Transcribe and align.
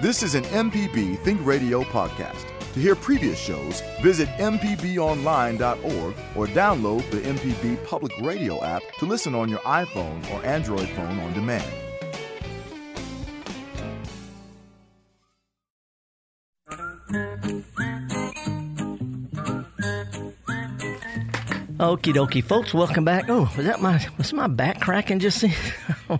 This 0.00 0.22
is 0.22 0.36
an 0.36 0.44
MPB 0.44 1.18
Think 1.24 1.44
Radio 1.44 1.82
podcast. 1.82 2.46
To 2.74 2.78
hear 2.78 2.94
previous 2.94 3.36
shows, 3.36 3.82
visit 4.00 4.28
MPBOnline.org 4.38 6.14
or 6.36 6.46
download 6.46 7.10
the 7.10 7.20
MPB 7.22 7.84
Public 7.84 8.12
Radio 8.20 8.62
app 8.62 8.82
to 9.00 9.06
listen 9.06 9.34
on 9.34 9.48
your 9.48 9.58
iPhone 9.60 10.22
or 10.32 10.44
Android 10.46 10.88
phone 10.90 11.18
on 11.18 11.32
demand. 11.32 11.68
Okie 21.80 22.12
dokie, 22.14 22.44
folks, 22.44 22.72
welcome 22.72 23.04
back. 23.04 23.24
Oh, 23.28 23.50
was 23.56 23.66
that 23.66 23.80
my 23.80 24.04
was 24.16 24.32
my 24.32 24.46
back 24.46 24.80
cracking 24.80 25.18
just? 25.18 25.44
I. 26.08 26.18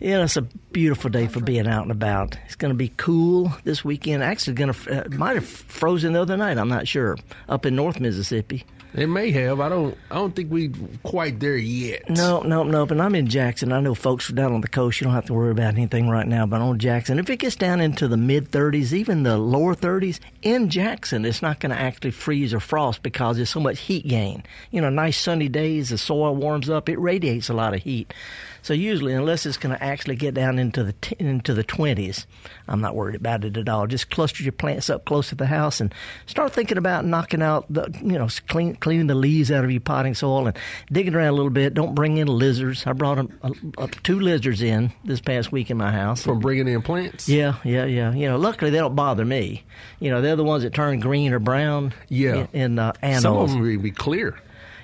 Yeah, 0.00 0.22
it's 0.22 0.36
a 0.36 0.42
beautiful 0.42 1.10
day 1.10 1.26
for 1.26 1.40
being 1.40 1.66
out 1.66 1.82
and 1.82 1.90
about. 1.90 2.38
It's 2.46 2.54
going 2.54 2.70
to 2.70 2.76
be 2.76 2.92
cool 2.96 3.52
this 3.64 3.84
weekend. 3.84 4.22
Actually, 4.22 4.54
going 4.54 4.72
to 4.72 5.06
uh, 5.06 5.08
might 5.16 5.34
have 5.34 5.46
frozen 5.46 6.12
the 6.12 6.22
other 6.22 6.36
night. 6.36 6.56
I'm 6.56 6.68
not 6.68 6.86
sure 6.86 7.16
up 7.48 7.66
in 7.66 7.74
North 7.74 7.98
Mississippi. 7.98 8.64
It 8.94 9.06
may 9.06 9.30
have. 9.32 9.60
I 9.60 9.68
don't. 9.68 9.98
I 10.10 10.14
don't 10.14 10.34
think 10.34 10.50
we 10.50 10.70
quite 11.02 11.40
there 11.40 11.56
yet. 11.56 12.08
No, 12.08 12.40
no, 12.40 12.62
no. 12.62 12.86
But 12.86 13.00
I'm 13.00 13.14
in 13.14 13.26
Jackson. 13.26 13.72
I 13.72 13.80
know 13.80 13.94
folks 13.94 14.28
down 14.28 14.52
on 14.52 14.62
the 14.62 14.68
coast. 14.68 15.00
You 15.00 15.04
don't 15.04 15.14
have 15.14 15.26
to 15.26 15.34
worry 15.34 15.50
about 15.50 15.74
anything 15.74 16.08
right 16.08 16.26
now. 16.26 16.46
But 16.46 16.62
on 16.62 16.78
Jackson, 16.78 17.18
if 17.18 17.28
it 17.28 17.36
gets 17.36 17.54
down 17.54 17.80
into 17.80 18.08
the 18.08 18.16
mid 18.16 18.50
30s, 18.50 18.94
even 18.94 19.24
the 19.24 19.36
lower 19.36 19.74
30s 19.74 20.20
in 20.42 20.70
Jackson, 20.70 21.26
it's 21.26 21.42
not 21.42 21.60
going 21.60 21.70
to 21.70 21.78
actually 21.80 22.12
freeze 22.12 22.54
or 22.54 22.60
frost 22.60 23.02
because 23.02 23.36
there's 23.36 23.50
so 23.50 23.60
much 23.60 23.78
heat 23.78 24.08
gain. 24.08 24.42
You 24.70 24.80
know, 24.80 24.90
nice 24.90 25.18
sunny 25.18 25.48
days, 25.48 25.90
the 25.90 25.98
soil 25.98 26.34
warms 26.34 26.70
up, 26.70 26.88
it 26.88 26.98
radiates 26.98 27.50
a 27.50 27.54
lot 27.54 27.74
of 27.74 27.82
heat. 27.82 28.14
So 28.62 28.74
usually, 28.74 29.12
unless 29.14 29.46
it's 29.46 29.56
going 29.56 29.74
to 29.76 29.82
actually 29.82 30.16
get 30.16 30.34
down 30.34 30.58
into 30.58 30.84
the 30.84 30.92
t- 30.94 31.16
into 31.18 31.54
the 31.54 31.64
twenties, 31.64 32.26
I'm 32.66 32.80
not 32.80 32.94
worried 32.94 33.16
about 33.16 33.44
it 33.44 33.56
at 33.56 33.68
all. 33.68 33.86
Just 33.86 34.10
cluster 34.10 34.42
your 34.42 34.52
plants 34.52 34.90
up 34.90 35.04
close 35.04 35.28
to 35.30 35.34
the 35.34 35.46
house 35.46 35.80
and 35.80 35.94
start 36.26 36.52
thinking 36.52 36.78
about 36.78 37.04
knocking 37.04 37.42
out 37.42 37.66
the 37.72 37.88
you 38.02 38.18
know 38.18 38.28
clean, 38.48 38.76
cleaning 38.76 39.06
the 39.06 39.14
leaves 39.14 39.50
out 39.50 39.64
of 39.64 39.70
your 39.70 39.80
potting 39.80 40.14
soil 40.14 40.46
and 40.46 40.56
digging 40.90 41.14
around 41.14 41.28
a 41.28 41.32
little 41.32 41.50
bit. 41.50 41.74
Don't 41.74 41.94
bring 41.94 42.18
in 42.18 42.26
lizards. 42.26 42.86
I 42.86 42.92
brought 42.92 43.16
them, 43.16 43.38
uh, 43.42 43.50
uh, 43.78 43.86
two 44.02 44.20
lizards 44.20 44.62
in 44.62 44.92
this 45.04 45.20
past 45.20 45.52
week 45.52 45.70
in 45.70 45.76
my 45.76 45.92
house 45.92 46.22
from 46.22 46.40
bringing 46.40 46.68
in 46.68 46.82
plants. 46.82 47.28
Yeah, 47.28 47.56
yeah, 47.64 47.84
yeah. 47.84 48.12
You 48.12 48.28
know, 48.28 48.36
luckily 48.36 48.70
they 48.70 48.78
don't 48.78 48.94
bother 48.94 49.24
me. 49.24 49.64
You 50.00 50.10
know, 50.10 50.20
they're 50.20 50.36
the 50.36 50.44
ones 50.44 50.62
that 50.64 50.74
turn 50.74 51.00
green 51.00 51.32
or 51.32 51.38
brown. 51.38 51.94
Yeah, 52.08 52.46
in, 52.52 52.78
in 52.78 52.78
uh. 52.78 52.92
Some 53.20 53.36
of 53.36 53.50
them 53.50 53.60
will 53.60 53.78
be 53.78 53.90
clear. 53.90 54.38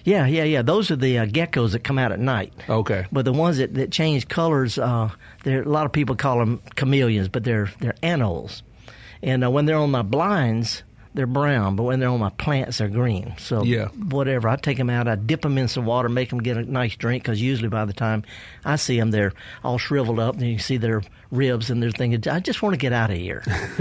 Yeah, 0.05 0.27
yeah, 0.27 0.45
yeah. 0.45 0.63
Those 0.63 0.91
are 0.91 0.97
the 0.97 1.19
uh, 1.19 1.27
geckos 1.27 1.73
that 1.73 1.83
come 1.83 1.99
out 1.99 2.13
at 2.13 2.21
night. 2.21 2.53
Okay. 2.69 3.07
But 3.11 3.25
the 3.25 3.33
ones 3.33 3.57
that, 3.57 3.75
that 3.75 3.91
change 3.91 4.29
colors, 4.29 4.79
uh, 4.79 5.11
there 5.45 5.63
a 5.63 5.69
lot 5.69 5.87
of 5.87 5.93
people 5.93 6.15
call 6.15 6.39
them 6.39 6.61
chameleons, 6.77 7.29
but 7.29 7.43
they're 7.43 7.71
they're 7.81 7.95
anoles. 8.03 8.63
And 9.23 9.43
uh, 9.43 9.51
when 9.51 9.65
they're 9.65 9.79
on 9.79 9.91
my 9.91 10.03
blinds, 10.03 10.83
they're 11.15 11.27
brown, 11.27 11.77
but 11.77 11.85
when 11.85 12.01
they're 12.01 12.11
on 12.11 12.21
my 12.21 12.31
plants, 12.31 12.79
they're 12.79 12.89
green. 12.89 13.35
So 13.39 13.63
yeah. 13.63 13.87
whatever, 13.87 14.49
I 14.49 14.57
take 14.57 14.77
them 14.77 14.91
out, 14.91 15.07
I 15.07 15.15
dip 15.15 15.43
them 15.43 15.57
in 15.57 15.69
some 15.69 15.87
water, 15.87 16.09
make 16.09 16.29
them 16.29 16.43
get 16.43 16.57
a 16.57 16.63
nice 16.63 16.97
drink, 16.97 17.23
because 17.23 17.41
usually 17.41 17.69
by 17.69 17.85
the 17.85 17.93
time 17.93 18.25
I 18.65 18.77
see 18.77 18.99
them, 18.99 19.13
they're 19.13 19.33
all 19.63 19.79
shriveled 19.79 20.19
up, 20.19 20.35
and 20.35 20.43
you 20.43 20.59
see 20.59 20.77
their 20.77 21.03
ribs, 21.31 21.71
and 21.71 21.81
they're 21.81 21.93
thinking, 21.93 22.29
I 22.31 22.41
just 22.41 22.63
want 22.63 22.75
to 22.75 22.79
get 22.79 22.93
out 22.93 23.11
of 23.11 23.17
here. 23.17 23.43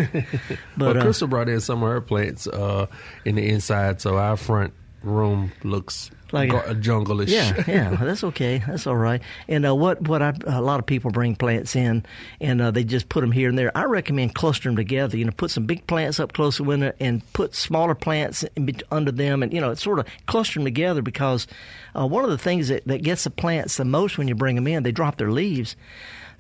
but 0.78 0.96
well, 0.96 1.04
Crystal 1.04 1.26
uh, 1.26 1.30
brought 1.30 1.50
in 1.50 1.60
some 1.60 1.82
of 1.82 1.90
her 1.90 2.02
plants 2.02 2.46
uh, 2.46 2.86
in 3.26 3.36
the 3.36 3.50
inside, 3.50 4.00
so 4.00 4.18
our 4.18 4.38
front 4.38 4.74
room 5.04 5.52
looks 5.64 6.10
like 6.32 6.52
a, 6.52 6.72
a 6.72 6.76
jungle-ish. 6.76 7.30
Yeah, 7.30 7.64
yeah, 7.68 7.96
that's 7.96 8.24
okay. 8.24 8.64
That's 8.66 8.88
all 8.88 8.96
right. 8.96 9.22
And 9.48 9.66
uh, 9.66 9.76
what 9.76 10.02
what 10.08 10.22
I, 10.22 10.34
a 10.48 10.62
lot 10.62 10.80
of 10.80 10.86
people 10.86 11.12
bring 11.12 11.36
plants 11.36 11.76
in, 11.76 12.06
and 12.42 12.62
uh, 12.62 12.72
they 12.72 12.84
just 12.84 13.10
put 13.10 13.22
them 13.22 13.32
here 13.32 13.50
and 13.50 13.58
there. 13.58 13.76
I 13.78 13.84
recommend 13.84 14.34
cluster 14.34 14.70
them 14.70 14.76
together. 14.76 15.18
You 15.18 15.26
know, 15.26 15.32
put 15.32 15.52
some 15.52 15.66
big 15.66 15.86
plants 15.88 16.20
up 16.20 16.34
close 16.34 16.58
to 16.58 16.64
the 16.64 16.70
window 16.70 16.94
and 17.00 17.22
put 17.34 17.54
smaller 17.54 17.96
plants 17.96 18.44
under 18.92 19.12
them, 19.12 19.44
and 19.44 19.54
you 19.54 19.62
know, 19.62 19.74
sort 19.76 20.00
of 20.00 20.08
cluster 20.26 20.60
them 20.60 20.66
together 20.66 21.02
because 21.02 21.48
uh, 21.96 22.08
one 22.08 22.24
of 22.24 22.30
the 22.32 22.38
things 22.38 22.70
that, 22.70 22.86
that 22.88 23.04
gets 23.04 23.26
the 23.26 23.30
plants 23.30 23.78
the 23.78 23.86
most 23.86 24.18
when 24.18 24.28
you 24.28 24.36
bring 24.36 24.56
them 24.56 24.68
in, 24.68 24.84
they 24.84 24.92
drop 24.92 25.18
their 25.18 25.32
leaves. 25.32 25.76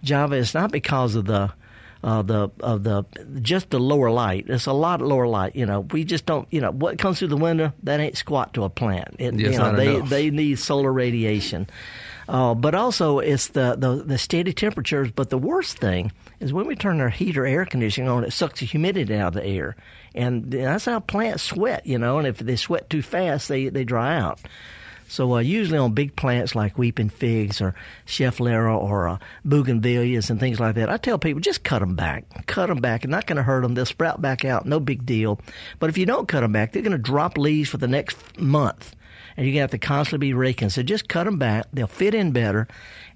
Java, 0.03 0.35
it's 0.35 0.53
not 0.53 0.71
because 0.71 1.15
of 1.15 1.25
the 1.25 1.53
uh, 2.03 2.21
the 2.21 2.49
of 2.59 2.83
the 2.83 3.05
just 3.41 3.69
the 3.69 3.79
lower 3.79 4.11
light. 4.11 4.45
It's 4.47 4.65
a 4.65 4.73
lot 4.73 5.01
lower 5.01 5.27
light. 5.27 5.55
You 5.55 5.65
know, 5.65 5.81
we 5.81 6.03
just 6.03 6.25
don't. 6.25 6.47
You 6.51 6.61
know, 6.61 6.71
what 6.71 6.97
comes 6.97 7.19
through 7.19 7.29
the 7.29 7.37
window 7.37 7.71
that 7.83 7.99
ain't 7.99 8.17
squat 8.17 8.53
to 8.55 8.63
a 8.63 8.69
plant. 8.69 9.15
It, 9.19 9.33
you 9.35 9.51
know, 9.51 9.75
they 9.75 9.95
enough. 9.95 10.09
they 10.09 10.29
need 10.29 10.59
solar 10.59 10.91
radiation. 10.91 11.67
Uh, 12.27 12.53
but 12.55 12.73
also, 12.73 13.19
it's 13.19 13.49
the, 13.49 13.75
the, 13.77 13.95
the 13.95 14.17
steady 14.17 14.53
temperatures. 14.53 15.11
But 15.11 15.29
the 15.29 15.37
worst 15.37 15.77
thing 15.77 16.11
is 16.39 16.53
when 16.53 16.65
we 16.65 16.75
turn 16.75 17.01
our 17.01 17.09
heat 17.09 17.37
or 17.37 17.45
air 17.45 17.65
conditioning 17.65 18.09
on, 18.09 18.23
it 18.23 18.31
sucks 18.31 18.61
the 18.61 18.65
humidity 18.65 19.15
out 19.15 19.35
of 19.35 19.43
the 19.43 19.45
air, 19.45 19.75
and 20.15 20.49
that's 20.51 20.85
how 20.85 20.99
plants 20.99 21.43
sweat. 21.43 21.85
You 21.85 21.97
know, 21.97 22.17
and 22.19 22.27
if 22.27 22.37
they 22.37 22.55
sweat 22.55 22.89
too 22.89 23.01
fast, 23.01 23.47
they 23.47 23.69
they 23.69 23.83
dry 23.83 24.17
out. 24.17 24.39
So 25.07 25.35
uh, 25.35 25.39
usually 25.39 25.77
on 25.77 25.93
big 25.93 26.15
plants 26.15 26.55
like 26.55 26.77
weeping 26.77 27.09
figs 27.09 27.61
or 27.61 27.75
schefflera 28.05 28.77
or 28.77 29.07
uh, 29.07 29.17
bougainvilleas 29.45 30.29
and 30.29 30.39
things 30.39 30.59
like 30.59 30.75
that, 30.75 30.89
I 30.89 30.97
tell 30.97 31.17
people 31.19 31.41
just 31.41 31.63
cut 31.63 31.79
them 31.79 31.95
back. 31.95 32.45
Cut 32.47 32.67
them 32.67 32.79
back. 32.79 33.03
It's 33.03 33.11
not 33.11 33.27
going 33.27 33.37
to 33.37 33.43
hurt 33.43 33.61
them. 33.61 33.73
They'll 33.73 33.85
sprout 33.85 34.21
back 34.21 34.45
out. 34.45 34.65
No 34.65 34.79
big 34.79 35.05
deal. 35.05 35.39
But 35.79 35.89
if 35.89 35.97
you 35.97 36.05
don't 36.05 36.27
cut 36.27 36.41
them 36.41 36.51
back, 36.51 36.71
they're 36.71 36.81
going 36.81 36.91
to 36.93 36.97
drop 36.97 37.37
leaves 37.37 37.69
for 37.69 37.77
the 37.77 37.87
next 37.87 38.39
month. 38.39 38.95
And 39.35 39.45
you're 39.45 39.53
going 39.53 39.67
to 39.67 39.75
have 39.75 39.81
to 39.81 39.87
constantly 39.87 40.27
be 40.29 40.33
raking. 40.33 40.69
So 40.69 40.83
just 40.83 41.09
cut 41.09 41.23
them 41.23 41.37
back. 41.37 41.65
They'll 41.73 41.87
fit 41.87 42.13
in 42.13 42.31
better. 42.31 42.67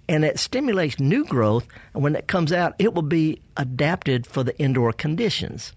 And 0.09 0.23
it 0.23 0.39
stimulates 0.39 0.99
new 0.99 1.25
growth. 1.25 1.67
And 1.93 2.01
when 2.01 2.15
it 2.15 2.27
comes 2.27 2.51
out, 2.51 2.75
it 2.79 2.93
will 2.93 3.01
be 3.01 3.41
adapted 3.55 4.25
for 4.25 4.43
the 4.43 4.57
indoor 4.59 4.93
conditions. 4.93 5.73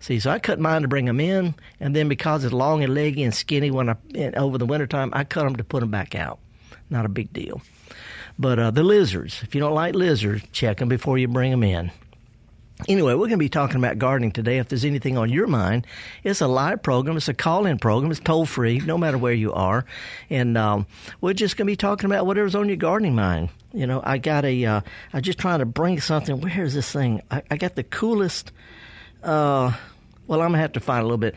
See, 0.00 0.20
so 0.20 0.30
I 0.30 0.38
cut 0.38 0.60
mine 0.60 0.82
to 0.82 0.88
bring 0.88 1.06
them 1.06 1.20
in, 1.20 1.54
and 1.80 1.94
then 1.94 2.08
because 2.08 2.44
it's 2.44 2.52
long 2.52 2.84
and 2.84 2.94
leggy 2.94 3.24
and 3.24 3.34
skinny 3.34 3.70
when 3.70 3.90
I 3.90 3.96
over 4.36 4.56
the 4.58 4.66
wintertime, 4.66 5.10
I 5.12 5.24
cut 5.24 5.44
them 5.44 5.56
to 5.56 5.64
put 5.64 5.80
them 5.80 5.90
back 5.90 6.14
out. 6.14 6.38
Not 6.88 7.04
a 7.04 7.08
big 7.08 7.32
deal. 7.32 7.60
But 8.38 8.58
uh, 8.58 8.70
the 8.70 8.84
lizards, 8.84 9.42
if 9.42 9.54
you 9.54 9.60
don't 9.60 9.74
like 9.74 9.94
lizards, 9.94 10.44
check 10.52 10.78
them 10.78 10.88
before 10.88 11.18
you 11.18 11.26
bring 11.26 11.50
them 11.50 11.64
in. 11.64 11.90
Anyway, 12.86 13.12
we're 13.14 13.26
going 13.26 13.30
to 13.30 13.38
be 13.38 13.48
talking 13.48 13.76
about 13.76 13.98
gardening 13.98 14.30
today. 14.30 14.58
If 14.58 14.68
there's 14.68 14.84
anything 14.84 15.18
on 15.18 15.30
your 15.30 15.48
mind, 15.48 15.84
it's 16.22 16.40
a 16.40 16.46
live 16.46 16.80
program. 16.80 17.16
It's 17.16 17.26
a 17.26 17.34
call-in 17.34 17.78
program. 17.78 18.12
It's 18.12 18.20
toll-free, 18.20 18.80
no 18.80 18.96
matter 18.96 19.18
where 19.18 19.32
you 19.32 19.52
are. 19.52 19.84
And 20.30 20.56
um, 20.56 20.86
we're 21.20 21.32
just 21.32 21.56
going 21.56 21.66
to 21.66 21.72
be 21.72 21.76
talking 21.76 22.08
about 22.08 22.24
whatever's 22.24 22.54
on 22.54 22.68
your 22.68 22.76
gardening 22.76 23.16
mind. 23.16 23.48
You 23.72 23.88
know, 23.88 24.00
I 24.04 24.18
got 24.18 24.44
a. 24.44 24.64
Uh, 24.64 24.80
I'm 25.12 25.22
just 25.22 25.40
trying 25.40 25.58
to 25.58 25.66
bring 25.66 26.00
something. 26.00 26.40
Where 26.40 26.62
is 26.62 26.74
this 26.74 26.92
thing? 26.92 27.20
I, 27.32 27.42
I 27.50 27.56
got 27.56 27.74
the 27.74 27.82
coolest. 27.82 28.52
Uh, 29.22 29.72
well, 30.26 30.42
I'm 30.42 30.48
gonna 30.48 30.58
have 30.58 30.72
to 30.72 30.80
find 30.80 31.00
a 31.00 31.04
little 31.04 31.18
bit. 31.18 31.34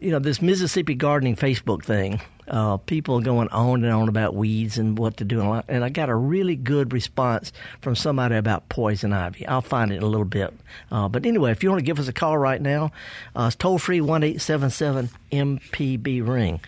You 0.00 0.10
know, 0.10 0.18
this 0.18 0.42
Mississippi 0.42 0.94
gardening 0.94 1.36
Facebook 1.36 1.84
thing. 1.84 2.20
Uh, 2.48 2.76
people 2.76 3.20
going 3.20 3.48
on 3.48 3.84
and 3.84 3.92
on 3.92 4.08
about 4.08 4.34
weeds 4.34 4.76
and 4.76 4.98
what 4.98 5.16
to 5.18 5.24
do, 5.24 5.40
and 5.68 5.84
I 5.84 5.88
got 5.90 6.08
a 6.08 6.14
really 6.14 6.56
good 6.56 6.92
response 6.92 7.52
from 7.80 7.94
somebody 7.94 8.34
about 8.34 8.68
poison 8.68 9.12
ivy. 9.12 9.46
I'll 9.46 9.60
find 9.62 9.92
it 9.92 9.96
in 9.96 10.02
a 10.02 10.08
little 10.08 10.26
bit. 10.26 10.52
Uh, 10.90 11.08
but 11.08 11.24
anyway, 11.24 11.52
if 11.52 11.62
you 11.62 11.70
want 11.70 11.78
to 11.78 11.84
give 11.84 12.00
us 12.00 12.08
a 12.08 12.12
call 12.12 12.36
right 12.36 12.60
now, 12.60 12.90
uh, 13.36 13.44
it's 13.46 13.56
toll 13.56 13.78
free 13.78 14.00
one 14.00 14.24
eight 14.24 14.40
seven 14.40 14.70
seven 14.70 15.08
MPB 15.30 16.26
ring. 16.26 16.60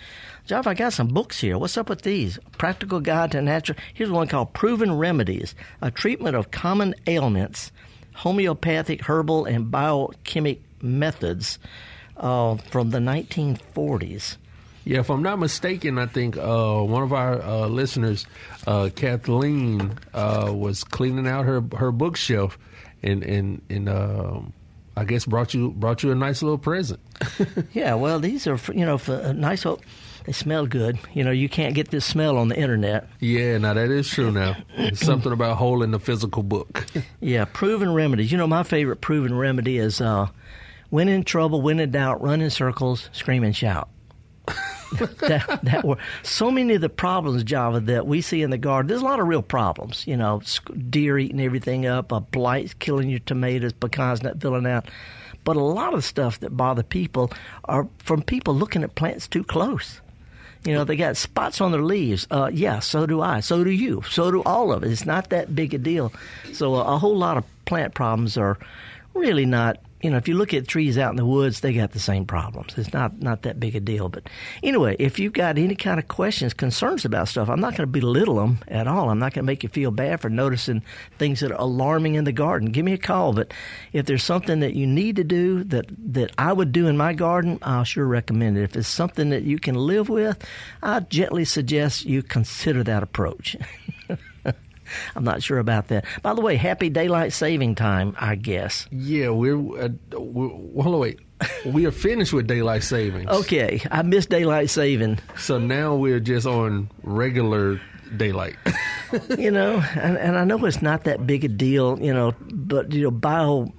Jeff, 0.46 0.66
I 0.66 0.74
got 0.74 0.92
some 0.92 1.08
books 1.08 1.40
here. 1.40 1.58
What's 1.58 1.76
up 1.76 1.88
with 1.88 2.02
these? 2.02 2.38
Practical 2.56 3.00
Guide 3.00 3.32
to 3.32 3.42
Natural. 3.42 3.76
Here's 3.94 4.10
one 4.10 4.28
called 4.28 4.52
Proven 4.52 4.96
Remedies: 4.96 5.56
A 5.82 5.90
Treatment 5.90 6.36
of 6.36 6.52
Common 6.52 6.94
Ailments, 7.08 7.72
Homeopathic, 8.14 9.02
Herbal, 9.02 9.44
and 9.46 9.70
Biochemic 9.70 10.60
methods 10.80 11.58
uh, 12.16 12.56
from 12.56 12.90
the 12.90 12.98
1940s. 12.98 14.36
Yeah, 14.84 15.00
if 15.00 15.10
I'm 15.10 15.22
not 15.22 15.38
mistaken, 15.38 15.98
I 15.98 16.06
think 16.06 16.36
uh, 16.36 16.82
one 16.82 17.02
of 17.02 17.12
our 17.12 17.40
uh, 17.40 17.66
listeners, 17.68 18.26
uh, 18.66 18.90
Kathleen, 18.94 19.98
uh, 20.12 20.52
was 20.54 20.84
cleaning 20.84 21.26
out 21.26 21.46
her 21.46 21.62
her 21.78 21.90
bookshelf, 21.90 22.58
and 23.02 23.22
and 23.22 23.62
and 23.70 23.88
um, 23.88 24.52
I 24.94 25.04
guess 25.04 25.24
brought 25.24 25.54
you 25.54 25.70
brought 25.70 26.02
you 26.02 26.12
a 26.12 26.14
nice 26.14 26.42
little 26.42 26.58
present. 26.58 27.00
yeah, 27.72 27.94
well, 27.94 28.20
these 28.20 28.46
are 28.46 28.58
you 28.74 28.84
know 28.84 28.98
for 28.98 29.16
a 29.16 29.32
nice. 29.32 29.64
They 30.24 30.32
smell 30.32 30.66
good. 30.66 30.98
You 31.12 31.22
know, 31.22 31.30
you 31.30 31.50
can't 31.50 31.74
get 31.74 31.90
this 31.90 32.04
smell 32.04 32.38
on 32.38 32.48
the 32.48 32.56
internet. 32.56 33.08
Yeah, 33.20 33.58
now 33.58 33.74
that 33.74 33.90
is 33.90 34.08
true. 34.08 34.30
Now, 34.30 34.56
something 34.94 35.32
about 35.32 35.58
holding 35.58 35.90
the 35.90 36.00
physical 36.00 36.42
book. 36.42 36.86
yeah, 37.20 37.44
proven 37.44 37.92
remedies. 37.92 38.32
You 38.32 38.38
know, 38.38 38.46
my 38.46 38.62
favorite 38.62 39.02
proven 39.02 39.36
remedy 39.36 39.76
is 39.78 40.00
uh, 40.00 40.28
when 40.88 41.08
in 41.08 41.24
trouble, 41.24 41.60
when 41.60 41.78
in 41.78 41.90
doubt, 41.90 42.22
run 42.22 42.40
in 42.40 42.48
circles, 42.50 43.10
scream 43.12 43.44
and 43.44 43.54
shout. 43.54 43.90
that, 45.20 45.60
that 45.62 45.84
were 45.84 45.96
so 46.22 46.50
many 46.50 46.74
of 46.74 46.80
the 46.80 46.88
problems, 46.88 47.42
Java, 47.42 47.80
that 47.80 48.06
we 48.06 48.20
see 48.20 48.42
in 48.42 48.50
the 48.50 48.58
garden. 48.58 48.88
There's 48.88 49.00
a 49.00 49.04
lot 49.04 49.20
of 49.20 49.26
real 49.26 49.42
problems. 49.42 50.06
You 50.06 50.16
know, 50.16 50.40
deer 50.88 51.18
eating 51.18 51.40
everything 51.40 51.84
up, 51.84 52.12
a 52.12 52.20
blight 52.20 52.78
killing 52.78 53.10
your 53.10 53.18
tomatoes, 53.20 53.72
pecans 53.72 54.22
not 54.22 54.40
filling 54.40 54.66
out. 54.66 54.88
But 55.42 55.56
a 55.56 55.60
lot 55.60 55.92
of 55.92 56.04
stuff 56.04 56.40
that 56.40 56.56
bother 56.56 56.82
people 56.82 57.30
are 57.64 57.86
from 57.98 58.22
people 58.22 58.54
looking 58.54 58.82
at 58.82 58.94
plants 58.94 59.28
too 59.28 59.44
close. 59.44 60.00
You 60.64 60.72
know, 60.72 60.84
they 60.84 60.96
got 60.96 61.16
spots 61.16 61.60
on 61.60 61.72
their 61.72 61.82
leaves. 61.82 62.26
Uh, 62.30 62.50
yeah, 62.52 62.80
so 62.80 63.06
do 63.06 63.20
I. 63.20 63.40
So 63.40 63.64
do 63.64 63.70
you. 63.70 64.02
So 64.10 64.30
do 64.30 64.42
all 64.44 64.72
of 64.72 64.82
us. 64.82 64.90
It's 64.90 65.06
not 65.06 65.30
that 65.30 65.54
big 65.54 65.74
a 65.74 65.78
deal. 65.78 66.12
So 66.52 66.74
uh, 66.74 66.94
a 66.94 66.98
whole 66.98 67.16
lot 67.16 67.36
of 67.36 67.44
plant 67.66 67.94
problems 67.94 68.38
are 68.38 68.58
really 69.12 69.44
not 69.44 69.78
you 70.04 70.10
know, 70.10 70.18
if 70.18 70.28
you 70.28 70.34
look 70.34 70.52
at 70.52 70.68
trees 70.68 70.98
out 70.98 71.10
in 71.10 71.16
the 71.16 71.24
woods, 71.24 71.60
they 71.60 71.72
got 71.72 71.92
the 71.92 71.98
same 71.98 72.26
problems. 72.26 72.74
It's 72.76 72.92
not 72.92 73.22
not 73.22 73.40
that 73.42 73.58
big 73.58 73.74
a 73.74 73.80
deal. 73.80 74.10
But 74.10 74.28
anyway, 74.62 74.96
if 74.98 75.18
you've 75.18 75.32
got 75.32 75.56
any 75.56 75.74
kind 75.74 75.98
of 75.98 76.08
questions, 76.08 76.52
concerns 76.52 77.06
about 77.06 77.28
stuff, 77.28 77.48
I'm 77.48 77.60
not 77.60 77.70
going 77.70 77.88
to 77.88 77.92
belittle 77.92 78.36
them 78.36 78.58
at 78.68 78.86
all. 78.86 79.08
I'm 79.08 79.18
not 79.18 79.32
going 79.32 79.44
to 79.44 79.50
make 79.50 79.62
you 79.62 79.70
feel 79.70 79.90
bad 79.90 80.20
for 80.20 80.28
noticing 80.28 80.82
things 81.18 81.40
that 81.40 81.50
are 81.50 81.60
alarming 81.60 82.16
in 82.16 82.24
the 82.24 82.32
garden. 82.32 82.70
Give 82.70 82.84
me 82.84 82.92
a 82.92 82.98
call. 82.98 83.32
But 83.32 83.54
if 83.94 84.04
there's 84.04 84.22
something 84.22 84.60
that 84.60 84.74
you 84.74 84.86
need 84.86 85.16
to 85.16 85.24
do 85.24 85.64
that 85.64 85.86
that 86.12 86.32
I 86.36 86.52
would 86.52 86.70
do 86.70 86.86
in 86.86 86.98
my 86.98 87.14
garden, 87.14 87.58
I'll 87.62 87.84
sure 87.84 88.04
recommend 88.04 88.58
it. 88.58 88.64
If 88.64 88.76
it's 88.76 88.88
something 88.88 89.30
that 89.30 89.44
you 89.44 89.58
can 89.58 89.74
live 89.74 90.10
with, 90.10 90.44
I 90.82 91.00
gently 91.00 91.46
suggest 91.46 92.04
you 92.04 92.22
consider 92.22 92.84
that 92.84 93.02
approach. 93.02 93.56
I'm 95.14 95.24
not 95.24 95.42
sure 95.42 95.58
about 95.58 95.88
that. 95.88 96.04
By 96.22 96.34
the 96.34 96.40
way, 96.40 96.56
happy 96.56 96.90
daylight 96.90 97.32
saving 97.32 97.74
time, 97.74 98.16
I 98.18 98.34
guess. 98.34 98.86
Yeah, 98.90 99.30
we're, 99.30 99.56
uh, 99.56 99.88
we're 100.12 100.48
well, 100.52 100.98
wait. 100.98 101.20
we 101.66 101.86
are 101.86 101.92
finished 101.92 102.32
with 102.32 102.46
daylight 102.46 102.82
savings. 102.82 103.28
Okay, 103.28 103.82
I 103.90 104.02
missed 104.02 104.30
daylight 104.30 104.70
saving. 104.70 105.18
So 105.36 105.58
now 105.58 105.94
we're 105.94 106.20
just 106.20 106.46
on 106.46 106.90
regular 107.02 107.80
daylight. 108.16 108.56
you 109.38 109.50
know, 109.50 109.82
and, 109.96 110.16
and 110.16 110.36
I 110.36 110.44
know 110.44 110.64
it's 110.64 110.82
not 110.82 111.04
that 111.04 111.26
big 111.26 111.44
a 111.44 111.48
deal, 111.48 111.98
you 112.00 112.12
know, 112.12 112.34
but 112.50 112.92
you 112.92 113.02
know, 113.02 113.10
bio 113.10 113.72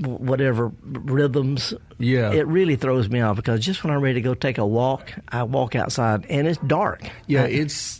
whatever 0.00 0.72
rhythms. 0.82 1.74
Yeah. 1.98 2.32
It 2.32 2.46
really 2.46 2.76
throws 2.76 3.08
me 3.08 3.20
off 3.20 3.36
because 3.36 3.60
just 3.60 3.84
when 3.84 3.92
I'm 3.92 4.00
ready 4.00 4.14
to 4.14 4.20
go 4.20 4.34
take 4.34 4.58
a 4.58 4.66
walk, 4.66 5.12
I 5.28 5.42
walk 5.42 5.74
outside 5.74 6.26
and 6.28 6.46
it's 6.46 6.58
dark. 6.58 7.02
Yeah, 7.26 7.44
I, 7.44 7.48
it's 7.48 7.99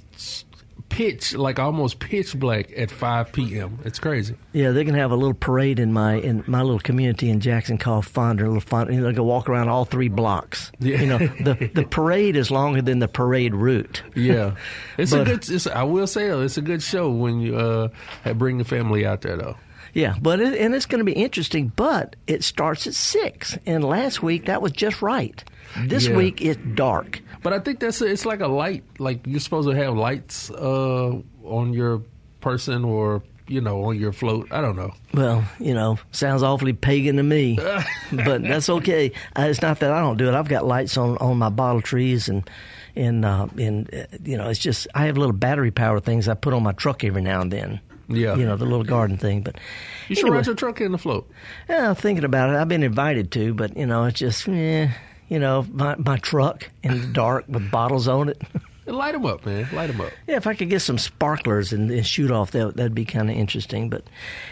pitch 0.91 1.35
like 1.35 1.59
almost 1.59 1.99
pitch 1.99 2.39
black 2.39 2.71
at 2.77 2.91
5 2.91 3.33
p.m. 3.33 3.79
It's 3.87 3.99
crazy. 3.99 4.35
Yeah, 4.53 4.73
they're 4.73 4.85
gonna 4.85 4.99
have 4.99 5.13
a 5.13 5.17
little 5.17 5.33
parade 5.33 5.79
in 5.79 5.93
my 5.95 6.17
in 6.17 6.45
my 6.47 6.61
little 6.61 6.79
community 6.81 7.31
in 7.31 7.41
Jackson 7.41 7.79
called 7.79 8.05
Fondren. 8.05 8.47
A 8.49 8.51
little. 8.51 8.93
You 8.93 9.01
they're 9.01 9.13
gonna 9.13 9.23
walk 9.25 9.49
around 9.49 9.69
all 9.71 9.87
three 9.87 10.09
blocks. 10.09 10.71
Yeah. 10.79 11.01
You 11.01 11.07
know, 11.07 11.19
the 11.19 11.71
the 11.75 11.85
parade 11.85 12.37
is 12.37 12.51
longer 12.51 12.83
than 12.83 12.99
the 12.99 13.09
parade 13.09 13.55
route. 13.55 14.03
Yeah, 14.15 14.57
it's 14.99 15.13
But- 15.13 15.21
a 15.23 15.25
good. 15.25 15.49
It's, 15.49 15.67
I 15.67 15.85
will 15.85 16.07
say 16.07 16.29
though, 16.29 16.43
it's 16.43 16.59
a 16.59 16.63
good 16.63 16.83
show 16.83 17.11
when 17.11 17.41
you 17.41 17.57
uh 17.57 17.89
bring 18.35 18.59
the 18.59 18.65
family 18.65 19.07
out 19.07 19.23
there 19.23 19.37
though. 19.37 19.57
Yeah, 19.95 20.15
but 20.23 20.39
it, 20.41 20.57
and 20.61 20.73
it's 20.73 20.87
going 20.87 21.01
to 21.01 21.05
be 21.05 21.13
interesting. 21.15 21.73
But 21.75 22.15
it 22.29 22.45
starts 22.45 22.87
at 22.87 22.95
six, 22.95 23.59
and 23.67 23.83
last 23.83 24.23
week 24.23 24.47
that 24.47 24.63
was 24.63 24.71
just 24.71 25.03
right. 25.03 25.43
This 25.87 26.07
Yeah. 26.07 26.17
week 26.17 26.41
it's 26.41 26.61
dark. 26.75 27.21
But 27.43 27.53
I 27.53 27.59
think 27.59 27.81
that's 27.81 28.01
a, 28.01 28.07
it's 28.07 28.27
like 28.27 28.41
a 28.41 28.49
light. 28.49 28.85
Like 28.99 29.27
you're 29.27 29.41
supposed 29.41 29.69
to 29.69 29.75
have 29.77 29.97
lights 29.97 30.51
uh 30.51 31.19
on 31.45 31.73
your 31.73 32.03
person 32.41 32.85
or 32.85 33.23
you 33.49 33.61
know 33.61 33.85
on 33.85 33.99
your 33.99 34.13
float. 34.13 34.49
I 34.53 34.61
don't 34.61 34.77
know. 34.77 34.93
Well, 35.15 35.45
you 35.59 35.75
know, 35.75 35.99
sounds 36.13 36.43
awfully 36.43 36.73
pagan 36.73 37.17
to 37.17 37.23
me, 37.23 37.59
but 38.13 38.43
that's 38.43 38.69
okay. 38.69 39.13
Uh, 39.37 39.43
it's 39.43 39.63
not 39.63 39.81
that 39.81 39.91
I 39.93 40.01
don't 40.01 40.17
do 40.19 40.29
it. 40.29 40.35
I've 40.35 40.49
got 40.49 40.67
lights 40.67 40.97
on 40.97 41.17
on 41.19 41.39
my 41.39 41.49
bottle 41.49 41.81
trees 41.83 42.29
and 42.29 42.49
and 42.97 43.25
uh, 43.25 43.47
and 43.59 43.93
uh, 43.95 44.05
you 44.25 44.37
know, 44.37 44.49
it's 44.49 44.59
just 44.61 44.87
I 44.95 45.07
have 45.07 45.17
little 45.17 45.33
battery 45.33 45.71
power 45.71 45.99
things 46.01 46.29
I 46.29 46.35
put 46.35 46.53
on 46.53 46.63
my 46.63 46.73
truck 46.73 47.03
every 47.05 47.23
now 47.23 47.41
and 47.41 47.53
then. 47.53 47.81
Yeah. 48.13 48.35
you 48.35 48.45
know, 48.45 48.57
the 48.57 48.65
little 48.65 48.83
garden 48.83 49.19
thing. 49.19 49.43
But 49.43 49.57
You 50.09 50.17
should 50.17 50.25
anyway, 50.25 50.39
ride 50.39 50.47
your 50.47 50.57
truck 50.57 50.81
in 50.81 50.91
the 50.91 50.99
float. 50.99 51.31
yeah, 51.69 51.91
I'm 51.91 51.95
thinking 51.95 52.25
about 52.25 52.51
it. 52.51 52.57
I've 52.57 52.67
been 52.67 52.83
invited 52.83 53.31
to, 53.33 53.55
but 53.55 53.77
you 53.77 53.87
know, 53.87 54.05
it's 54.07 54.19
just 54.19 54.49
eh, 54.49 54.89
you 55.31 55.39
know, 55.39 55.65
my 55.73 55.95
my 55.97 56.19
truck 56.19 56.69
in 56.83 57.01
the 57.01 57.07
dark 57.07 57.47
with 57.49 57.71
bottles 57.71 58.09
on 58.09 58.29
it. 58.29 58.43
Light 58.87 59.13
them 59.13 59.25
up, 59.25 59.47
man. 59.47 59.69
Light 59.73 59.87
them 59.87 60.01
up. 60.01 60.11
Yeah, 60.27 60.37
if 60.37 60.49
I 60.49 60.55
could 60.55 60.69
get 60.69 60.81
some 60.81 60.99
sparklers 60.99 61.73
and, 61.73 61.93
and 61.93 62.05
shoot 62.05 62.33
off, 62.33 62.51
that 62.51 62.77
that'd 62.77 62.95
be 62.95 63.05
kind 63.05 63.31
of 63.31 63.37
interesting. 63.37 63.89
But 63.89 64.03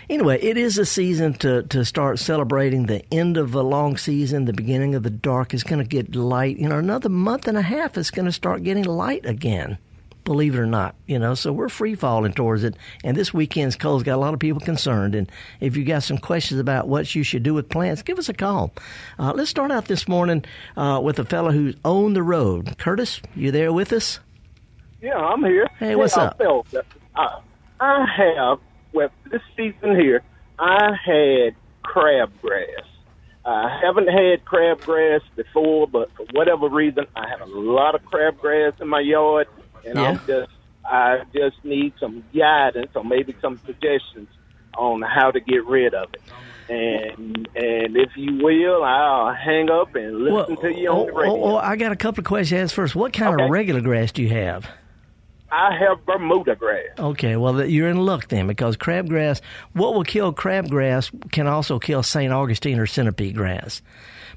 anyway, 0.09 0.41
it 0.41 0.57
is 0.57 0.79
a 0.79 0.87
season 0.87 1.35
to 1.35 1.65
to 1.65 1.85
start 1.85 2.21
celebrating 2.21 2.87
the 2.87 3.03
end 3.13 3.37
of 3.37 3.55
a 3.55 3.63
long 3.63 3.97
season. 3.97 4.45
The 4.45 4.53
beginning 4.53 4.95
of 4.95 5.03
the 5.03 5.11
dark 5.11 5.53
is 5.53 5.65
going 5.65 5.81
to 5.81 5.89
get 5.89 6.15
light. 6.15 6.57
You 6.59 6.69
know, 6.69 6.79
another 6.79 7.09
month 7.09 7.49
and 7.49 7.59
a 7.59 7.63
half 7.63 7.99
is 7.99 8.13
going 8.13 8.27
to 8.27 8.33
start 8.33 8.63
getting 8.63 8.85
light 8.85 9.27
again. 9.27 9.79
Believe 10.29 10.57
it 10.57 10.59
or 10.59 10.67
not, 10.67 10.95
you 11.07 11.19
know, 11.19 11.35
so 11.35 11.55
we're 11.55 11.71
free 11.71 11.95
falling 11.95 12.35
towards 12.35 12.63
it. 12.63 12.77
And 13.03 13.17
this 13.17 13.33
weekend's 13.33 13.77
cold's 13.77 14.05
got 14.05 14.17
a 14.17 14.21
lot 14.21 14.35
of 14.35 14.41
people 14.41 14.61
concerned. 14.61 15.15
And 15.15 15.33
if 15.59 15.75
you 15.75 15.87
got 15.87 16.03
some 16.03 16.19
questions 16.19 16.61
about 16.61 16.87
what 16.87 17.15
you 17.15 17.23
should 17.23 17.43
do 17.43 17.55
with 17.55 17.71
plants, 17.71 18.03
give 18.03 18.19
us 18.19 18.29
a 18.29 18.35
call. 18.35 18.75
Uh, 19.19 19.33
let's 19.35 19.49
start 19.49 19.71
out 19.71 19.87
this 19.87 20.07
morning 20.07 20.45
uh, 20.77 21.01
with 21.03 21.19
a 21.19 21.25
fellow 21.25 21.51
who's 21.51 21.77
on 21.83 22.13
the 22.13 22.23
road. 22.23 22.77
Curtis, 22.77 23.23
you 23.35 23.51
there 23.51 23.73
with 23.73 23.91
us? 23.91 24.21
Yeah, 25.01 25.17
I'm 25.17 25.43
here. 25.43 25.67
Hey, 25.79 25.97
what's 25.97 26.15
yeah, 26.15 26.25
up? 26.25 26.43
I. 27.17 27.41
I, 27.81 28.05
have, 28.15 28.59
well, 28.93 29.09
this 29.31 29.41
season 29.57 29.97
here, 29.97 30.23
I 30.59 30.91
had 31.07 31.55
crabgrass. 31.87 32.85
I 33.47 33.81
haven't 33.83 34.09
had 34.09 34.45
crabgrass 34.45 35.23
before, 35.37 35.87
but 35.87 36.11
for 36.15 36.27
whatever 36.33 36.69
reason, 36.69 37.07
I 37.17 37.27
have 37.31 37.41
a 37.41 37.47
lot 37.47 37.95
of 37.95 38.03
crabgrass 38.03 38.79
in 38.79 38.89
my 38.89 39.01
yard, 39.01 39.49
and 39.85 39.99
Yeah. 39.99 40.03
I'm 40.11 40.21
just, 40.27 40.51
I 40.85 41.23
just 41.35 41.65
need 41.65 41.93
some 42.01 42.25
guidance 42.35 42.91
or 42.95 43.05
maybe 43.05 43.35
some 43.41 43.61
suggestions 43.67 44.29
on 44.77 45.03
how 45.03 45.31
to 45.31 45.41
get 45.41 45.65
rid 45.67 45.95
of 45.95 46.09
it. 46.15 46.23
And 46.71 47.49
and 47.57 47.97
if 47.97 48.11
you 48.17 48.45
will, 48.45 48.85
I'll 48.85 49.33
hang 49.35 49.71
up 49.71 49.95
and 49.95 50.19
listen 50.19 50.57
to 50.57 50.79
you 50.79 50.91
on 50.91 51.07
the 51.07 51.13
oh, 51.13 51.17
radio. 51.17 51.33
oh, 51.35 51.55
oh, 51.55 51.57
I 51.57 51.77
got 51.77 51.93
a 51.93 51.97
couple 51.97 52.21
of 52.21 52.27
questions 52.27 52.73
first. 52.73 52.95
What 52.95 53.13
kind 53.15 53.41
of 53.41 53.51
regular 53.51 53.81
grass 53.81 54.13
do 54.13 54.23
you 54.23 54.29
have? 54.29 54.69
I 55.50 55.77
have 55.79 56.05
Bermuda 56.05 56.55
grass. 56.56 56.85
Okay, 56.99 57.37
well, 57.37 57.65
you're 57.65 57.89
in 57.89 57.99
luck 57.99 58.29
then 58.29 58.47
because 58.47 58.77
crabgrass, 58.77 59.41
what 59.73 59.95
will 59.95 60.05
kill 60.05 60.33
crabgrass 60.33 61.11
can 61.33 61.47
also 61.47 61.79
kill 61.79 62.03
St. 62.03 62.33
Augustine 62.33 62.79
or 62.79 62.87
centipede 62.87 63.35
grass. 63.35 63.81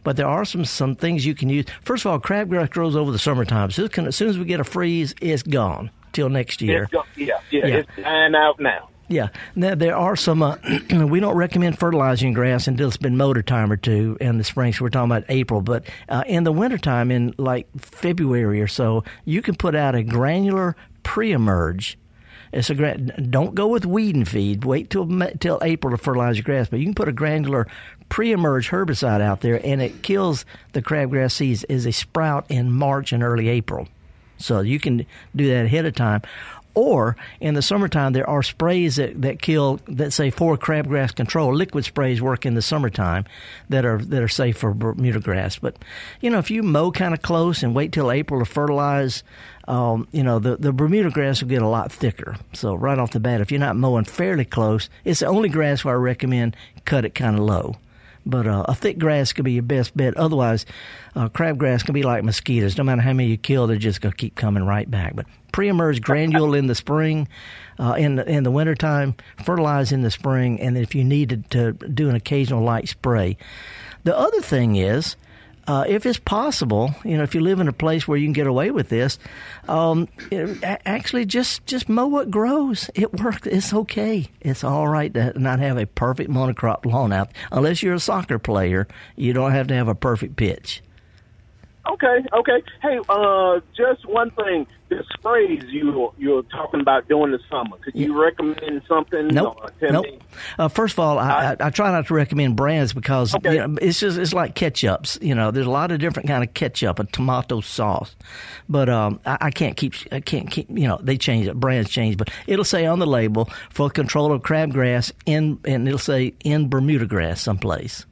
But 0.03 0.15
there 0.17 0.27
are 0.27 0.45
some, 0.45 0.65
some 0.65 0.95
things 0.95 1.25
you 1.25 1.35
can 1.35 1.49
use. 1.49 1.65
First 1.83 2.05
of 2.05 2.11
all, 2.11 2.19
crabgrass 2.19 2.69
grows 2.71 2.95
over 2.95 3.11
the 3.11 3.19
summertime. 3.19 3.71
So 3.71 3.87
can, 3.87 4.07
as 4.07 4.15
soon 4.15 4.29
as 4.29 4.37
we 4.39 4.45
get 4.45 4.59
a 4.59 4.63
freeze, 4.63 5.13
it's 5.21 5.43
gone 5.43 5.91
till 6.13 6.29
next 6.29 6.61
year. 6.61 6.87
Go- 6.91 7.03
yeah, 7.15 7.39
yeah, 7.51 7.67
Yeah. 7.67 7.75
it's 7.77 7.89
dying 7.97 8.33
out 8.35 8.59
now. 8.59 8.87
Yeah. 9.09 9.27
Now, 9.55 9.75
there 9.75 9.95
are 9.97 10.15
some, 10.15 10.41
uh, 10.41 10.55
we 11.05 11.19
don't 11.19 11.35
recommend 11.35 11.77
fertilizing 11.77 12.31
grass 12.31 12.65
until 12.67 12.87
it's 12.87 12.95
been 12.95 13.17
mowed 13.17 13.37
a 13.37 13.43
time 13.43 13.69
or 13.69 13.75
two 13.75 14.17
in 14.21 14.37
the 14.37 14.43
spring. 14.45 14.71
So 14.71 14.85
we're 14.85 14.89
talking 14.89 15.11
about 15.11 15.25
April. 15.27 15.59
But 15.61 15.83
uh, 16.07 16.23
in 16.25 16.45
the 16.45 16.51
wintertime, 16.53 17.11
in 17.11 17.35
like 17.37 17.67
February 17.77 18.61
or 18.61 18.67
so, 18.67 19.03
you 19.25 19.41
can 19.41 19.55
put 19.55 19.75
out 19.75 19.95
a 19.95 20.03
granular 20.03 20.77
pre 21.03 21.31
emerge. 21.31 21.97
It's 22.51 22.69
a 22.69 22.97
don't 22.97 23.55
go 23.55 23.67
with 23.67 23.85
weed 23.85 24.13
and 24.13 24.27
feed. 24.27 24.65
Wait 24.65 24.89
till 24.89 25.07
till 25.39 25.59
April 25.61 25.95
to 25.95 25.97
fertilize 25.97 26.35
your 26.35 26.43
grass. 26.43 26.67
But 26.67 26.79
you 26.79 26.85
can 26.85 26.93
put 26.93 27.07
a 27.07 27.13
granular 27.13 27.65
pre-emerge 28.11 28.69
herbicide 28.69 29.21
out 29.21 29.39
there, 29.39 29.65
and 29.65 29.81
it 29.81 30.03
kills 30.03 30.45
the 30.73 30.81
crabgrass 30.81 31.31
seeds 31.31 31.63
as 31.63 31.85
they 31.85 31.91
sprout 31.91 32.45
in 32.49 32.69
March 32.69 33.13
and 33.13 33.23
early 33.23 33.47
April. 33.47 33.87
So 34.37 34.59
you 34.59 34.79
can 34.79 35.05
do 35.35 35.47
that 35.47 35.65
ahead 35.65 35.85
of 35.85 35.95
time. 35.95 36.21
Or 36.73 37.15
in 37.39 37.53
the 37.53 37.61
summertime, 37.61 38.13
there 38.13 38.29
are 38.29 38.43
sprays 38.43 38.97
that, 38.97 39.21
that 39.21 39.41
kill 39.41 39.79
that 39.87 40.11
say 40.11 40.29
for 40.29 40.57
crabgrass 40.57 41.13
control. 41.13 41.53
Liquid 41.53 41.83
sprays 41.83 42.21
work 42.21 42.45
in 42.45 42.53
the 42.53 42.61
summertime 42.61 43.25
that 43.69 43.85
are 43.85 43.97
that 43.97 44.23
are 44.23 44.29
safe 44.29 44.57
for 44.57 44.73
Bermuda 44.73 45.19
grass. 45.19 45.59
But 45.59 45.77
you 46.21 46.29
know, 46.29 46.39
if 46.39 46.49
you 46.49 46.63
mow 46.63 46.91
kind 46.91 47.13
of 47.13 47.21
close 47.21 47.61
and 47.61 47.75
wait 47.75 47.91
till 47.91 48.09
April 48.11 48.39
to 48.39 48.45
fertilize, 48.45 49.23
um, 49.67 50.07
you 50.11 50.23
know 50.23 50.39
the 50.39 50.57
the 50.57 50.71
Bermuda 50.71 51.09
grass 51.09 51.41
will 51.41 51.49
get 51.49 51.61
a 51.61 51.67
lot 51.67 51.91
thicker. 51.91 52.35
So 52.53 52.73
right 52.75 52.97
off 52.97 53.11
the 53.11 53.19
bat, 53.19 53.41
if 53.41 53.51
you're 53.51 53.59
not 53.59 53.75
mowing 53.75 54.05
fairly 54.05 54.45
close, 54.45 54.89
it's 55.05 55.19
the 55.19 55.27
only 55.27 55.49
grass 55.49 55.83
where 55.83 55.93
I 55.93 55.97
recommend 55.97 56.55
cut 56.85 57.05
it 57.05 57.15
kind 57.15 57.37
of 57.37 57.43
low. 57.43 57.75
But 58.25 58.47
uh, 58.47 58.65
a 58.67 58.75
thick 58.75 58.99
grass 58.99 59.33
could 59.33 59.45
be 59.45 59.53
your 59.53 59.63
best 59.63 59.97
bet. 59.97 60.15
Otherwise, 60.15 60.65
uh, 61.15 61.29
crabgrass 61.29 61.83
can 61.83 61.93
be 61.93 62.03
like 62.03 62.23
mosquitoes. 62.23 62.77
No 62.77 62.83
matter 62.83 63.01
how 63.01 63.13
many 63.13 63.29
you 63.29 63.37
kill, 63.37 63.67
they're 63.67 63.77
just 63.77 64.01
going 64.01 64.11
to 64.11 64.17
keep 64.17 64.35
coming 64.35 64.63
right 64.63 64.89
back. 64.89 65.15
But 65.15 65.25
pre-emerge 65.51 66.01
granule 66.01 66.53
in 66.53 66.67
the 66.67 66.75
spring, 66.75 67.27
uh, 67.79 67.93
in 67.93 68.17
the, 68.17 68.29
in 68.29 68.43
the 68.43 68.51
wintertime, 68.51 69.15
fertilize 69.43 69.91
in 69.91 70.01
the 70.01 70.11
spring, 70.11 70.61
and 70.61 70.77
if 70.77 70.93
you 70.93 71.03
needed 71.03 71.49
to 71.51 71.71
do 71.71 72.09
an 72.09 72.15
occasional 72.15 72.63
light 72.63 72.87
spray. 72.89 73.37
The 74.03 74.17
other 74.17 74.41
thing 74.41 74.75
is, 74.75 75.15
uh, 75.71 75.85
if 75.87 76.05
it's 76.05 76.19
possible, 76.19 76.93
you 77.05 77.15
know, 77.15 77.23
if 77.23 77.33
you 77.33 77.39
live 77.39 77.61
in 77.61 77.69
a 77.69 77.73
place 77.73 78.05
where 78.05 78.17
you 78.17 78.25
can 78.25 78.33
get 78.33 78.45
away 78.45 78.71
with 78.71 78.89
this, 78.89 79.17
um, 79.69 80.09
actually 80.85 81.23
just 81.25 81.65
just 81.65 81.87
mow 81.87 82.07
what 82.07 82.29
grows. 82.29 82.89
It 82.93 83.13
works. 83.21 83.47
It's 83.47 83.73
okay. 83.73 84.27
It's 84.41 84.65
all 84.65 84.89
right 84.89 85.13
to 85.13 85.39
not 85.39 85.59
have 85.59 85.77
a 85.77 85.85
perfect 85.85 86.29
monocrop 86.29 86.83
lawn 86.83 87.13
out. 87.13 87.29
Unless 87.53 87.83
you're 87.83 87.93
a 87.93 88.01
soccer 88.01 88.37
player, 88.37 88.85
you 89.15 89.31
don't 89.31 89.53
have 89.53 89.67
to 89.67 89.73
have 89.73 89.87
a 89.87 89.95
perfect 89.95 90.35
pitch. 90.35 90.81
Okay, 91.91 92.19
okay. 92.33 92.63
Hey, 92.81 92.99
uh, 93.09 93.59
just 93.75 94.05
one 94.07 94.31
thing. 94.31 94.65
The 94.89 95.03
sprays 95.13 95.63
you 95.69 96.11
you're 96.17 96.43
talking 96.43 96.79
about 96.81 97.07
doing 97.07 97.31
the 97.31 97.39
summer. 97.49 97.77
Could 97.77 97.95
you 97.95 98.21
recommend 98.21 98.81
something? 98.87 99.27
Nope. 99.27 99.57
Uh, 99.63 99.87
nope. 99.89 100.05
Uh, 100.59 100.67
first 100.67 100.93
of 100.95 100.99
all, 100.99 101.17
I, 101.19 101.51
I, 101.59 101.67
I 101.67 101.69
try 101.69 101.91
not 101.91 102.07
to 102.07 102.13
recommend 102.13 102.55
brands 102.55 102.93
because 102.93 103.33
Okay. 103.35 103.53
you 103.55 103.67
know, 103.67 103.77
it's 103.81 103.99
just 103.99 104.17
it's 104.17 104.33
like 104.33 104.53
ketchups. 104.55 105.21
You 105.21 105.33
know, 105.35 105.51
there's 105.51 105.65
a 105.65 105.71
lot 105.71 105.91
of 105.91 105.99
different 105.99 106.27
kind 106.27 106.43
of 106.43 106.53
ketchup, 106.53 106.99
a 106.99 107.05
tomato 107.05 107.61
sauce, 107.61 108.15
but 108.69 108.89
um, 108.89 109.19
I, 109.25 109.37
I 109.41 109.51
can't 109.51 109.75
keep 109.77 109.93
I 110.11 110.19
can't 110.19 110.49
keep 110.51 110.69
you 110.69 110.87
know 110.87 110.99
they 111.01 111.17
change 111.17 111.47
it, 111.47 111.55
brands 111.59 111.89
change, 111.89 112.17
but 112.17 112.29
it'll 112.47 112.65
say 112.65 112.85
on 112.85 112.99
the 112.99 113.07
label 113.07 113.49
for 113.69 113.89
control 113.89 114.31
of 114.33 114.41
crabgrass 114.41 115.11
in 115.25 115.57
and 115.65 115.87
it'll 115.87 115.99
say 115.99 116.33
in 116.43 116.69
Bermuda 116.69 117.05
grass 117.05 117.41
someplace. 117.41 118.05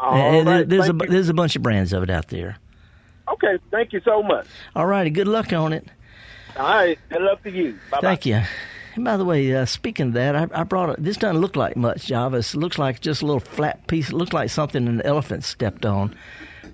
Right, 0.00 0.64
there's 0.68 0.88
a 0.88 0.92
you. 0.92 0.98
there's 1.08 1.28
a 1.28 1.34
bunch 1.34 1.56
of 1.56 1.62
brands 1.62 1.92
of 1.92 2.02
it 2.02 2.10
out 2.10 2.28
there. 2.28 2.56
Okay, 3.32 3.58
thank 3.70 3.92
you 3.92 4.00
so 4.04 4.22
much. 4.22 4.46
All 4.74 4.86
righty, 4.86 5.10
good 5.10 5.28
luck 5.28 5.52
on 5.52 5.72
it. 5.72 5.86
All 6.56 6.64
right, 6.66 6.98
good 7.08 7.22
luck 7.22 7.42
to 7.44 7.50
you. 7.50 7.78
Bye 7.90 7.98
Thank 8.00 8.26
you. 8.26 8.42
And 8.94 9.04
by 9.04 9.16
the 9.16 9.24
way, 9.24 9.54
uh, 9.54 9.64
speaking 9.64 10.08
of 10.08 10.12
that, 10.14 10.34
I, 10.34 10.48
I 10.52 10.64
brought 10.64 10.90
it. 10.90 11.02
This 11.02 11.16
doesn't 11.16 11.40
look 11.40 11.54
like 11.54 11.76
much, 11.76 12.06
Jarvis. 12.06 12.54
It 12.54 12.58
looks 12.58 12.78
like 12.78 13.00
just 13.00 13.22
a 13.22 13.26
little 13.26 13.40
flat 13.40 13.86
piece. 13.86 14.08
It 14.08 14.14
looks 14.14 14.32
like 14.32 14.50
something 14.50 14.88
an 14.88 15.02
elephant 15.02 15.44
stepped 15.44 15.86
on. 15.86 16.16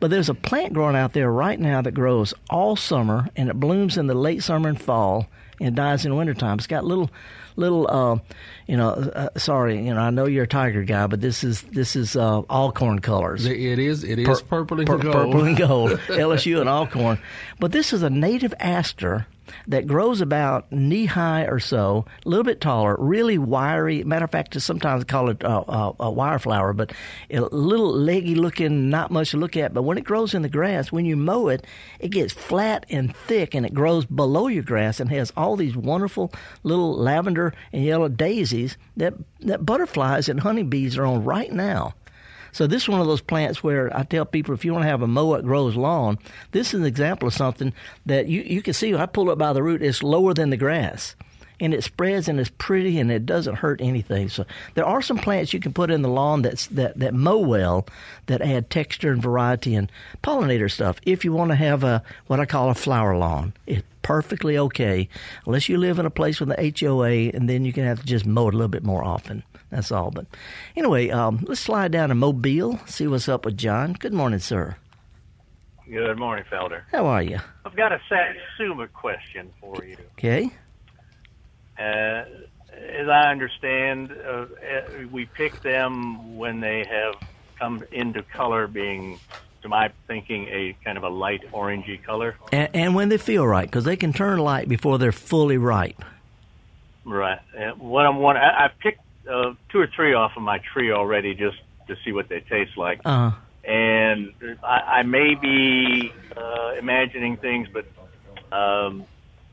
But 0.01 0.11
there's 0.11 0.29
a 0.29 0.35
plant 0.35 0.73
growing 0.73 0.97
out 0.97 1.13
there 1.13 1.31
right 1.31 1.59
now 1.59 1.83
that 1.83 1.93
grows 1.93 2.33
all 2.51 2.77
summer 2.77 3.29
and 3.37 3.49
it 3.49 3.61
blooms 3.61 3.97
in 3.97 4.07
the 4.07 4.15
late 4.15 4.43
summer 4.43 4.69
and 4.69 4.81
fall 4.81 5.27
and 5.61 5.77
dies 5.77 6.07
in 6.07 6.17
wintertime. 6.17 6.59
It's 6.59 6.67
got 6.67 6.85
little, 6.85 7.11
little, 7.57 7.87
uh, 7.89 8.19
you 8.67 8.77
know. 8.77 8.91
Uh, 8.91 9.29
sorry, 9.37 9.85
you 9.85 9.95
know. 9.95 10.01
I 10.01 10.11
know 10.11 10.27
you're 10.27 10.45
a 10.45 10.49
tiger 10.49 10.83
guy, 10.85 11.07
but 11.07 11.21
this 11.21 11.45
is 11.45 11.63
this 11.63 11.97
is 11.97 12.17
uh, 12.17 12.41
Alcorn 12.51 13.01
colors. 13.01 13.47
It 13.47 13.79
is. 13.79 14.05
It 14.05 14.19
is 14.19 14.43
purple 14.43 14.79
and 14.81 14.87
Pur- 14.89 14.99
gold. 14.99 15.15
Purple 15.15 15.45
and 15.45 15.57
gold. 15.69 15.91
LSU 16.09 16.61
and 16.61 16.69
Alcorn. 16.69 17.19
But 17.61 17.73
this 17.73 17.93
is 17.93 18.03
a 18.03 18.11
native 18.11 18.55
aster 18.59 19.27
that 19.69 19.87
grows 19.87 20.21
about 20.21 20.71
knee 20.73 21.07
high 21.07 21.45
or 21.45 21.59
so, 21.59 22.05
a 22.25 22.29
little 22.29 22.45
bit 22.45 22.61
taller, 22.61 22.97
really 22.99 23.39
wiry. 23.39 24.05
Matter 24.05 24.25
of 24.25 24.31
fact, 24.31 24.61
sometimes 24.61 25.05
call 25.05 25.31
it 25.31 25.45
uh, 25.45 25.65
uh, 25.67 25.93
a 26.01 26.11
wire 26.11 26.39
flower, 26.39 26.73
but 26.73 26.93
a 27.31 27.41
little 27.41 27.93
leggy 27.93 28.35
looking, 28.35 28.91
not 28.91 29.11
much 29.11 29.31
to 29.31 29.37
look 29.37 29.57
at. 29.57 29.75
But 29.75 29.83
when 29.83 29.99
it 29.99 30.05
grows 30.05 30.35
in 30.35 30.43
the 30.43 30.49
grass, 30.49 30.93
when 30.93 31.05
you 31.05 31.17
mow 31.17 31.49
it, 31.49 31.67
it 32.01 32.09
gets 32.09 32.33
flat 32.33 32.87
and 32.91 33.15
thick, 33.17 33.55
and 33.55 33.65
it 33.67 33.75
grows 33.75 34.05
below 34.05 34.49
your 34.49 34.63
grass 34.63 35.01
and 35.01 35.11
has 35.11 35.33
all 35.37 35.57
these 35.57 35.77
wonderful 35.77 36.33
little 36.63 36.95
lavender 36.95 37.55
and 37.73 37.85
yellow 37.85 38.09
daisies 38.09 38.77
that 38.97 39.15
that 39.41 39.67
butterflies 39.67 40.29
and 40.29 40.41
honeybees 40.41 40.97
are 40.97 41.05
on 41.05 41.25
right 41.25 41.53
now. 41.53 41.95
So 42.55 42.69
this 42.69 42.83
is 42.85 42.89
one 42.89 43.01
of 43.01 43.09
those 43.09 43.21
plants 43.21 43.65
where 43.65 43.95
I 43.97 44.05
tell 44.05 44.25
people 44.25 44.55
if 44.55 44.65
you 44.65 44.73
want 44.73 44.85
to 44.85 44.89
have 44.89 45.03
a 45.03 45.09
mow 45.09 45.35
it 45.35 45.45
grows 45.45 45.75
lawn, 45.75 46.19
this 46.53 46.69
is 46.69 46.79
an 46.81 46.87
example 46.87 47.27
of 47.27 47.35
something 47.35 47.73
that 48.07 48.29
you, 48.29 48.43
you 48.43 48.63
can 48.63 48.75
see. 48.75 48.95
I 48.95 49.07
pull 49.07 49.31
it 49.31 49.39
by 49.39 49.53
the 49.53 49.63
root; 49.63 49.83
it's 49.83 50.05
lower 50.05 50.33
than 50.35 50.51
the 50.51 50.57
grass, 50.57 51.17
and 51.59 51.75
it 51.75 51.83
spreads 51.83 52.29
and 52.29 52.39
it's 52.39 52.53
pretty 52.57 53.01
and 53.01 53.11
it 53.11 53.27
doesn't 53.27 53.57
hurt 53.57 53.81
anything. 53.81 54.29
So 54.29 54.45
there 54.75 54.87
are 54.87 55.03
some 55.03 55.19
plants 55.19 55.53
you 55.53 55.59
can 55.59 55.73
put 55.73 55.91
in 55.91 56.03
the 56.03 56.09
lawn 56.09 56.43
that's 56.43 56.69
that 56.69 56.97
that 57.01 57.13
mow 57.13 57.39
well, 57.39 57.89
that 58.27 58.41
add 58.41 58.71
texture 58.71 59.11
and 59.11 59.21
variety 59.21 59.75
and 59.75 59.91
pollinator 60.23 60.71
stuff. 60.71 61.01
If 61.03 61.25
you 61.25 61.33
want 61.33 61.51
to 61.51 61.57
have 61.57 61.83
a 61.83 62.05
what 62.29 62.39
I 62.39 62.47
call 62.47 62.71
a 62.71 62.75
flower 62.77 63.17
lawn, 63.17 63.53
it's 63.67 63.83
perfectly 64.03 64.59
okay, 64.59 65.09
unless 65.45 65.69
you 65.69 65.77
live 65.77 65.99
in 65.99 66.07
a 66.07 66.11
place 66.11 66.39
with 66.39 66.53
an 66.53 66.73
HOA, 66.79 67.31
and 67.35 67.49
then 67.49 67.65
you 67.65 67.73
can 67.73 67.83
have 67.83 67.99
to 67.99 68.07
just 68.07 68.27
mow 68.27 68.47
it 68.47 68.55
a 68.55 68.57
little 68.57 68.69
bit 68.69 68.85
more 68.85 69.03
often. 69.03 69.43
That's 69.75 69.91
all. 69.91 70.13
But 70.13 70.27
anyway, 70.77 71.11
um, 71.11 71.45
let's 71.49 71.61
slide 71.61 71.91
down 71.91 72.11
to 72.11 72.15
Mobile, 72.15 72.79
see 72.87 73.09
what's 73.09 73.29
up 73.29 73.45
with 73.45 73.59
John. 73.59 73.95
Good 73.95 74.13
morning, 74.13 74.39
sir. 74.39 74.77
Good 75.91 76.17
morning, 76.17 76.45
Felder. 76.51 76.83
How 76.93 77.07
are 77.07 77.23
you? 77.23 77.41
I've 77.67 77.75
got 77.75 77.91
a 77.91 78.01
Satsuma 78.09 78.87
question 78.87 79.51
for 79.61 79.85
you. 79.85 79.97
Okay. 80.13 80.51
Uh, 81.77 82.25
as 82.73 83.09
I 83.09 83.33
understand, 83.33 84.13
uh, 84.13 84.31
uh, 84.31 84.47
we 85.11 85.27
pick 85.27 85.61
them 85.63 86.37
when 86.37 86.61
they 86.61 86.85
have 86.89 87.17
come 87.59 87.83
into 87.91 88.23
color, 88.23 88.69
being, 88.69 89.19
to 89.63 89.69
my 89.69 89.91
thinking, 90.07 90.47
a 90.47 90.77
kind 90.85 90.97
of 90.97 91.03
a 91.03 91.09
light 91.09 91.43
orangey 91.53 92.01
color. 92.01 92.37
And, 92.53 92.71
and 92.75 92.95
when 92.95 93.09
they 93.09 93.19
feel 93.19 93.45
right, 93.45 93.67
because 93.67 93.85
they 93.85 93.97
can 93.97 94.13
turn 94.13 94.39
light 94.39 94.69
before 94.69 94.99
they're 94.99 95.13
fully 95.13 95.59
ripe. 95.59 96.05
Right. 97.05 97.41
Uh, 97.59 97.73
what 97.73 98.07
I'm 98.07 98.19
wondering, 98.19 98.47
I, 98.47 98.67
I've 98.67 98.79
picked 98.79 99.01
uh, 99.31 99.55
two 99.71 99.81
or 99.81 99.87
three 99.95 100.15
off 100.15 100.33
of 100.37 100.43
my 100.43 100.59
tree 100.73 100.93
already, 100.93 101.35
just 101.35 101.57
to 101.89 101.97
see 102.05 102.13
what 102.13 102.29
they 102.29 102.41
taste 102.41 102.77
like. 102.77 103.01
Uh, 103.05 103.33
and 103.65 104.33
I, 104.63 104.99
I 104.99 105.03
may 105.03 105.35
be 105.35 106.13
uh, 106.37 106.73
imagining 106.79 107.37
things, 107.39 107.69
but 107.73 107.87
um, 108.57 109.05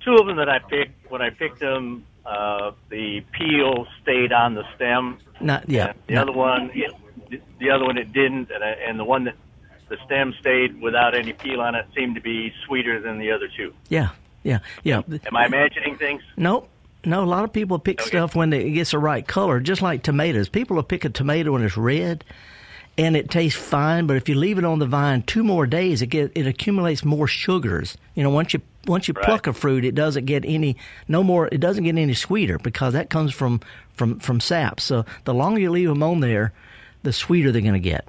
two 0.04 0.16
of 0.16 0.28
them 0.28 0.38
that 0.38 0.50
I 0.50 0.60
picked, 0.60 1.10
when 1.12 1.22
I 1.22 1.30
picked 1.30 1.60
them, 1.60 2.06
uh, 2.25 2.72
the 2.90 3.22
peel 3.32 3.88
stayed 4.01 4.32
on 4.34 4.54
the 4.54 4.63
stem. 4.75 5.18
not 5.40 5.70
yeah. 5.70 5.94
The 6.08 6.16
not- 6.16 6.30
other 6.30 6.38
one, 6.38 6.72
it, 6.74 7.42
the 7.60 7.70
other 7.72 7.86
one 7.86 7.98
it 7.98 8.12
didn't, 8.13 8.51
and, 8.51 8.63
I, 8.63 8.70
and 8.88 9.00
the 9.00 9.06
one 9.06 9.24
that 9.25 9.36
the 9.90 9.98
stem 10.06 10.34
stayed 10.40 10.82
without 10.82 11.16
any 11.16 11.34
peel 11.34 11.62
on 11.62 11.75
it 11.75 11.86
seemed 11.96 12.16
to 12.16 12.22
be 12.22 12.54
sweeter 12.66 13.00
than 13.01 13.18
the 13.20 13.32
other 13.32 13.48
two. 13.56 13.74
yeah. 13.90 14.10
Yeah. 14.44 14.58
Yeah. 14.84 15.04
Am 15.28 15.36
I 15.36 15.46
imagining 15.46 15.98
things? 15.98 16.24
Nope. 16.36 16.68
No, 17.03 17.24
a 17.24 17.25
lot 17.25 17.43
of 17.43 17.51
people 17.51 17.79
pick 17.79 18.00
oh, 18.00 18.03
Okay. 18.03 18.10
stuff 18.10 18.36
when 18.36 18.53
it 18.53 18.70
gets 18.72 18.91
the 18.91 19.00
right 19.00 19.27
color, 19.27 19.60
just 19.60 19.81
like 19.81 20.03
tomatoes. 20.03 20.50
People 20.50 20.75
will 20.75 20.84
pick 20.84 21.03
a 21.05 21.10
tomato 21.10 21.53
when 21.53 21.63
it's 21.63 21.75
red, 21.77 22.24
and 22.98 23.15
it 23.15 23.31
tastes 23.31 23.60
fine. 23.60 24.05
But 24.05 24.17
if 24.17 24.29
you 24.29 24.36
leave 24.36 24.58
it 24.60 24.65
on 24.65 24.77
the 24.79 24.86
vine 24.86 25.24
two 25.24 25.43
more 25.43 25.65
days, 25.65 26.01
it 26.01 26.08
get 26.08 26.31
it 26.36 26.46
accumulates 26.46 27.03
more 27.03 27.27
sugars. 27.27 27.98
You 28.13 28.24
know, 28.24 28.29
once 28.29 28.53
you 28.53 28.62
once 28.86 29.08
you 29.08 29.13
Right. 29.15 29.25
pluck 29.25 29.48
a 29.48 29.53
fruit, 29.53 29.84
it 29.84 29.96
doesn't 29.96 30.25
get 30.25 30.43
any 30.46 30.77
no 31.08 31.24
more. 31.24 31.50
It 31.51 31.60
doesn't 31.60 31.84
get 31.84 31.98
any 31.98 32.13
sweeter 32.13 32.60
because 32.60 32.93
that 32.93 33.10
comes 33.10 33.34
from 33.34 33.62
from 33.96 34.20
from 34.20 34.39
sap. 34.39 34.79
So 34.79 35.03
the 35.25 35.34
longer 35.34 35.60
you 35.60 35.72
leave 35.72 35.88
them 35.89 36.03
on 36.03 36.20
there, 36.20 36.53
the 37.03 37.13
sweeter 37.13 37.51
they're 37.51 37.62
going 37.62 37.74
to 37.74 37.79
get, 37.79 38.08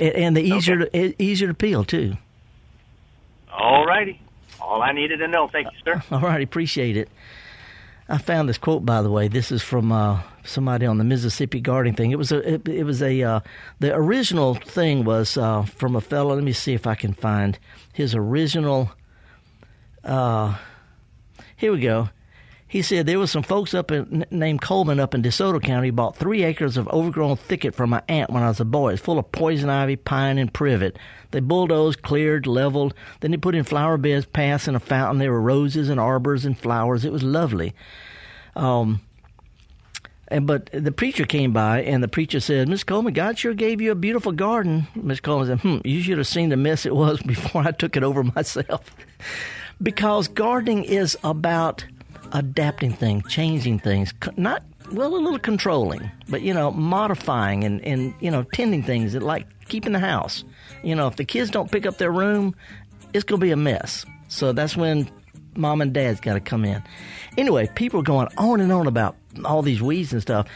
and, 0.00 0.12
and 0.14 0.36
the 0.36 0.42
easier 0.42 0.86
to, 0.86 0.98
e- 0.98 1.14
easier 1.20 1.46
to 1.48 1.54
peel 1.54 1.84
too. 1.84 2.16
All 3.52 3.84
righty. 3.86 4.20
All 4.60 4.82
I 4.82 4.92
needed 4.92 5.18
to 5.18 5.28
know. 5.28 5.48
Thank 5.48 5.68
you, 5.72 5.78
sir. 5.84 6.02
All 6.10 6.20
right, 6.20 6.42
appreciate 6.42 6.96
it. 6.96 7.08
I 8.08 8.18
found 8.18 8.48
this 8.48 8.58
quote, 8.58 8.84
by 8.84 9.02
the 9.02 9.10
way. 9.10 9.28
This 9.28 9.52
is 9.52 9.62
from 9.62 9.92
uh, 9.92 10.22
somebody 10.44 10.86
on 10.86 10.98
the 10.98 11.04
Mississippi 11.04 11.60
gardening 11.60 11.94
thing. 11.94 12.10
It 12.10 12.18
was 12.18 12.32
a, 12.32 12.54
it, 12.54 12.68
it 12.68 12.84
was 12.84 13.02
a, 13.02 13.22
uh, 13.22 13.40
the 13.78 13.94
original 13.94 14.54
thing 14.54 15.04
was 15.04 15.36
uh, 15.36 15.62
from 15.62 15.96
a 15.96 16.00
fellow. 16.00 16.34
Let 16.34 16.44
me 16.44 16.52
see 16.52 16.74
if 16.74 16.86
I 16.86 16.94
can 16.94 17.14
find 17.14 17.58
his 17.92 18.14
original. 18.14 18.90
Uh, 20.04 20.56
here 21.56 21.72
we 21.72 21.80
go. 21.80 22.08
He 22.72 22.80
said 22.80 23.04
there 23.04 23.18
was 23.18 23.30
some 23.30 23.42
folks 23.42 23.74
up 23.74 23.90
in, 23.90 24.24
named 24.30 24.62
Coleman 24.62 24.98
up 24.98 25.14
in 25.14 25.22
DeSoto 25.22 25.62
County 25.62 25.90
bought 25.90 26.16
three 26.16 26.42
acres 26.42 26.78
of 26.78 26.88
overgrown 26.88 27.36
thicket 27.36 27.74
from 27.74 27.90
my 27.90 28.00
aunt 28.08 28.30
when 28.30 28.42
I 28.42 28.48
was 28.48 28.60
a 28.60 28.64
boy. 28.64 28.94
It's 28.94 29.02
full 29.02 29.18
of 29.18 29.30
poison 29.30 29.68
ivy, 29.68 29.96
pine, 29.96 30.38
and 30.38 30.50
privet. 30.50 30.98
They 31.32 31.40
bulldozed, 31.40 32.00
cleared, 32.00 32.46
leveled. 32.46 32.94
Then 33.20 33.32
they 33.32 33.36
put 33.36 33.54
in 33.54 33.64
flower 33.64 33.98
beds, 33.98 34.24
paths, 34.24 34.68
and 34.68 34.74
a 34.74 34.80
fountain. 34.80 35.18
There 35.18 35.32
were 35.32 35.42
roses 35.42 35.90
and 35.90 36.00
arbors 36.00 36.46
and 36.46 36.58
flowers. 36.58 37.04
It 37.04 37.12
was 37.12 37.22
lovely. 37.22 37.74
Um, 38.56 39.02
and 40.28 40.46
but 40.46 40.70
the 40.72 40.92
preacher 40.92 41.26
came 41.26 41.52
by, 41.52 41.82
and 41.82 42.02
the 42.02 42.08
preacher 42.08 42.40
said, 42.40 42.70
"Miss 42.70 42.84
Coleman, 42.84 43.12
God 43.12 43.38
sure 43.38 43.52
gave 43.52 43.82
you 43.82 43.90
a 43.90 43.94
beautiful 43.94 44.32
garden." 44.32 44.86
Miss 44.94 45.20
Coleman 45.20 45.48
said, 45.48 45.60
"Hmm, 45.60 45.86
you 45.86 46.00
should 46.00 46.16
have 46.16 46.26
seen 46.26 46.48
the 46.48 46.56
mess 46.56 46.86
it 46.86 46.96
was 46.96 47.20
before 47.26 47.68
I 47.68 47.72
took 47.72 47.98
it 47.98 48.02
over 48.02 48.24
myself." 48.24 48.96
because 49.82 50.28
gardening 50.28 50.84
is 50.84 51.16
about 51.24 51.84
adapting 52.32 52.92
things, 52.92 53.24
changing 53.28 53.78
things, 53.78 54.12
not 54.36 54.62
well 54.92 55.14
a 55.14 55.16
little 55.16 55.38
controlling, 55.38 56.10
but 56.28 56.42
you 56.42 56.52
know 56.52 56.70
modifying 56.70 57.64
and 57.64 57.80
and 57.82 58.14
you 58.20 58.30
know 58.30 58.42
tending 58.52 58.82
things 58.82 59.14
like 59.14 59.46
keeping 59.68 59.92
the 59.92 59.98
house. 59.98 60.44
You 60.82 60.94
know, 60.94 61.06
if 61.06 61.16
the 61.16 61.24
kids 61.24 61.50
don't 61.50 61.70
pick 61.70 61.86
up 61.86 61.98
their 61.98 62.10
room, 62.10 62.54
it's 63.12 63.24
gonna 63.24 63.40
be 63.40 63.50
a 63.50 63.56
mess. 63.56 64.04
So 64.28 64.52
that's 64.52 64.76
when 64.76 65.08
mom 65.56 65.80
and 65.80 65.92
dad's 65.92 66.20
got 66.20 66.34
to 66.34 66.40
come 66.40 66.64
in. 66.64 66.82
Anyway, 67.36 67.68
people 67.74 68.00
are 68.00 68.04
going 68.04 68.28
on 68.38 68.60
and 68.60 68.72
on 68.72 68.86
about 68.86 69.16
all 69.44 69.62
these 69.62 69.82
weeds 69.82 70.12
and 70.12 70.22
stuff. 70.22 70.46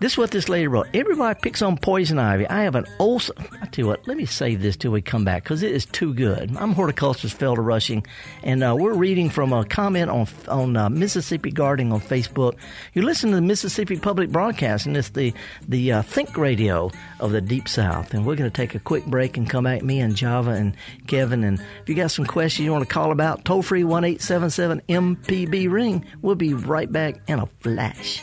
This 0.00 0.12
is 0.12 0.18
what 0.18 0.30
this 0.30 0.48
lady 0.48 0.68
wrote. 0.68 0.86
Everybody 0.94 1.36
picks 1.42 1.60
on 1.60 1.76
poison 1.76 2.20
ivy. 2.20 2.46
I 2.46 2.62
have 2.62 2.76
an 2.76 2.86
old. 3.00 3.28
I 3.60 3.66
tell 3.66 3.84
you 3.84 3.86
what. 3.88 4.06
Let 4.06 4.16
me 4.16 4.26
save 4.26 4.62
this 4.62 4.76
till 4.76 4.92
we 4.92 5.02
come 5.02 5.24
back 5.24 5.42
because 5.42 5.64
it 5.64 5.72
is 5.72 5.86
too 5.86 6.14
good. 6.14 6.56
I'm 6.56 6.72
horticulturist 6.72 7.36
Felder 7.36 7.64
Rushing, 7.64 8.06
and 8.44 8.62
uh, 8.62 8.76
we're 8.78 8.94
reading 8.94 9.28
from 9.28 9.52
a 9.52 9.64
comment 9.64 10.08
on 10.08 10.28
on 10.46 10.76
uh, 10.76 10.88
Mississippi 10.88 11.50
Gardening 11.50 11.92
on 11.92 12.00
Facebook. 12.00 12.54
You 12.94 13.02
listen 13.02 13.30
to 13.30 13.36
the 13.36 13.42
Mississippi 13.42 13.98
Public 13.98 14.30
Broadcasting. 14.30 14.94
It's 14.94 15.08
the 15.10 15.34
the 15.66 15.94
uh, 15.94 16.02
Think 16.02 16.36
Radio 16.36 16.92
of 17.18 17.32
the 17.32 17.40
Deep 17.40 17.68
South, 17.68 18.14
and 18.14 18.24
we're 18.24 18.36
going 18.36 18.50
to 18.50 18.56
take 18.56 18.76
a 18.76 18.80
quick 18.80 19.04
break 19.06 19.36
and 19.36 19.50
come 19.50 19.64
back. 19.64 19.82
Me 19.82 19.98
and 19.98 20.14
Java 20.14 20.50
and 20.50 20.76
Kevin, 21.08 21.42
and 21.42 21.58
if 21.82 21.88
you 21.88 21.96
got 21.96 22.12
some 22.12 22.24
questions 22.24 22.64
you 22.64 22.70
want 22.70 22.86
to 22.86 22.94
call 22.94 23.10
about, 23.10 23.44
toll 23.44 23.62
free 23.62 23.82
one 23.82 24.04
eight 24.04 24.22
seven 24.22 24.48
seven 24.48 24.80
MPB 24.88 25.68
ring. 25.68 26.04
We'll 26.22 26.36
be 26.36 26.54
right 26.54 26.90
back 26.90 27.16
in 27.26 27.40
a 27.40 27.46
flash. 27.46 28.22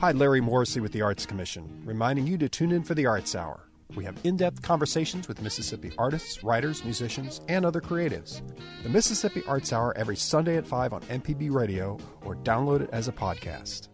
Hi, 0.00 0.12
Larry 0.12 0.40
Morrisey 0.40 0.80
with 0.80 0.92
the 0.92 1.02
Arts 1.02 1.26
Commission, 1.26 1.82
reminding 1.84 2.26
you 2.26 2.38
to 2.38 2.48
tune 2.48 2.72
in 2.72 2.82
for 2.82 2.94
the 2.94 3.04
Arts 3.04 3.34
Hour. 3.34 3.60
We 3.94 4.04
have 4.04 4.16
in 4.24 4.36
depth 4.36 4.62
conversations 4.62 5.28
with 5.28 5.42
Mississippi 5.42 5.92
artists, 5.98 6.42
writers, 6.42 6.84
musicians, 6.84 7.40
and 7.48 7.66
other 7.66 7.80
creatives. 7.80 8.40
The 8.82 8.88
Mississippi 8.88 9.42
Arts 9.46 9.72
Hour 9.72 9.96
every 9.96 10.16
Sunday 10.16 10.56
at 10.56 10.66
5 10.66 10.92
on 10.92 11.02
MPB 11.02 11.52
Radio 11.52 11.98
or 12.24 12.36
download 12.36 12.82
it 12.82 12.90
as 12.92 13.08
a 13.08 13.12
podcast. 13.12 13.88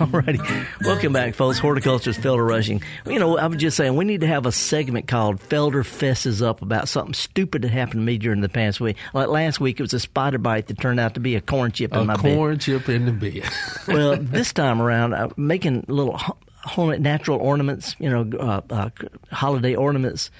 Alrighty. 0.10 0.66
Welcome 0.86 1.12
back, 1.12 1.34
folks. 1.34 1.58
Horticulture's 1.58 2.16
Felder 2.16 2.48
Rushing. 2.48 2.82
You 3.04 3.18
know, 3.18 3.36
I 3.36 3.46
was 3.48 3.58
just 3.58 3.76
saying, 3.76 3.96
we 3.96 4.06
need 4.06 4.22
to 4.22 4.26
have 4.26 4.46
a 4.46 4.52
segment 4.52 5.06
called 5.06 5.40
Felder 5.40 5.84
Fesses 5.84 6.40
Up 6.40 6.62
about 6.62 6.88
something 6.88 7.12
stupid 7.12 7.60
that 7.62 7.70
happened 7.70 8.00
to 8.00 8.04
me 8.06 8.16
during 8.16 8.40
the 8.40 8.48
past 8.48 8.80
week. 8.80 8.96
Like 9.12 9.28
last 9.28 9.60
week, 9.60 9.78
it 9.78 9.82
was 9.82 9.92
a 9.92 10.00
spider 10.00 10.38
bite 10.38 10.68
that 10.68 10.78
turned 10.78 11.00
out 11.00 11.12
to 11.14 11.20
be 11.20 11.34
a 11.36 11.42
corn 11.42 11.70
chip 11.72 11.92
in 11.92 11.98
a 11.98 12.04
my 12.06 12.14
corn 12.14 12.22
bed. 12.22 12.36
Corn 12.36 12.58
chip 12.60 12.88
in 12.88 13.04
the 13.04 13.12
bed. 13.12 13.42
well, 13.88 14.16
this 14.16 14.54
time 14.54 14.80
around, 14.80 15.14
I'm 15.14 15.34
making 15.36 15.84
little 15.86 16.16
home 16.16 17.02
natural 17.02 17.38
ornaments, 17.38 17.94
you 17.98 18.08
know, 18.08 18.38
uh, 18.38 18.62
uh, 18.70 18.88
holiday 19.30 19.74
ornaments, 19.74 20.30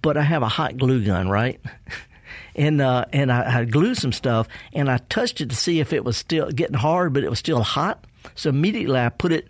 but 0.00 0.16
I 0.16 0.22
have 0.22 0.40
a 0.42 0.48
hot 0.48 0.78
glue 0.78 1.04
gun, 1.04 1.28
right? 1.28 1.60
and 2.56 2.80
uh, 2.80 3.04
and 3.12 3.30
I, 3.30 3.60
I 3.60 3.64
glued 3.66 3.98
some 3.98 4.12
stuff, 4.12 4.48
and 4.72 4.90
I 4.90 4.96
touched 5.10 5.42
it 5.42 5.50
to 5.50 5.56
see 5.56 5.80
if 5.80 5.92
it 5.92 6.02
was 6.02 6.16
still 6.16 6.50
getting 6.50 6.76
hard, 6.78 7.12
but 7.12 7.24
it 7.24 7.28
was 7.28 7.38
still 7.38 7.60
hot. 7.60 8.02
So 8.34 8.50
immediately 8.50 8.98
I 8.98 9.08
put 9.08 9.32
it, 9.32 9.48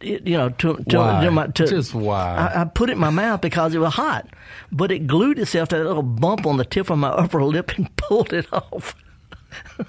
you 0.00 0.36
know, 0.36 0.48
to, 0.50 0.76
to, 0.88 0.98
Why? 0.98 1.24
to 1.24 1.30
my, 1.30 1.46
to, 1.48 1.66
Just 1.66 1.94
why? 1.94 2.36
I, 2.36 2.62
I 2.62 2.64
put 2.64 2.90
it 2.90 2.94
in 2.94 2.98
my 2.98 3.10
mouth 3.10 3.40
because 3.40 3.74
it 3.74 3.78
was 3.78 3.94
hot, 3.94 4.28
but 4.70 4.90
it 4.90 5.06
glued 5.06 5.38
itself 5.38 5.68
to 5.70 5.78
that 5.78 5.84
little 5.84 6.02
bump 6.02 6.46
on 6.46 6.56
the 6.56 6.64
tip 6.64 6.90
of 6.90 6.98
my 6.98 7.08
upper 7.08 7.42
lip 7.44 7.76
and 7.76 7.94
pulled 7.96 8.32
it 8.32 8.52
off. 8.52 8.94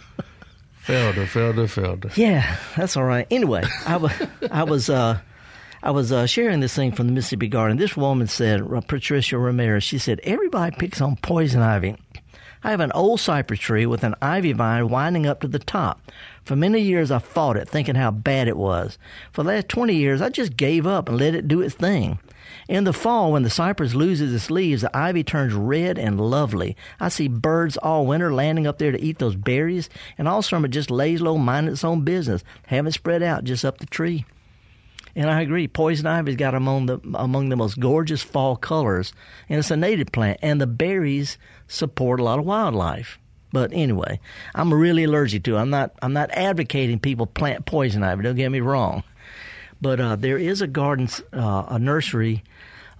Felder, 0.85 1.25
Felder, 1.25 1.65
Felder. 1.65 2.15
Yeah, 2.17 2.57
that's 2.75 2.97
all 2.97 3.05
right. 3.05 3.25
Anyway, 3.31 3.63
I 3.87 3.95
was 3.95 4.11
I 4.51 4.63
was 4.63 4.89
uh, 4.89 5.17
I 5.81 5.91
was 5.91 6.11
uh, 6.11 6.25
sharing 6.25 6.59
this 6.59 6.73
thing 6.75 6.91
from 6.91 7.07
the 7.07 7.13
Mississippi 7.13 7.47
Garden. 7.47 7.77
This 7.77 7.95
woman 7.95 8.27
said, 8.27 8.61
Patricia 8.87 9.37
Ramirez, 9.37 9.83
she 9.83 9.97
said 9.97 10.19
everybody 10.23 10.75
picks 10.75 10.99
on 10.99 11.15
poison 11.17 11.61
ivy. 11.61 11.95
I 12.63 12.71
have 12.71 12.79
an 12.79 12.93
old 12.93 13.19
cypress 13.19 13.59
tree 13.59 13.85
with 13.85 14.03
an 14.03 14.15
ivy 14.21 14.53
vine 14.53 14.87
winding 14.87 15.25
up 15.25 15.41
to 15.41 15.47
the 15.49 15.59
top. 15.59 15.99
For 16.45 16.55
many 16.55 16.79
years, 16.79 17.11
I 17.11 17.19
fought 17.19 17.57
it, 17.57 17.67
thinking 17.67 17.95
how 17.95 18.11
bad 18.11 18.47
it 18.47 18.55
was. 18.55 18.97
For 19.33 19.43
the 19.43 19.49
last 19.49 19.67
20 19.67 19.93
years, 19.93 20.21
I 20.21 20.29
just 20.29 20.55
gave 20.55 20.87
up 20.87 21.09
and 21.09 21.17
let 21.17 21.35
it 21.35 21.49
do 21.49 21.61
its 21.61 21.75
thing. 21.75 22.19
In 22.69 22.85
the 22.85 22.93
fall, 22.93 23.33
when 23.33 23.43
the 23.43 23.49
cypress 23.49 23.93
loses 23.93 24.33
its 24.33 24.49
leaves, 24.49 24.81
the 24.81 24.95
ivy 24.95 25.23
turns 25.23 25.53
red 25.53 25.97
and 25.97 26.19
lovely. 26.19 26.77
I 26.99 27.09
see 27.09 27.27
birds 27.27 27.75
all 27.77 28.05
winter 28.05 28.33
landing 28.33 28.65
up 28.65 28.77
there 28.77 28.91
to 28.91 29.01
eat 29.01 29.19
those 29.19 29.35
berries, 29.35 29.89
and 30.17 30.27
all 30.27 30.41
summer 30.41 30.69
just 30.69 30.89
lays 30.89 31.21
low, 31.21 31.37
minding 31.37 31.73
its 31.73 31.83
own 31.83 32.01
business, 32.01 32.43
having 32.67 32.93
spread 32.93 33.23
out 33.23 33.43
just 33.43 33.65
up 33.65 33.79
the 33.79 33.85
tree. 33.85 34.25
And 35.15 35.29
I 35.29 35.41
agree, 35.41 35.67
poison 35.67 36.07
ivy's 36.07 36.35
got 36.35 36.55
among 36.55 36.87
the 36.87 36.99
among 37.13 37.49
the 37.49 37.55
most 37.55 37.79
gorgeous 37.79 38.23
fall 38.23 38.55
colors, 38.55 39.13
and 39.47 39.59
it's 39.59 39.69
a 39.69 39.77
native 39.77 40.11
plant, 40.11 40.39
and 40.41 40.59
the 40.59 40.67
berries 40.67 41.37
support 41.67 42.19
a 42.19 42.23
lot 42.23 42.39
of 42.39 42.45
wildlife. 42.45 43.19
But 43.51 43.71
anyway, 43.71 44.19
I'm 44.55 44.73
really 44.73 45.03
allergic 45.03 45.43
to. 45.43 45.55
It. 45.55 45.59
I'm 45.59 45.69
not. 45.69 45.91
I'm 46.01 46.13
not 46.13 46.31
advocating 46.31 46.99
people 46.99 47.27
plant 47.27 47.65
poison 47.67 48.03
ivy. 48.03 48.23
Don't 48.23 48.35
get 48.35 48.49
me 48.49 48.59
wrong. 48.59 49.03
But 49.79 49.99
uh, 49.99 50.15
there 50.15 50.37
is 50.37 50.61
a 50.61 50.67
garden, 50.67 51.09
uh, 51.31 51.65
a 51.69 51.77
nursery. 51.77 52.43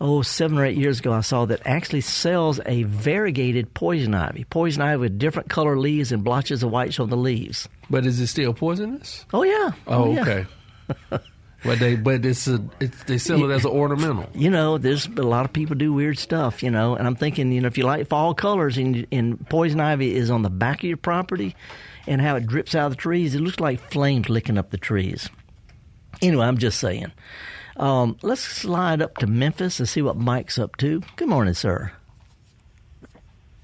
Oh, 0.01 0.21
seven 0.21 0.57
or 0.57 0.65
eight 0.65 0.75
years 0.77 0.99
ago, 0.99 1.13
I 1.13 1.21
saw 1.21 1.45
that 1.45 1.61
actually 1.65 2.01
sells 2.01 2.59
a 2.65 2.83
variegated 2.83 3.73
poison 3.73 4.13
ivy. 4.13 4.43
Poison 4.43 4.81
ivy 4.81 4.99
with 4.99 5.17
different 5.17 5.49
color 5.49 5.79
leaves 5.79 6.11
and 6.11 6.23
blotches 6.23 6.61
of 6.61 6.71
white 6.71 6.99
on 6.99 7.09
the 7.09 7.15
leaves. 7.15 7.69
But 7.89 8.05
is 8.05 8.19
it 8.19 8.27
still 8.27 8.53
poisonous? 8.53 9.25
Oh 9.33 9.43
yeah. 9.43 9.71
Oh, 9.87 10.13
yeah. 10.13 10.21
okay. 10.21 10.45
but 11.63 11.79
they 11.79 11.95
but 11.95 12.25
it's 12.25 12.47
a 12.47 12.63
it's, 12.79 13.03
they 13.03 13.17
sell 13.17 13.49
it 13.49 13.53
as 13.53 13.65
an 13.65 13.71
ornamental. 13.71 14.27
you 14.33 14.49
know, 14.49 14.77
there's 14.77 15.07
a 15.07 15.23
lot 15.23 15.45
of 15.45 15.53
people 15.53 15.75
do 15.75 15.93
weird 15.93 16.17
stuff, 16.17 16.61
you 16.61 16.69
know, 16.69 16.95
and 16.95 17.07
I'm 17.07 17.15
thinking, 17.15 17.51
you 17.51 17.61
know, 17.61 17.67
if 17.67 17.77
you 17.77 17.85
like 17.85 18.07
fall 18.07 18.33
colors 18.33 18.77
and, 18.77 19.07
and 19.11 19.47
poison 19.49 19.79
ivy 19.79 20.15
is 20.15 20.29
on 20.29 20.41
the 20.41 20.49
back 20.49 20.79
of 20.79 20.83
your 20.83 20.97
property 20.97 21.55
and 22.07 22.21
how 22.21 22.35
it 22.35 22.45
drips 22.45 22.75
out 22.75 22.87
of 22.87 22.91
the 22.91 22.97
trees, 22.97 23.33
it 23.35 23.41
looks 23.41 23.59
like 23.59 23.79
flames 23.91 24.29
licking 24.29 24.57
up 24.57 24.71
the 24.71 24.77
trees. 24.77 25.29
Anyway, 26.21 26.45
I'm 26.45 26.57
just 26.57 26.79
saying. 26.79 27.11
Um, 27.77 28.17
let's 28.21 28.41
slide 28.41 29.01
up 29.01 29.17
to 29.17 29.27
Memphis 29.27 29.79
and 29.79 29.89
see 29.89 30.01
what 30.01 30.15
Mike's 30.15 30.59
up 30.59 30.77
to. 30.77 31.01
Good 31.15 31.27
morning, 31.27 31.53
sir. 31.53 31.91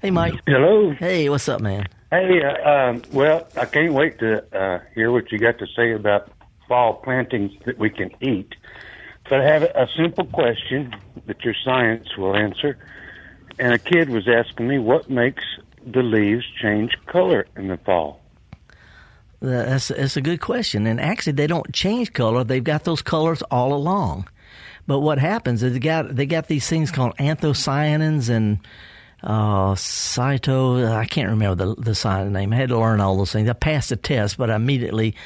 Hey, 0.00 0.10
Mike. 0.10 0.34
Hello. 0.46 0.92
Hey, 0.92 1.28
what's 1.28 1.48
up, 1.48 1.60
man? 1.60 1.86
Hey, 2.10 2.40
uh, 2.42 2.68
um, 2.68 3.02
well, 3.12 3.46
I 3.56 3.66
can't 3.66 3.92
wait 3.92 4.18
to 4.18 4.42
uh, 4.58 4.80
hear 4.94 5.12
what 5.12 5.30
you 5.30 5.38
got 5.38 5.58
to 5.58 5.66
say 5.76 5.92
about 5.92 6.28
fall 6.70 6.94
plantings 6.94 7.52
that 7.66 7.78
we 7.80 7.90
can 7.90 8.12
eat. 8.20 8.54
But 9.28 9.40
I 9.40 9.44
have 9.44 9.64
a 9.64 9.88
simple 9.96 10.24
question 10.24 10.94
that 11.26 11.44
your 11.44 11.54
science 11.64 12.16
will 12.16 12.36
answer. 12.36 12.78
And 13.58 13.74
a 13.74 13.78
kid 13.78 14.08
was 14.08 14.28
asking 14.28 14.68
me 14.68 14.78
what 14.78 15.10
makes 15.10 15.42
the 15.84 16.04
leaves 16.04 16.46
change 16.62 16.96
color 17.06 17.48
in 17.56 17.66
the 17.66 17.76
fall. 17.76 18.20
That's 19.40 19.88
that's 19.88 20.16
a 20.16 20.20
good 20.20 20.40
question. 20.40 20.86
And 20.86 21.00
actually, 21.00 21.32
they 21.32 21.48
don't 21.48 21.72
change 21.72 22.12
color; 22.12 22.44
they've 22.44 22.62
got 22.62 22.84
those 22.84 23.02
colors 23.02 23.42
all 23.50 23.72
along. 23.72 24.28
But 24.86 25.00
what 25.00 25.18
happens 25.18 25.62
is 25.62 25.72
they 25.72 25.78
got 25.78 26.14
they 26.14 26.26
got 26.26 26.46
these 26.46 26.68
things 26.68 26.90
called 26.90 27.16
anthocyanins 27.16 28.28
and 28.28 28.58
uh, 29.22 29.72
cyto. 29.74 30.86
I 30.86 31.06
can't 31.06 31.30
remember 31.30 31.74
the 31.74 31.74
the 31.80 31.94
cyanin 31.94 32.32
name. 32.32 32.52
I 32.52 32.56
had 32.56 32.68
to 32.68 32.78
learn 32.78 33.00
all 33.00 33.16
those 33.16 33.32
things. 33.32 33.48
I 33.48 33.54
passed 33.54 33.88
the 33.88 33.96
test, 33.96 34.36
but 34.36 34.50
I 34.50 34.56
immediately 34.56 35.16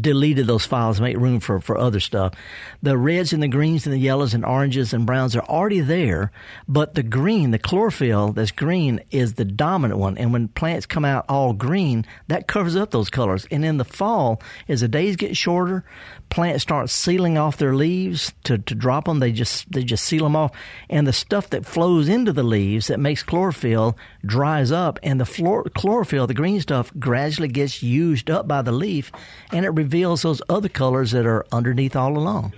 deleted 0.00 0.46
those 0.46 0.64
files 0.64 1.00
make 1.00 1.16
room 1.16 1.40
for, 1.40 1.60
for 1.60 1.76
other 1.76 2.00
stuff. 2.00 2.34
The 2.82 2.96
reds 2.96 3.32
and 3.32 3.42
the 3.42 3.48
greens 3.48 3.86
and 3.86 3.94
the 3.94 3.98
yellows 3.98 4.34
and 4.34 4.44
oranges 4.44 4.92
and 4.92 5.06
browns 5.06 5.36
are 5.36 5.42
already 5.42 5.80
there, 5.80 6.32
but 6.68 6.94
the 6.94 7.02
green, 7.02 7.50
the 7.50 7.58
chlorophyll 7.58 8.32
that's 8.32 8.50
green 8.50 9.00
is 9.10 9.34
the 9.34 9.44
dominant 9.44 10.00
one. 10.00 10.18
And 10.18 10.32
when 10.32 10.48
plants 10.48 10.86
come 10.86 11.04
out 11.04 11.24
all 11.28 11.52
green, 11.52 12.04
that 12.28 12.48
covers 12.48 12.76
up 12.76 12.90
those 12.90 13.10
colors. 13.10 13.46
And 13.50 13.64
in 13.64 13.76
the 13.76 13.84
fall, 13.84 14.40
as 14.68 14.80
the 14.80 14.88
days 14.88 15.16
get 15.16 15.36
shorter, 15.36 15.84
plants 16.30 16.62
start 16.62 16.90
sealing 16.90 17.38
off 17.38 17.56
their 17.56 17.74
leaves 17.74 18.32
to, 18.44 18.58
to 18.58 18.74
drop 18.74 19.04
them. 19.04 19.20
They 19.20 19.32
just, 19.32 19.70
they 19.70 19.84
just 19.84 20.04
seal 20.04 20.24
them 20.24 20.36
off. 20.36 20.52
And 20.88 21.06
the 21.06 21.12
stuff 21.12 21.50
that 21.50 21.66
flows 21.66 22.08
into 22.08 22.32
the 22.32 22.42
leaves 22.42 22.88
that 22.88 23.00
makes 23.00 23.22
chlorophyll 23.22 23.96
dries 24.24 24.72
up 24.72 24.98
and 25.02 25.20
the 25.20 25.70
chlorophyll, 25.74 26.26
the 26.26 26.34
green 26.34 26.60
stuff, 26.60 26.92
gradually 26.98 27.48
gets 27.48 27.82
used 27.82 28.30
up 28.30 28.48
by 28.48 28.62
the 28.62 28.72
leaf 28.72 29.12
and 29.52 29.64
it 29.64 29.73
reveals 29.74 30.22
those 30.22 30.40
other 30.48 30.68
colors 30.68 31.10
that 31.12 31.26
are 31.26 31.44
underneath 31.52 31.96
all 31.96 32.16
along. 32.16 32.52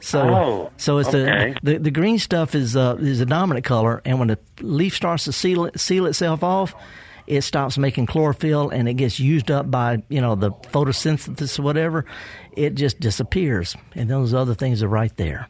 So, 0.00 0.20
Oh, 0.20 0.70
so 0.78 0.98
it's 0.98 1.10
okay. 1.14 1.54
the, 1.62 1.74
the 1.74 1.78
the 1.78 1.90
green 1.92 2.18
stuff 2.18 2.54
is 2.56 2.74
uh, 2.76 2.96
is 2.98 3.20
a 3.20 3.26
dominant 3.26 3.64
color, 3.64 4.02
and 4.04 4.18
when 4.18 4.28
the 4.28 4.38
leaf 4.60 4.96
starts 4.96 5.24
to 5.24 5.32
seal 5.32 5.66
it, 5.66 5.78
seal 5.78 6.06
itself 6.06 6.42
off, 6.42 6.74
it 7.28 7.42
stops 7.42 7.78
making 7.78 8.06
chlorophyll, 8.06 8.68
and 8.70 8.88
it 8.88 8.94
gets 8.94 9.20
used 9.20 9.48
up 9.50 9.70
by 9.70 10.02
you 10.08 10.20
know 10.20 10.34
the 10.34 10.50
photosynthesis 10.50 11.58
or 11.58 11.62
whatever. 11.62 12.04
It 12.56 12.74
just 12.74 12.98
disappears, 12.98 13.76
and 13.94 14.10
those 14.10 14.34
other 14.34 14.54
things 14.54 14.82
are 14.82 14.88
right 14.88 15.16
there. 15.16 15.48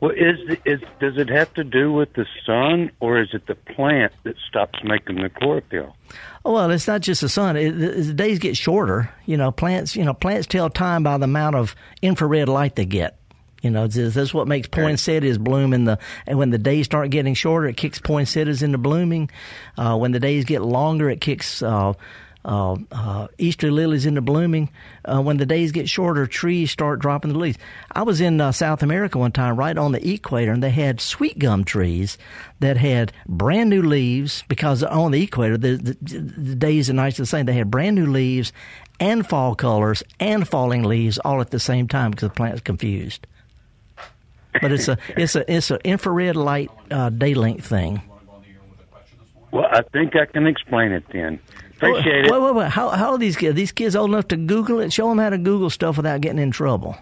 Well, 0.00 0.12
is 0.12 0.38
is 0.64 0.80
does 1.00 1.16
it 1.16 1.28
have 1.28 1.52
to 1.54 1.64
do 1.64 1.92
with 1.92 2.12
the 2.12 2.26
sun, 2.46 2.92
or 3.00 3.20
is 3.20 3.30
it 3.32 3.48
the 3.48 3.56
plant 3.56 4.12
that 4.22 4.36
stops 4.48 4.78
making 4.84 5.16
the 5.16 5.30
chlorophyll? 5.30 5.96
Oh, 6.44 6.54
well, 6.54 6.70
it's 6.70 6.88
not 6.88 7.00
just 7.00 7.20
the 7.20 7.28
sun. 7.28 7.56
It, 7.56 7.72
the, 7.72 7.88
the 8.02 8.14
days 8.14 8.38
get 8.38 8.56
shorter. 8.56 9.10
You 9.26 9.36
know, 9.36 9.52
plants. 9.52 9.94
You 9.94 10.04
know, 10.04 10.14
plants 10.14 10.46
tell 10.46 10.70
time 10.70 11.02
by 11.02 11.18
the 11.18 11.24
amount 11.24 11.56
of 11.56 11.76
infrared 12.00 12.48
light 12.48 12.76
they 12.76 12.84
get. 12.84 13.18
You 13.62 13.70
know, 13.70 13.86
this, 13.86 14.14
that's 14.14 14.34
what 14.34 14.48
makes 14.48 14.66
poinsettias 14.66 15.38
bloom 15.38 15.72
in 15.72 15.84
the. 15.84 15.98
And 16.26 16.36
when 16.38 16.50
the 16.50 16.58
days 16.58 16.86
start 16.86 17.10
getting 17.10 17.34
shorter, 17.34 17.68
it 17.68 17.76
kicks 17.76 18.00
poinsettias 18.00 18.62
into 18.62 18.78
blooming. 18.78 19.30
Uh, 19.78 19.96
when 19.96 20.10
the 20.10 20.18
days 20.18 20.44
get 20.44 20.62
longer, 20.62 21.08
it 21.08 21.20
kicks. 21.20 21.62
Uh, 21.62 21.92
uh, 22.44 22.76
uh, 22.90 23.28
Easter 23.38 23.70
lilies 23.70 24.06
into 24.06 24.20
blooming. 24.20 24.70
Uh, 25.04 25.20
when 25.20 25.36
the 25.36 25.46
days 25.46 25.72
get 25.72 25.88
shorter, 25.88 26.26
trees 26.26 26.70
start 26.70 26.98
dropping 26.98 27.32
the 27.32 27.38
leaves. 27.38 27.58
I 27.92 28.02
was 28.02 28.20
in 28.20 28.40
uh, 28.40 28.52
South 28.52 28.82
America 28.82 29.18
one 29.18 29.32
time, 29.32 29.56
right 29.56 29.76
on 29.76 29.92
the 29.92 30.08
equator, 30.08 30.52
and 30.52 30.62
they 30.62 30.70
had 30.70 31.00
sweet 31.00 31.38
gum 31.38 31.64
trees 31.64 32.18
that 32.60 32.76
had 32.76 33.12
brand 33.26 33.70
new 33.70 33.82
leaves 33.82 34.42
because 34.48 34.82
on 34.82 35.12
the 35.12 35.22
equator, 35.22 35.56
the, 35.56 35.76
the, 35.76 36.18
the 36.18 36.56
days 36.56 36.88
and 36.88 36.96
nights 36.96 37.18
are 37.18 37.22
the 37.22 37.26
same. 37.26 37.46
They 37.46 37.52
had 37.52 37.70
brand 37.70 37.96
new 37.96 38.06
leaves 38.06 38.52
and 38.98 39.26
fall 39.26 39.54
colors 39.54 40.02
and 40.20 40.46
falling 40.46 40.82
leaves 40.82 41.18
all 41.18 41.40
at 41.40 41.50
the 41.50 41.60
same 41.60 41.88
time 41.88 42.10
because 42.12 42.28
the 42.28 42.34
plant's 42.34 42.60
confused. 42.60 43.26
But 44.60 44.72
it's 44.72 44.88
a 44.88 44.98
it's 45.16 45.34
a 45.34 45.50
it's 45.52 45.70
an 45.70 45.78
infrared 45.84 46.36
light 46.36 46.70
uh, 46.90 47.10
day 47.10 47.34
length 47.34 47.66
thing. 47.66 48.02
Well, 49.50 49.66
I 49.70 49.82
think 49.92 50.16
I 50.16 50.26
can 50.26 50.46
explain 50.46 50.92
it 50.92 51.04
then. 51.12 51.38
Appreciate 51.90 52.30
Wait, 52.30 52.36
it. 52.36 52.42
wait, 52.42 52.54
wait. 52.54 52.68
How, 52.68 52.90
how 52.90 53.12
are 53.12 53.18
these 53.18 53.36
kids? 53.36 53.56
These 53.56 53.72
kids 53.72 53.96
old 53.96 54.10
enough 54.10 54.28
to 54.28 54.36
Google 54.36 54.80
it? 54.80 54.92
Show 54.92 55.08
them 55.08 55.18
how 55.18 55.30
to 55.30 55.38
Google 55.38 55.70
stuff 55.70 55.96
without 55.96 56.20
getting 56.20 56.38
in 56.38 56.50
trouble. 56.50 56.96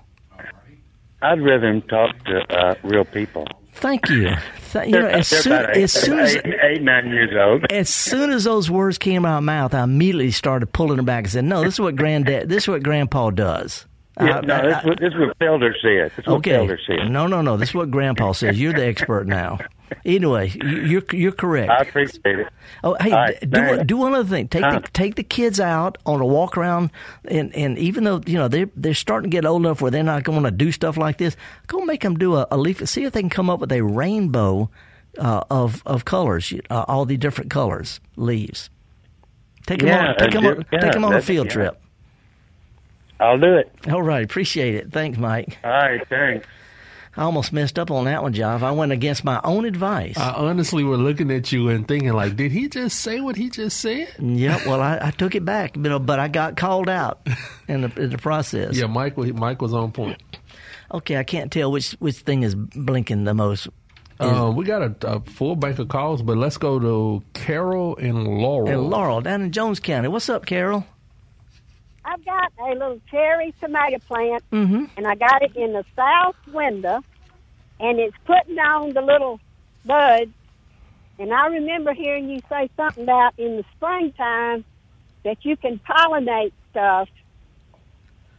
I'd 1.23 1.43
rather 1.43 1.69
him 1.69 1.83
talk 1.83 2.17
to 2.25 2.41
uh, 2.59 2.75
real 2.83 3.05
people. 3.05 3.47
Thank 3.75 4.09
you. 4.09 4.31
Th- 4.73 4.87
you 4.87 4.93
know, 4.93 5.07
as 5.07 5.29
soon 5.29 5.53
eight, 5.71 5.83
as 5.83 5.93
soon 5.93 6.19
as 6.21 6.37
eight, 6.37 6.55
eight, 6.63 6.83
nine 6.83 7.09
years 7.09 7.31
old. 7.39 7.67
as 7.73 7.89
soon 7.89 8.31
as 8.31 8.45
those 8.45 8.71
words 8.71 8.99
came 8.99 9.25
out 9.25 9.39
of 9.39 9.45
my 9.45 9.53
mouth, 9.55 9.75
I 9.75 9.83
immediately 9.83 10.31
started 10.31 10.73
pulling 10.73 10.97
them 10.97 11.05
back 11.07 11.25
and 11.25 11.33
said, 11.33 11.45
"No, 11.45 11.63
this 11.65 11.75
is 11.75 11.81
what 11.81 11.97
granddad. 11.97 12.49
This 12.49 12.65
is 12.65 12.69
what 12.69 12.83
grandpa 12.83 13.31
does." 13.31 13.87
Yeah, 14.19 14.39
I- 14.39 14.41
no, 14.41 14.63
this, 14.63 14.79
is 14.79 14.85
what, 14.85 15.01
this 15.01 15.13
is 15.15 15.19
what 15.21 15.39
Felder 15.39 15.73
said. 15.81 16.11
This 16.11 16.19
is 16.19 16.27
what 16.27 16.37
Okay. 16.39 16.51
Felder 16.53 16.79
said. 16.87 17.11
No, 17.11 17.27
no, 17.27 17.43
no. 17.43 17.57
This 17.57 17.71
is 17.71 17.75
what 17.75 17.91
Grandpa 17.91 18.33
says. 18.41 18.61
You're 18.61 18.73
the 18.73 18.85
expert 18.87 19.27
now. 19.27 19.59
Anyway, 20.05 20.51
you- 20.63 20.81
you're 20.83 21.03
you're 21.13 21.33
correct. 21.33 21.71
I 21.71 21.79
appreciate 21.83 22.39
it. 22.39 22.47
Oh, 22.85 22.97
hey, 23.01 23.11
right, 23.13 23.51
do 23.51 23.83
do 23.85 23.97
one 23.97 24.15
other 24.15 24.29
thing. 24.29 24.47
Take 24.49 24.63
Huh. 24.63 24.79
the 24.81 24.89
take 24.93 25.17
the 25.17 25.25
kids 25.25 25.59
out 25.59 25.99
on 26.07 26.21
a 26.21 26.27
walk 26.27 26.57
around, 26.57 26.91
and 27.27 27.53
and 27.57 27.77
even 27.79 28.05
though 28.05 28.21
you 28.25 28.37
know 28.39 28.47
they 28.47 28.65
they're 28.77 28.95
starting 28.95 29.31
to 29.31 29.35
get 29.37 29.45
old 29.45 29.63
enough 29.65 29.81
where 29.81 29.91
they're 29.91 30.05
not 30.05 30.23
going 30.23 30.43
to 30.45 30.51
do 30.53 30.71
stuff 30.71 30.97
like 30.97 31.19
this, 31.19 31.37
go 31.67 31.85
make 31.85 32.03
them 32.03 32.17
do 32.17 32.37
a, 32.37 32.47
a 32.53 32.57
leaf. 32.57 32.87
See 32.89 33.03
if 33.05 33.13
they 33.13 33.21
can 33.21 33.31
come 33.31 33.51
up 33.51 33.59
with 33.59 33.73
a 33.73 33.81
rainbow 33.83 34.71
uh, 35.19 35.43
of 35.51 35.83
of 35.87 36.05
colors, 36.05 36.53
uh, 36.71 36.85
all 36.87 37.05
the 37.05 37.17
different 37.17 37.51
colors 37.51 37.99
leaves. 38.17 38.71
Take 39.67 39.81
them 39.81 39.89
Yeah, 39.89 40.09
on 40.11 40.17
take 40.19 40.31
them 40.33 40.47
uh, 40.47 40.51
on, 40.51 40.65
yeah, 40.73 40.79
take 40.81 40.95
'em 40.95 41.05
on 41.05 41.15
a 41.15 41.21
field 41.23 41.47
yeah. 41.49 41.53
trip. 41.53 41.83
I'll 43.21 43.39
do 43.39 43.55
it. 43.57 43.71
All 43.89 44.03
right, 44.03 44.25
appreciate 44.25 44.75
it. 44.75 44.93
Thanks, 44.93 45.19
Mike. 45.19 45.59
All 45.63 45.71
right, 45.71 46.07
thanks. 46.09 46.47
I 47.17 47.25
almost 47.25 47.53
messed 47.53 47.79
up 47.79 47.91
on 47.91 48.05
that 48.05 48.23
one, 48.23 48.33
Joff. 48.33 48.63
I 48.63 48.71
went 48.71 48.93
against 48.93 49.25
my 49.25 49.41
own 49.43 49.65
advice. 49.65 50.17
I 50.17 50.31
honestly 50.31 50.85
were 50.85 50.97
looking 50.97 51.31
at 51.33 51.51
you 51.51 51.69
and 51.69 51.87
thinking, 51.87 52.13
like, 52.13 52.37
did 52.37 52.53
he 52.53 52.69
just 52.69 53.01
say 53.01 53.21
what 53.21 53.37
he 53.37 53.51
just 53.51 53.79
said? 53.81 54.15
Yep. 54.19 54.61
Well, 54.67 54.81
I, 54.81 54.99
I 55.03 55.11
took 55.11 55.35
it 55.35 55.45
back, 55.45 55.75
but, 55.77 55.99
but 56.01 56.21
I 56.21 56.29
got 56.29 56.57
called 56.57 56.89
out 56.89 57.27
in 57.67 57.81
the, 57.83 58.01
in 58.01 58.11
the 58.11 58.19
process. 58.19 58.77
Yeah, 58.77 58.87
Mike. 58.87 59.17
Mike 59.17 59.61
was 59.61 59.75
on 59.75 59.91
point. 59.91 60.23
Okay, 60.93 61.17
I 61.17 61.25
can't 61.25 61.51
tell 61.51 61.71
which 61.73 61.93
which 61.93 62.17
thing 62.17 62.43
is 62.43 62.55
blinking 62.55 63.25
the 63.25 63.35
most. 63.35 63.69
Uh, 64.21 64.53
we 64.55 64.65
got 64.65 64.83
a, 64.83 64.95
a 65.09 65.21
full 65.21 65.57
bank 65.57 65.79
of 65.79 65.89
calls, 65.89 66.21
but 66.23 66.37
let's 66.37 66.59
go 66.59 66.79
to 66.79 67.23
Carol 67.33 67.97
and 67.97 68.27
Laurel. 68.29 68.69
And 68.69 68.91
Laurel 68.91 69.21
down 69.23 69.43
in 69.43 69.51
Jones 69.51 69.81
County. 69.81 70.09
What's 70.09 70.29
up, 70.29 70.47
Carol? 70.47 70.85
I've 72.05 72.25
got 72.25 72.53
a 72.59 72.71
little 72.73 73.01
cherry 73.11 73.55
tomato 73.61 73.99
plant, 74.01 74.43
Mm-hmm. 74.53 74.85
and 74.97 75.07
I 75.07 75.15
got 75.15 75.43
it 75.43 75.55
in 75.57 75.73
the 75.73 75.85
south 75.95 76.37
window, 76.53 77.03
and 77.79 77.99
it's 77.99 78.17
putting 78.25 78.59
on 78.59 78.91
the 78.95 79.03
little 79.03 79.39
buds. 79.85 80.31
And 81.19 81.33
I 81.35 81.47
remember 81.49 81.93
hearing 81.93 82.31
you 82.31 82.41
say 82.49 82.71
something 82.77 83.03
about 83.05 83.35
in 83.39 83.59
the 83.59 83.65
springtime 83.77 84.65
that 85.25 85.45
you 85.45 85.57
can 85.57 85.79
pollinate 85.89 86.53
stuff. 86.71 87.09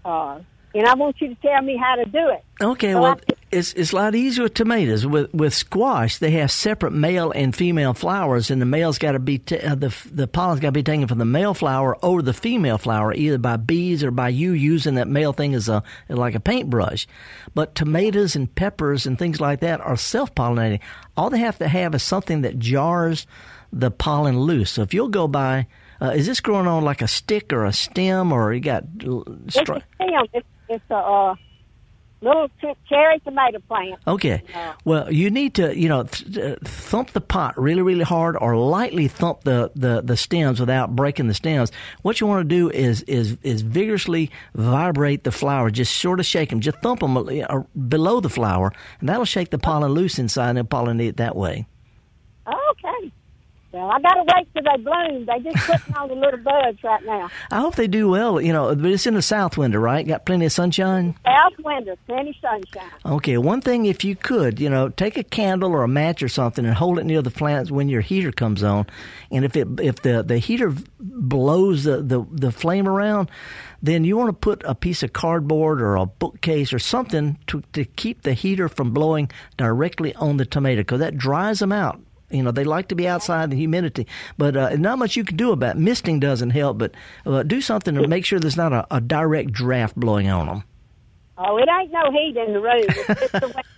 Uh, 0.03 0.39
and 0.73 0.87
I 0.87 0.95
want 0.95 1.21
you 1.21 1.27
to 1.29 1.35
tell 1.35 1.61
me 1.61 1.77
how 1.77 1.95
to 1.95 2.05
do 2.05 2.29
it. 2.29 2.43
Okay, 2.59 2.95
Well, 2.95 3.03
well, 3.03 3.19
it's 3.51 3.73
it's 3.73 3.91
a 3.91 3.95
lot 3.95 4.15
easier 4.15 4.43
with 4.43 4.53
tomatoes. 4.53 5.05
With 5.05 5.33
with 5.33 5.53
squash, 5.53 6.17
they 6.17 6.31
have 6.31 6.51
separate 6.51 6.91
male 6.93 7.31
and 7.31 7.55
female 7.55 7.93
flowers, 7.93 8.49
and 8.49 8.61
the 8.61 8.65
male's 8.65 8.97
got 8.97 9.11
to 9.13 9.19
be 9.19 9.39
t- 9.39 9.59
uh, 9.59 9.75
the 9.75 9.95
the 10.11 10.27
pollen's 10.27 10.59
got 10.61 10.69
to 10.69 10.71
be 10.73 10.83
taken 10.83 11.07
from 11.07 11.17
the 11.17 11.25
male 11.25 11.53
flower 11.53 11.97
over 12.03 12.21
the 12.21 12.33
female 12.33 12.77
flower, 12.77 13.13
either 13.13 13.37
by 13.37 13.57
bees 13.57 14.03
or 14.03 14.11
by 14.11 14.29
you 14.29 14.51
using 14.53 14.95
that 14.95 15.07
male 15.07 15.33
thing 15.33 15.53
as 15.53 15.67
a 15.69 15.83
like 16.09 16.35
a 16.35 16.39
paintbrush. 16.39 17.07
But 17.53 17.75
tomatoes 17.75 18.35
and 18.35 18.53
peppers 18.53 19.05
and 19.05 19.19
things 19.19 19.41
like 19.41 19.59
that 19.59 19.81
are 19.81 19.97
self 19.97 20.33
pollinating. 20.33 20.79
All 21.17 21.29
they 21.29 21.39
have 21.39 21.57
to 21.59 21.67
have 21.67 21.93
is 21.93 22.03
something 22.03 22.41
that 22.41 22.59
jars 22.59 23.27
the 23.73 23.91
pollen 23.91 24.39
loose. 24.39 24.71
So 24.71 24.81
if 24.81 24.93
you'll 24.93 25.09
go 25.09 25.27
by. 25.27 25.67
Uh, 26.03 26.13
is 26.15 26.25
this 26.25 26.39
growing 26.39 26.65
on 26.65 26.83
like 26.83 27.03
a 27.03 27.07
stick 27.07 27.53
or 27.53 27.63
a 27.63 27.71
stem, 27.71 28.31
or 28.31 28.51
you 28.53 28.59
got? 28.59 28.85
l- 29.05 29.23
It's 29.53 29.55
a 29.57 29.61
stem. 29.61 29.83
It's, 30.33 30.47
it's 30.67 30.83
a 30.89 30.95
uh, 30.95 31.35
little 32.21 32.47
ch- 32.59 32.77
cherry 32.87 33.19
tomato 33.19 33.59
plant. 33.67 33.99
Okay. 34.07 34.43
Well, 34.85 35.11
you 35.11 35.29
need 35.29 35.55
to, 35.55 35.77
you 35.77 35.89
know, 35.89 36.03
th- 36.03 36.37
uh, 36.37 36.55
thump 36.63 37.11
the 37.11 37.21
pot 37.21 37.59
really, 37.59 37.81
really 37.81 38.03
hard, 38.03 38.37
or 38.39 38.55
lightly 38.55 39.07
thump 39.07 39.41
the, 39.43 39.71
the, 39.75 40.01
the 40.01 40.15
stems 40.15 40.59
without 40.59 40.95
breaking 40.95 41.27
the 41.27 41.33
stems. 41.33 41.71
What 42.03 42.21
you 42.21 42.27
want 42.27 42.47
to 42.47 42.55
do 42.55 42.69
is 42.69 43.01
is 43.03 43.37
is 43.43 43.61
vigorously 43.61 44.31
vibrate 44.55 45.23
the 45.23 45.31
flower, 45.31 45.69
just 45.69 45.97
sort 45.97 46.19
of 46.19 46.25
shake 46.25 46.49
them, 46.49 46.59
just 46.61 46.79
thump 46.81 46.99
them 47.01 47.13
below 47.87 48.19
the 48.19 48.29
flower, 48.29 48.71
and 48.99 49.09
that'll 49.09 49.25
shake 49.25 49.49
the 49.49 49.59
pollen 49.59 49.91
loose 49.91 50.19
inside, 50.19 50.57
and 50.57 50.69
pollinate 50.69 51.09
it 51.09 51.17
that 51.17 51.35
way. 51.35 51.65
Well, 53.71 53.89
I 53.89 54.01
gotta 54.01 54.23
wait 54.35 54.47
till 54.53 54.63
they 54.63 54.83
bloom. 54.83 55.25
They 55.25 55.49
just 55.49 55.65
putting 55.65 55.95
on 55.95 56.09
the 56.09 56.15
little 56.15 56.39
buds 56.39 56.83
right 56.83 57.05
now. 57.05 57.29
I 57.51 57.61
hope 57.61 57.75
they 57.75 57.87
do 57.87 58.09
well. 58.09 58.41
You 58.41 58.51
know, 58.51 58.75
but 58.75 58.91
it's 58.91 59.07
in 59.07 59.13
the 59.13 59.21
south 59.21 59.57
window, 59.57 59.79
right? 59.79 60.05
Got 60.05 60.25
plenty 60.25 60.45
of 60.45 60.51
sunshine. 60.51 61.15
South 61.25 61.53
window, 61.63 61.95
plenty 62.05 62.37
sunshine. 62.41 62.89
Okay, 63.05 63.37
one 63.37 63.61
thing 63.61 63.85
if 63.85 64.03
you 64.03 64.17
could, 64.17 64.59
you 64.59 64.69
know, 64.69 64.89
take 64.89 65.17
a 65.17 65.23
candle 65.23 65.71
or 65.71 65.83
a 65.83 65.87
match 65.87 66.21
or 66.21 66.27
something 66.27 66.65
and 66.65 66.75
hold 66.75 66.99
it 66.99 67.05
near 67.05 67.21
the 67.21 67.31
plants 67.31 67.71
when 67.71 67.87
your 67.87 68.01
heater 68.01 68.33
comes 68.33 68.61
on, 68.61 68.87
and 69.31 69.45
if 69.45 69.55
it 69.55 69.67
if 69.79 70.01
the 70.01 70.21
the 70.21 70.37
heater 70.37 70.73
blows 70.99 71.85
the 71.85 72.01
the, 72.01 72.25
the 72.29 72.51
flame 72.51 72.89
around, 72.89 73.31
then 73.81 74.03
you 74.03 74.17
want 74.17 74.27
to 74.27 74.33
put 74.33 74.61
a 74.65 74.75
piece 74.75 75.01
of 75.01 75.13
cardboard 75.13 75.81
or 75.81 75.95
a 75.95 76.05
bookcase 76.05 76.73
or 76.73 76.79
something 76.79 77.37
to 77.47 77.63
to 77.71 77.85
keep 77.85 78.23
the 78.23 78.33
heater 78.33 78.67
from 78.67 78.91
blowing 78.91 79.31
directly 79.55 80.13
on 80.15 80.35
the 80.35 80.45
tomato 80.45 80.81
because 80.81 80.99
that 80.99 81.17
dries 81.17 81.59
them 81.59 81.71
out. 81.71 82.01
You 82.31 82.43
know, 82.43 82.51
they 82.51 82.63
like 82.63 82.87
to 82.89 82.95
be 82.95 83.07
outside 83.07 83.45
in 83.45 83.49
the 83.51 83.57
humidity, 83.57 84.07
but 84.37 84.55
uh, 84.55 84.75
not 84.75 84.99
much 84.99 85.15
you 85.15 85.23
can 85.23 85.37
do 85.37 85.51
about 85.51 85.75
it. 85.75 85.79
Misting 85.79 86.19
doesn't 86.19 86.51
help, 86.51 86.77
but 86.77 86.93
uh, 87.25 87.43
do 87.43 87.61
something 87.61 87.95
to 87.95 88.07
make 88.07 88.25
sure 88.25 88.39
there's 88.39 88.57
not 88.57 88.73
a, 88.73 88.87
a 88.89 89.01
direct 89.01 89.51
draft 89.51 89.95
blowing 89.95 90.29
on 90.29 90.47
them. 90.47 90.63
Oh, 91.37 91.57
it 91.57 91.67
ain't 91.69 91.91
no 91.91 92.11
heat 92.11 92.37
in 92.37 92.53
the 92.53 92.59
room. 92.59 92.85
It's 92.87 93.19
just 93.19 93.31
the. 93.33 93.63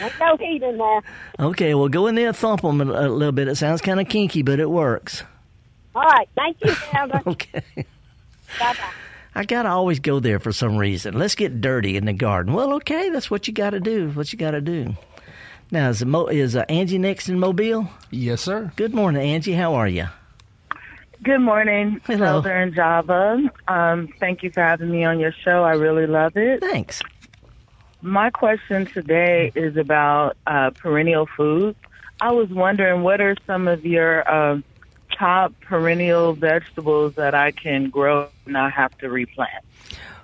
Ain't 0.00 0.12
no 0.20 0.36
heat 0.36 0.62
in 0.62 0.78
there. 0.78 1.00
Okay, 1.40 1.74
well, 1.74 1.88
go 1.88 2.06
in 2.06 2.14
there 2.14 2.28
and 2.28 2.36
thump 2.36 2.60
them 2.62 2.80
a, 2.80 2.84
a 2.84 3.08
little 3.08 3.32
bit. 3.32 3.48
It 3.48 3.56
sounds 3.56 3.80
kind 3.80 3.98
of 3.98 4.08
kinky, 4.08 4.42
but 4.42 4.60
it 4.60 4.70
works. 4.70 5.24
All 5.94 6.02
right. 6.02 6.28
Thank 6.36 6.58
you. 6.64 6.74
Okay. 7.26 7.62
bye 8.58 8.72
bye. 8.74 8.76
I 9.34 9.44
got 9.44 9.62
to 9.62 9.68
always 9.68 10.00
go 10.00 10.20
there 10.20 10.38
for 10.38 10.52
some 10.52 10.76
reason. 10.76 11.18
Let's 11.18 11.34
get 11.34 11.60
dirty 11.60 11.96
in 11.96 12.04
the 12.04 12.12
garden. 12.12 12.52
Well, 12.52 12.74
okay, 12.74 13.10
that's 13.10 13.30
what 13.30 13.46
you 13.46 13.54
got 13.54 13.70
to 13.70 13.80
do. 13.80 14.10
What 14.10 14.32
you 14.32 14.38
got 14.38 14.52
to 14.52 14.60
do. 14.60 14.94
Now, 15.72 15.88
is, 15.90 16.04
Mo, 16.04 16.26
is 16.26 16.56
uh, 16.56 16.64
Angie 16.68 16.98
next 16.98 17.28
in 17.28 17.38
Mobile? 17.38 17.88
Yes, 18.10 18.42
sir. 18.42 18.72
Good 18.76 18.94
morning, 18.94 19.22
Angie. 19.22 19.52
How 19.52 19.74
are 19.74 19.86
you? 19.86 20.06
Good 21.22 21.40
morning, 21.40 22.00
Hello. 22.06 22.42
Felder 22.42 22.62
and 22.62 22.74
Java. 22.74 23.50
Um, 23.68 24.08
thank 24.18 24.42
you 24.42 24.50
for 24.50 24.62
having 24.62 24.90
me 24.90 25.04
on 25.04 25.20
your 25.20 25.32
show. 25.32 25.62
I 25.62 25.72
really 25.74 26.06
love 26.06 26.36
it. 26.36 26.60
Thanks. 26.60 27.02
My 28.02 28.30
question 28.30 28.86
today 28.86 29.52
is 29.54 29.76
about 29.76 30.36
uh, 30.46 30.70
perennial 30.70 31.26
foods. 31.36 31.78
I 32.20 32.32
was 32.32 32.48
wondering 32.48 33.02
what 33.02 33.20
are 33.20 33.36
some 33.46 33.68
of 33.68 33.84
your 33.84 34.30
um 34.30 34.64
top 35.20 35.52
perennial 35.60 36.32
vegetables 36.32 37.14
that 37.14 37.34
I 37.34 37.50
can 37.50 37.90
grow 37.90 38.28
and 38.46 38.54
not 38.54 38.72
have 38.72 38.96
to 38.98 39.10
replant? 39.10 39.64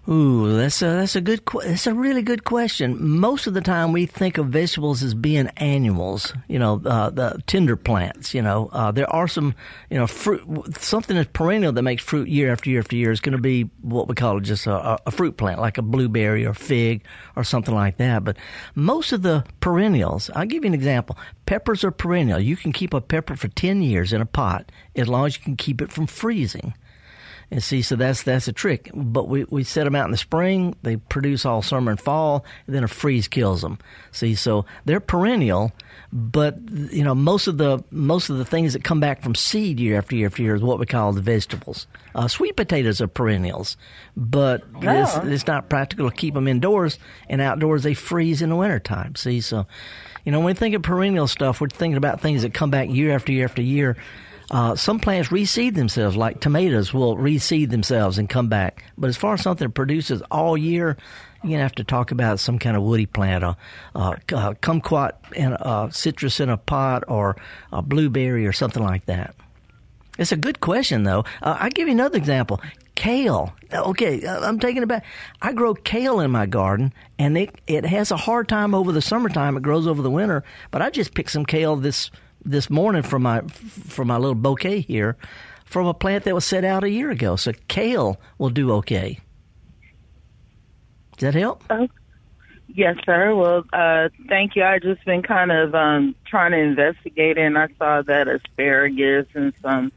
Ooh, 0.08 0.56
that's 0.56 0.82
a 0.82 0.86
that's 0.86 1.16
a 1.16 1.20
good 1.20 1.40
that's 1.64 1.88
a 1.88 1.94
really 1.94 2.22
good 2.22 2.44
question. 2.44 3.18
Most 3.18 3.48
of 3.48 3.54
the 3.54 3.60
time, 3.60 3.90
we 3.90 4.06
think 4.06 4.38
of 4.38 4.46
vegetables 4.46 5.02
as 5.02 5.14
being 5.14 5.48
annuals. 5.56 6.32
You 6.46 6.60
know, 6.60 6.80
uh, 6.84 7.10
the 7.10 7.42
tender 7.48 7.74
plants. 7.74 8.32
You 8.32 8.42
know, 8.42 8.68
uh, 8.72 8.92
there 8.92 9.12
are 9.12 9.26
some. 9.26 9.56
You 9.90 9.98
know, 9.98 10.06
fruit 10.06 10.76
something 10.78 11.16
that's 11.16 11.30
perennial 11.32 11.72
that 11.72 11.82
makes 11.82 12.04
fruit 12.04 12.28
year 12.28 12.52
after 12.52 12.70
year 12.70 12.78
after 12.78 12.94
year 12.94 13.10
is 13.10 13.20
going 13.20 13.32
to 13.32 13.42
be 13.42 13.62
what 13.82 14.06
we 14.06 14.14
call 14.14 14.38
just 14.38 14.68
a, 14.68 15.00
a 15.06 15.10
fruit 15.10 15.36
plant, 15.36 15.60
like 15.60 15.76
a 15.76 15.82
blueberry 15.82 16.46
or 16.46 16.54
fig 16.54 17.02
or 17.34 17.42
something 17.42 17.74
like 17.74 17.96
that. 17.96 18.22
But 18.22 18.36
most 18.76 19.10
of 19.12 19.22
the 19.22 19.44
perennials, 19.58 20.30
I'll 20.36 20.46
give 20.46 20.62
you 20.62 20.68
an 20.68 20.74
example. 20.74 21.18
Peppers 21.46 21.82
are 21.82 21.90
perennial. 21.90 22.38
You 22.38 22.56
can 22.56 22.72
keep 22.72 22.94
a 22.94 23.00
pepper 23.00 23.34
for 23.34 23.48
ten 23.48 23.82
years 23.82 24.12
in 24.12 24.20
a 24.20 24.26
pot 24.26 24.70
as 24.94 25.08
long 25.08 25.26
as 25.26 25.36
you 25.36 25.42
can 25.42 25.56
keep 25.56 25.82
it 25.82 25.90
from 25.90 26.06
freezing. 26.06 26.74
And 27.48 27.62
see, 27.62 27.82
so 27.82 27.94
that's 27.94 28.24
that's 28.24 28.48
a 28.48 28.52
trick. 28.52 28.90
But 28.92 29.28
we, 29.28 29.44
we 29.44 29.62
set 29.62 29.84
them 29.84 29.94
out 29.94 30.06
in 30.06 30.10
the 30.10 30.16
spring. 30.16 30.74
They 30.82 30.96
produce 30.96 31.46
all 31.46 31.62
summer 31.62 31.92
and 31.92 32.00
fall, 32.00 32.44
and 32.66 32.74
then 32.74 32.82
a 32.82 32.88
freeze 32.88 33.28
kills 33.28 33.62
them. 33.62 33.78
See, 34.10 34.34
so 34.34 34.64
they're 34.84 34.98
perennial, 34.98 35.70
but 36.12 36.58
you 36.68 37.04
know 37.04 37.14
most 37.14 37.46
of 37.46 37.56
the 37.56 37.84
most 37.92 38.30
of 38.30 38.38
the 38.38 38.44
things 38.44 38.72
that 38.72 38.82
come 38.82 38.98
back 38.98 39.22
from 39.22 39.36
seed 39.36 39.78
year 39.78 39.96
after 39.96 40.16
year 40.16 40.26
after 40.26 40.42
year 40.42 40.56
is 40.56 40.62
what 40.62 40.80
we 40.80 40.86
call 40.86 41.12
the 41.12 41.20
vegetables. 41.20 41.86
Uh, 42.16 42.26
sweet 42.26 42.56
potatoes 42.56 43.00
are 43.00 43.06
perennials, 43.06 43.76
but 44.16 44.62
it's, 44.82 45.16
Oh. 45.16 45.22
it's 45.26 45.46
not 45.46 45.68
practical 45.68 46.10
to 46.10 46.16
keep 46.16 46.34
them 46.34 46.48
indoors, 46.48 46.98
and 47.28 47.40
outdoors 47.40 47.84
they 47.84 47.94
freeze 47.94 48.42
in 48.42 48.48
the 48.48 48.56
wintertime. 48.56 49.14
See, 49.14 49.40
so 49.40 49.68
you 50.24 50.32
know 50.32 50.38
when 50.40 50.46
we 50.46 50.54
think 50.54 50.74
of 50.74 50.82
perennial 50.82 51.28
stuff, 51.28 51.60
we're 51.60 51.68
thinking 51.68 51.96
about 51.96 52.20
things 52.20 52.42
that 52.42 52.52
come 52.54 52.70
back 52.72 52.88
year 52.90 53.12
after 53.14 53.30
year 53.30 53.44
after 53.44 53.62
year. 53.62 53.96
Uh, 54.50 54.76
some 54.76 55.00
plants 55.00 55.30
reseed 55.30 55.74
themselves, 55.74 56.16
like 56.16 56.40
tomatoes 56.40 56.94
will 56.94 57.16
reseed 57.16 57.70
themselves 57.70 58.18
and 58.18 58.28
come 58.28 58.48
back. 58.48 58.84
But 58.96 59.08
as 59.08 59.16
far 59.16 59.34
as 59.34 59.42
something 59.42 59.66
that 59.66 59.74
produces 59.74 60.22
all 60.30 60.56
year, 60.56 60.96
you're 61.42 61.50
gonna 61.50 61.62
have 61.62 61.74
to 61.76 61.84
talk 61.84 62.10
about 62.12 62.38
some 62.40 62.58
kind 62.58 62.76
of 62.76 62.82
woody 62.82 63.06
plant, 63.06 63.44
a 63.44 63.56
kumquat 63.94 65.12
and 65.36 65.56
uh, 65.60 65.90
citrus 65.90 66.40
in 66.40 66.48
a 66.48 66.56
pot, 66.56 67.04
or 67.08 67.36
a 67.72 67.82
blueberry 67.82 68.46
or 68.46 68.52
something 68.52 68.82
like 68.82 69.06
that. 69.06 69.34
It's 70.18 70.32
a 70.32 70.36
good 70.36 70.60
question, 70.60 71.02
though. 71.02 71.24
Uh, 71.42 71.56
I'll 71.60 71.70
give 71.70 71.88
you 71.88 71.92
another 71.94 72.16
example. 72.16 72.60
kale. 72.94 73.54
Okay, 73.72 74.24
uh, 74.24 74.40
I'm 74.48 74.58
taking 74.58 74.82
it 74.82 74.86
back. 74.88 75.04
I 75.42 75.52
grow 75.52 75.74
kale 75.74 76.20
in 76.20 76.30
my 76.30 76.46
garden, 76.46 76.92
and 77.18 77.36
it 77.36 77.60
it 77.66 77.84
has 77.84 78.10
a 78.10 78.16
hard 78.16 78.48
time 78.48 78.74
over 78.74 78.92
the 78.92 79.02
summertime. 79.02 79.56
It 79.56 79.62
grows 79.62 79.86
over 79.86 80.02
the 80.02 80.10
winter, 80.10 80.42
but 80.70 80.82
I 80.82 80.90
just 80.90 81.14
picked 81.14 81.30
some 81.30 81.44
kale 81.44 81.76
this 81.76 82.10
this 82.46 82.70
morning 82.70 83.02
from 83.02 83.22
my 83.22 83.40
from 83.42 84.08
my 84.08 84.16
little 84.16 84.34
bouquet 84.34 84.80
here 84.80 85.16
from 85.64 85.86
a 85.86 85.94
plant 85.94 86.24
that 86.24 86.34
was 86.34 86.44
set 86.44 86.64
out 86.64 86.84
a 86.84 86.90
year 86.90 87.10
ago. 87.10 87.36
So 87.36 87.52
kale 87.68 88.18
will 88.38 88.50
do 88.50 88.72
okay. 88.74 89.18
Does 91.16 91.32
that 91.32 91.38
help? 91.38 91.64
Oh, 91.70 91.88
yes, 92.68 92.96
sir. 93.04 93.34
Well, 93.34 93.64
uh, 93.72 94.10
thank 94.28 94.54
you. 94.54 94.62
I 94.62 94.78
just 94.78 95.04
been 95.04 95.22
kind 95.22 95.50
of 95.50 95.74
um, 95.74 96.14
trying 96.26 96.52
to 96.52 96.58
investigate, 96.58 97.38
and 97.38 97.58
I 97.58 97.68
saw 97.78 98.02
that 98.02 98.28
asparagus 98.28 99.26
and 99.34 99.52
some 99.62 99.92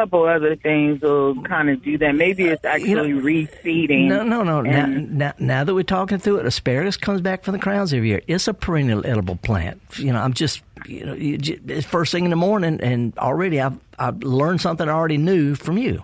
couple 0.00 0.24
other 0.24 0.56
things 0.56 1.02
will 1.02 1.42
kind 1.42 1.68
of 1.68 1.82
do 1.82 1.98
that. 1.98 2.14
Maybe 2.14 2.46
it's 2.46 2.64
actually 2.64 2.88
you 2.88 2.96
know, 2.96 3.04
reseeding. 3.04 4.08
No, 4.08 4.22
no, 4.22 4.42
no. 4.42 4.62
Now, 4.62 4.86
now, 4.86 5.32
now, 5.38 5.62
that 5.62 5.74
we're 5.74 5.82
talking 5.82 6.16
through 6.16 6.38
it, 6.38 6.46
asparagus 6.46 6.96
comes 6.96 7.20
back 7.20 7.44
from 7.44 7.52
the 7.52 7.58
crowns 7.58 7.92
every 7.92 8.08
year. 8.08 8.22
It's 8.26 8.48
a 8.48 8.54
perennial 8.54 9.06
edible 9.06 9.36
plant. 9.36 9.82
You 9.96 10.12
know, 10.14 10.20
I'm 10.20 10.32
just, 10.32 10.62
you 10.86 11.04
know, 11.04 11.12
you, 11.12 11.38
it's 11.68 11.86
first 11.86 12.12
thing 12.12 12.24
in 12.24 12.30
the 12.30 12.36
morning, 12.36 12.80
and 12.80 13.16
already 13.18 13.60
I've, 13.60 13.78
I've 13.98 14.22
learned 14.22 14.62
something 14.62 14.88
I 14.88 14.92
already 14.92 15.18
knew 15.18 15.54
from 15.54 15.76
you. 15.76 16.02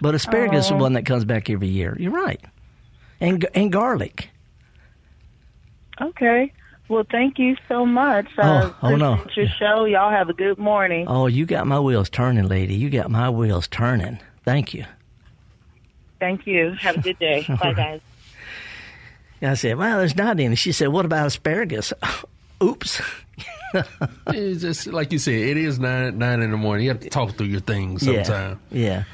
But 0.00 0.14
asparagus 0.14 0.70
oh. 0.70 0.76
is 0.76 0.80
one 0.80 0.92
that 0.92 1.06
comes 1.06 1.24
back 1.24 1.50
every 1.50 1.68
year. 1.68 1.96
You're 1.98 2.12
right. 2.12 2.40
And, 3.20 3.44
and 3.52 3.72
garlic. 3.72 4.30
Okay. 6.00 6.52
Well, 6.88 7.04
thank 7.10 7.38
you 7.38 7.56
so 7.68 7.84
much. 7.84 8.26
Uh, 8.38 8.70
oh, 8.82 8.90
oh 8.90 8.96
no. 8.96 9.24
Your 9.34 9.48
show. 9.48 9.84
Y'all 9.84 10.10
have 10.10 10.28
a 10.28 10.32
good 10.32 10.58
morning. 10.58 11.06
Oh, 11.08 11.26
you 11.26 11.44
got 11.44 11.66
my 11.66 11.80
wheels 11.80 12.08
turning, 12.08 12.46
lady. 12.48 12.74
You 12.74 12.90
got 12.90 13.10
my 13.10 13.28
wheels 13.28 13.66
turning. 13.68 14.20
Thank 14.44 14.72
you. 14.72 14.84
Thank 16.20 16.46
you. 16.46 16.72
Have 16.80 16.98
a 16.98 17.00
good 17.00 17.18
day. 17.18 17.44
Bye, 17.60 17.72
guys. 17.72 18.00
I 19.42 19.54
said, 19.54 19.76
well, 19.76 19.98
there's 19.98 20.16
not 20.16 20.40
any. 20.40 20.56
She 20.56 20.72
said, 20.72 20.88
what 20.88 21.04
about 21.04 21.26
asparagus? 21.26 21.92
Oops. 22.62 23.02
it's 24.28 24.62
just 24.62 24.86
like 24.86 25.12
you 25.12 25.18
said, 25.18 25.34
it 25.34 25.56
is 25.56 25.78
nine 25.78 26.16
nine 26.18 26.40
in 26.40 26.50
the 26.52 26.56
morning. 26.56 26.84
You 26.84 26.90
have 26.90 27.00
to 27.00 27.10
talk 27.10 27.36
through 27.36 27.48
your 27.48 27.60
things 27.60 28.04
sometime. 28.04 28.60
Yeah. 28.70 28.80
yeah. 28.80 29.04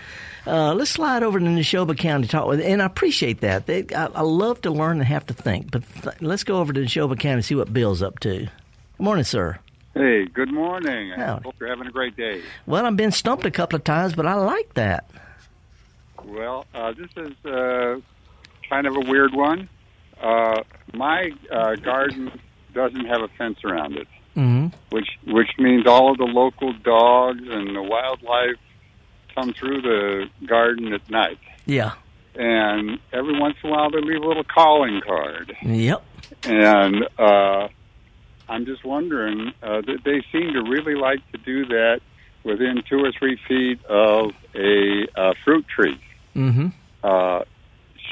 Uh, 0.46 0.74
let's 0.74 0.90
slide 0.90 1.22
over 1.22 1.38
to 1.38 1.44
Neshoba 1.44 1.96
County 1.96 2.26
talk 2.26 2.48
with, 2.48 2.60
and 2.60 2.82
I 2.82 2.86
appreciate 2.86 3.40
that. 3.42 3.66
They, 3.66 3.86
I, 3.94 4.06
I, 4.06 4.22
love 4.22 4.60
to 4.62 4.70
learn 4.72 4.98
and 4.98 5.06
have 5.06 5.24
to 5.26 5.34
think, 5.34 5.70
but 5.70 5.84
th- 6.02 6.16
let's 6.20 6.42
go 6.42 6.58
over 6.58 6.72
to 6.72 6.80
Neshoba 6.80 7.18
County 7.18 7.34
and 7.34 7.44
see 7.44 7.54
what 7.54 7.72
Bill's 7.72 8.02
up 8.02 8.18
to. 8.20 8.38
Good 8.38 8.50
morning, 8.98 9.24
sir. 9.24 9.58
Hey, 9.94 10.24
good 10.26 10.52
morning. 10.52 11.12
I 11.12 11.40
hope 11.44 11.54
you're 11.60 11.68
having 11.68 11.86
a 11.86 11.92
great 11.92 12.16
day. 12.16 12.42
Well, 12.66 12.84
I've 12.84 12.96
been 12.96 13.12
stumped 13.12 13.44
a 13.44 13.50
couple 13.52 13.76
of 13.76 13.84
times, 13.84 14.14
but 14.14 14.26
I 14.26 14.34
like 14.34 14.74
that. 14.74 15.08
Well, 16.24 16.66
uh, 16.74 16.92
this 16.92 17.10
is 17.16 17.44
uh, 17.44 18.00
kind 18.68 18.86
of 18.86 18.96
a 18.96 19.00
weird 19.00 19.34
one. 19.34 19.68
Uh, 20.20 20.62
my 20.92 21.30
uh, 21.52 21.76
garden 21.76 22.32
doesn't 22.74 23.04
have 23.04 23.20
a 23.22 23.28
fence 23.36 23.58
around 23.64 23.96
it, 23.96 24.08
mm-hmm. 24.36 24.68
which 24.90 25.08
which 25.26 25.50
means 25.58 25.86
all 25.86 26.12
of 26.12 26.18
the 26.18 26.24
local 26.24 26.72
dogs 26.72 27.42
and 27.42 27.76
the 27.76 27.82
wildlife 27.82 28.56
come 29.34 29.52
through 29.52 29.82
the 29.82 30.28
garden 30.46 30.92
at 30.92 31.08
night. 31.10 31.38
Yeah. 31.66 31.92
And 32.34 32.98
every 33.12 33.38
once 33.38 33.56
in 33.62 33.70
a 33.70 33.72
while 33.72 33.90
they 33.90 34.00
leave 34.00 34.22
a 34.22 34.26
little 34.26 34.44
calling 34.44 35.00
card. 35.06 35.54
Yep. 35.62 36.04
And 36.44 37.08
uh, 37.18 37.68
I'm 38.48 38.64
just 38.64 38.84
wondering, 38.84 39.52
uh, 39.62 39.82
they 40.04 40.22
seem 40.32 40.52
to 40.54 40.62
really 40.62 40.94
like 40.94 41.20
to 41.32 41.38
do 41.38 41.66
that 41.66 42.00
within 42.44 42.82
two 42.88 43.04
or 43.04 43.12
three 43.12 43.38
feet 43.46 43.84
of 43.84 44.32
a 44.54 45.06
uh, 45.16 45.34
fruit 45.44 45.66
tree. 45.68 46.00
Mm-hmm. 46.34 46.68
Uh, 47.02 47.40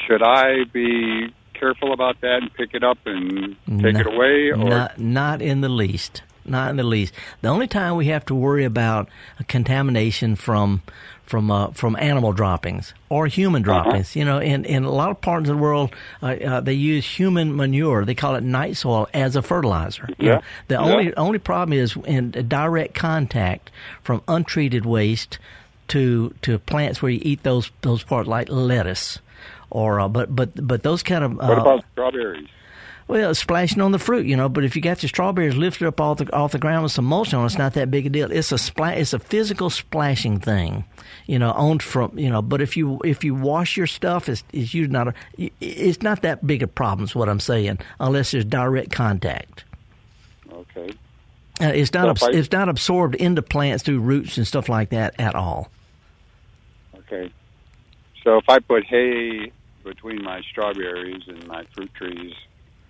should 0.06 0.22
I 0.22 0.64
be 0.72 1.34
careful 1.54 1.92
about 1.92 2.20
that 2.20 2.38
and 2.42 2.54
pick 2.54 2.74
it 2.74 2.84
up 2.84 2.98
and 3.06 3.56
take 3.82 3.94
not, 3.94 4.00
it 4.00 4.06
away? 4.06 4.50
Or? 4.50 4.56
Not, 4.56 4.98
not 4.98 5.42
in 5.42 5.60
the 5.60 5.68
least 5.68 6.22
not 6.44 6.70
in 6.70 6.76
the 6.76 6.84
least. 6.84 7.14
The 7.42 7.48
only 7.48 7.66
time 7.66 7.96
we 7.96 8.06
have 8.06 8.24
to 8.26 8.34
worry 8.34 8.64
about 8.64 9.08
contamination 9.48 10.36
from 10.36 10.82
from 11.30 11.50
uh, 11.50 11.70
from 11.70 11.96
animal 11.96 12.32
droppings 12.32 12.92
or 13.08 13.28
human 13.28 13.62
uh-huh. 13.62 13.82
droppings. 13.84 14.10
Uh-huh. 14.10 14.18
You 14.18 14.24
know, 14.24 14.38
in 14.38 14.64
in 14.64 14.84
a 14.84 14.90
lot 14.90 15.10
of 15.10 15.20
parts 15.20 15.48
of 15.48 15.56
the 15.56 15.62
world, 15.62 15.94
uh, 16.22 16.26
uh, 16.26 16.60
they 16.60 16.72
use 16.72 17.06
human 17.06 17.54
manure. 17.54 18.04
They 18.04 18.16
call 18.16 18.34
it 18.34 18.42
night 18.42 18.76
soil 18.76 19.08
as 19.14 19.36
a 19.36 19.42
fertilizer. 19.42 20.08
Yeah. 20.18 20.24
You 20.24 20.30
know, 20.30 20.40
the 20.68 20.74
yeah. 20.74 20.80
only 20.80 21.14
only 21.14 21.38
problem 21.38 21.78
is 21.78 21.96
in 22.04 22.32
direct 22.32 22.94
contact 22.94 23.70
from 24.02 24.22
untreated 24.26 24.84
waste 24.84 25.38
to 25.88 26.34
to 26.42 26.58
plants 26.58 27.00
where 27.00 27.12
you 27.12 27.20
eat 27.22 27.42
those 27.44 27.70
those 27.82 28.02
parts 28.02 28.28
like 28.28 28.48
lettuce 28.48 29.20
or 29.70 30.00
uh, 30.00 30.08
but 30.08 30.34
but 30.34 30.50
but 30.66 30.82
those 30.82 31.02
kind 31.02 31.24
of 31.24 31.32
uh, 31.32 31.46
what 31.46 31.58
about 31.58 31.84
strawberries 31.92 32.48
well, 33.10 33.30
it's 33.30 33.40
splashing 33.40 33.80
on 33.80 33.90
the 33.90 33.98
fruit, 33.98 34.24
you 34.24 34.36
know. 34.36 34.48
But 34.48 34.62
if 34.62 34.76
you 34.76 34.82
got 34.82 35.02
your 35.02 35.08
strawberries 35.08 35.56
lifted 35.56 35.88
up 35.88 36.00
off 36.00 36.18
the 36.18 36.32
off 36.32 36.52
the 36.52 36.60
ground 36.60 36.84
with 36.84 36.92
some 36.92 37.06
mulch 37.06 37.34
on, 37.34 37.44
it's 37.44 37.58
not 37.58 37.74
that 37.74 37.90
big 37.90 38.06
a 38.06 38.08
deal. 38.08 38.30
It's 38.30 38.52
a 38.52 38.54
spla- 38.54 38.96
It's 38.96 39.12
a 39.12 39.18
physical 39.18 39.68
splashing 39.68 40.38
thing, 40.38 40.84
you 41.26 41.36
know. 41.36 41.52
Owned 41.54 41.82
from 41.82 42.16
you 42.16 42.30
know. 42.30 42.40
But 42.40 42.62
if 42.62 42.76
you 42.76 43.00
if 43.04 43.24
you 43.24 43.34
wash 43.34 43.76
your 43.76 43.88
stuff, 43.88 44.28
it's 44.28 44.44
it's 44.52 44.72
usually 44.72 44.92
not 44.92 45.08
a. 45.08 45.50
It's 45.60 46.02
not 46.02 46.22
that 46.22 46.46
big 46.46 46.62
a 46.62 46.68
problem. 46.68 47.04
Is 47.04 47.14
what 47.16 47.28
I'm 47.28 47.40
saying, 47.40 47.80
unless 47.98 48.30
there's 48.30 48.44
direct 48.44 48.92
contact. 48.92 49.64
Okay. 50.52 50.92
Uh, 51.60 51.66
it's 51.66 51.92
not 51.92 52.08
abs- 52.10 52.28
it's 52.28 52.52
not 52.52 52.68
absorbed 52.68 53.16
into 53.16 53.42
plants 53.42 53.82
through 53.82 53.98
roots 53.98 54.38
and 54.38 54.46
stuff 54.46 54.68
like 54.68 54.90
that 54.90 55.16
at 55.18 55.34
all. 55.34 55.68
Okay. 56.96 57.32
So 58.22 58.36
if 58.36 58.48
I 58.48 58.60
put 58.60 58.84
hay 58.84 59.50
between 59.82 60.22
my 60.22 60.42
strawberries 60.42 61.24
and 61.26 61.44
my 61.48 61.64
fruit 61.74 61.92
trees, 61.94 62.34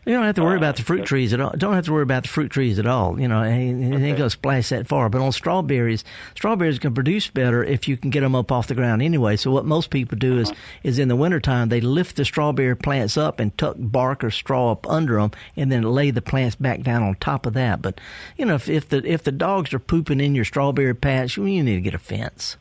you 0.07 0.15
don't 0.15 0.25
have 0.25 0.37
to 0.37 0.43
worry 0.43 0.57
about 0.57 0.77
the 0.77 0.83
fruit 0.83 1.05
trees 1.05 1.35
at 1.35 1.41
all. 1.41 1.53
Don't 1.57 1.75
have 1.75 1.85
to 1.85 1.93
worry 1.93 2.03
about 2.03 2.23
the 2.23 2.31
fruit 2.31 2.51
trees 2.51 2.79
at 2.79 2.87
all. 2.87 3.21
You 3.21 3.29
know, 3.29 3.43
it 3.43 3.51
ain't 3.51 3.95
okay. 3.95 4.09
going 4.13 4.17
to 4.17 4.31
splash 4.31 4.71
that 4.71 4.89
far. 4.89 5.11
But 5.11 5.21
on 5.21 5.31
strawberries, 5.31 6.05
strawberries 6.35 6.79
can 6.79 6.95
produce 6.95 7.29
better 7.29 7.63
if 7.63 7.87
you 7.87 7.99
can 7.99 8.09
get 8.09 8.21
them 8.21 8.35
up 8.35 8.51
off 8.51 8.69
the 8.69 8.75
ground 8.75 9.03
anyway. 9.03 9.37
So 9.37 9.51
what 9.51 9.67
most 9.67 9.91
people 9.91 10.17
do 10.17 10.39
is, 10.39 10.51
uh-huh. 10.51 10.61
is 10.85 10.99
in 10.99 11.09
the 11.09 11.17
wintertime, 11.17 11.69
they 11.69 11.83
lift 11.83 12.17
the 12.17 12.25
strawberry 12.25 12.77
plants 12.77 13.19
up 13.19 13.41
and 13.41 13.57
tuck 13.59 13.77
bark 13.79 14.25
or 14.25 14.31
straw 14.31 14.73
up 14.73 14.89
under 14.89 15.17
them, 15.21 15.33
and 15.55 15.71
then 15.71 15.83
lay 15.83 16.11
the 16.11 16.23
plants 16.23 16.57
back 16.57 16.81
down 16.83 17.03
on 17.03 17.15
top 17.17 17.45
of 17.45 17.53
that. 17.53 17.83
But 17.83 18.01
you 18.39 18.47
know, 18.47 18.55
if, 18.55 18.71
if 18.71 18.89
the 18.89 19.05
if 19.05 19.23
the 19.23 19.33
dogs 19.33 19.75
are 19.75 19.79
pooping 19.79 20.21
in 20.21 20.35
your 20.35 20.47
strawberry 20.47 20.95
patch, 20.95 21.37
you 21.37 21.45
need 21.45 21.75
to 21.75 21.81
get 21.83 21.95
a 21.95 21.99
fence. 21.99 22.57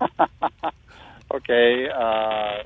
okay. 1.32 1.88
Uh 1.88 2.64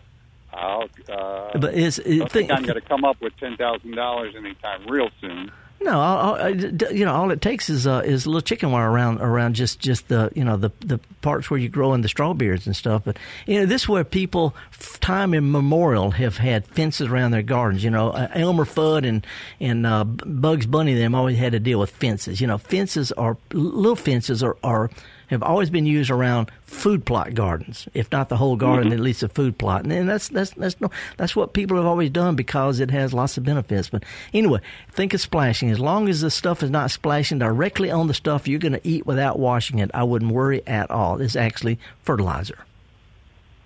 I'll, 0.53 0.89
uh, 1.09 1.59
but 1.59 1.75
is, 1.75 2.01
I 2.01 2.27
think 2.29 2.51
I'm 2.51 2.63
going 2.63 2.75
to 2.75 2.81
come 2.81 3.05
up 3.05 3.21
with 3.21 3.37
ten 3.37 3.57
thousand 3.57 3.95
dollars 3.95 4.35
anytime 4.37 4.87
real 4.87 5.09
soon. 5.21 5.51
No, 5.83 5.99
I'll, 5.99 6.35
I'll, 6.35 6.55
you 6.93 7.07
know, 7.07 7.15
all 7.15 7.31
it 7.31 7.41
takes 7.41 7.71
is 7.71 7.87
uh, 7.87 8.03
is 8.05 8.27
a 8.27 8.29
little 8.29 8.43
chicken 8.43 8.71
wire 8.71 8.91
around 8.91 9.23
around 9.23 9.55
just, 9.55 9.81
just 9.81 10.09
the 10.09 10.31
you 10.35 10.45
know 10.45 10.59
the 10.59 10.71
the 10.81 11.01
parts 11.23 11.51
where 11.51 11.59
you 11.59 11.71
grow 11.71 11.95
in 11.95 12.03
the 12.03 12.09
strawberries 12.09 12.67
and 12.67 12.77
stuff. 12.77 13.03
But 13.05 13.19
you 13.47 13.61
know, 13.61 13.67
this 13.67 13.83
is 13.83 13.89
where 13.89 14.05
people, 14.05 14.55
time 15.01 15.33
immemorial, 15.33 16.11
have 16.11 16.37
had 16.37 16.67
fences 16.67 17.09
around 17.09 17.31
their 17.31 17.43
gardens. 17.43 17.83
You 17.83 17.91
know, 17.91 18.11
uh, 18.11 18.29
Elmer 18.35 18.67
Fudd 18.67 19.09
and 19.09 19.27
and 19.59 19.87
uh, 19.87 20.05
Bugs 20.05 20.67
Bunny 20.67 20.95
them 20.95 21.15
always 21.15 21.39
had 21.39 21.53
to 21.53 21.61
deal 21.61 21.81
with 21.81 21.91
fences. 21.91 22.43
You 22.43 22.47
know, 22.47 22.59
fences 22.59 23.11
are 23.13 23.39
little 23.53 23.97
fences 23.97 24.43
are 24.43 24.59
are 24.63 24.91
have 25.31 25.43
always 25.43 25.71
been 25.71 25.87
used 25.87 26.11
around 26.11 26.51
food 26.65 27.05
plot 27.05 27.35
gardens, 27.35 27.89
if 27.95 28.11
not 28.11 28.29
the 28.29 28.37
whole 28.37 28.57
garden, 28.57 28.87
mm-hmm. 28.87 28.95
at 28.95 29.01
least 29.01 29.23
a 29.23 29.29
food 29.29 29.57
plot. 29.57 29.85
And, 29.85 30.09
that's 30.09 30.29
that's 30.29 30.51
that's 30.51 30.81
no, 30.81 30.91
that's 31.17 31.37
what 31.37 31.53
people 31.53 31.77
have 31.77 31.87
always 31.87 32.11
done 32.11 32.37
because 32.37 32.81
it 32.81 32.91
has 32.91 33.15
lots 33.15 33.37
of 33.39 33.45
benefits. 33.45 33.89
But 33.89 34.05
anyway, 34.35 34.61
think 34.91 35.15
of 35.15 35.21
splashing. 35.21 35.71
As 35.71 35.79
long 35.79 36.09
as 36.09 36.21
the 36.21 36.31
stuff 36.31 36.63
is 36.63 36.71
not 36.71 36.91
splashing 36.91 37.39
directly 37.39 37.91
on 37.91 38.09
the 38.09 38.15
stuff 38.15 38.49
you're 38.49 38.59
going 38.59 38.73
to 38.73 38.87
eat 38.87 39.07
without 39.07 39.39
washing 39.39 39.79
it, 39.79 39.91
I 39.95 40.03
wouldn't 40.03 40.33
worry 40.33 40.67
at 40.67 40.91
all. 40.91 41.21
It's 41.21 41.37
actually 41.37 41.79
fertilizer. 42.03 42.59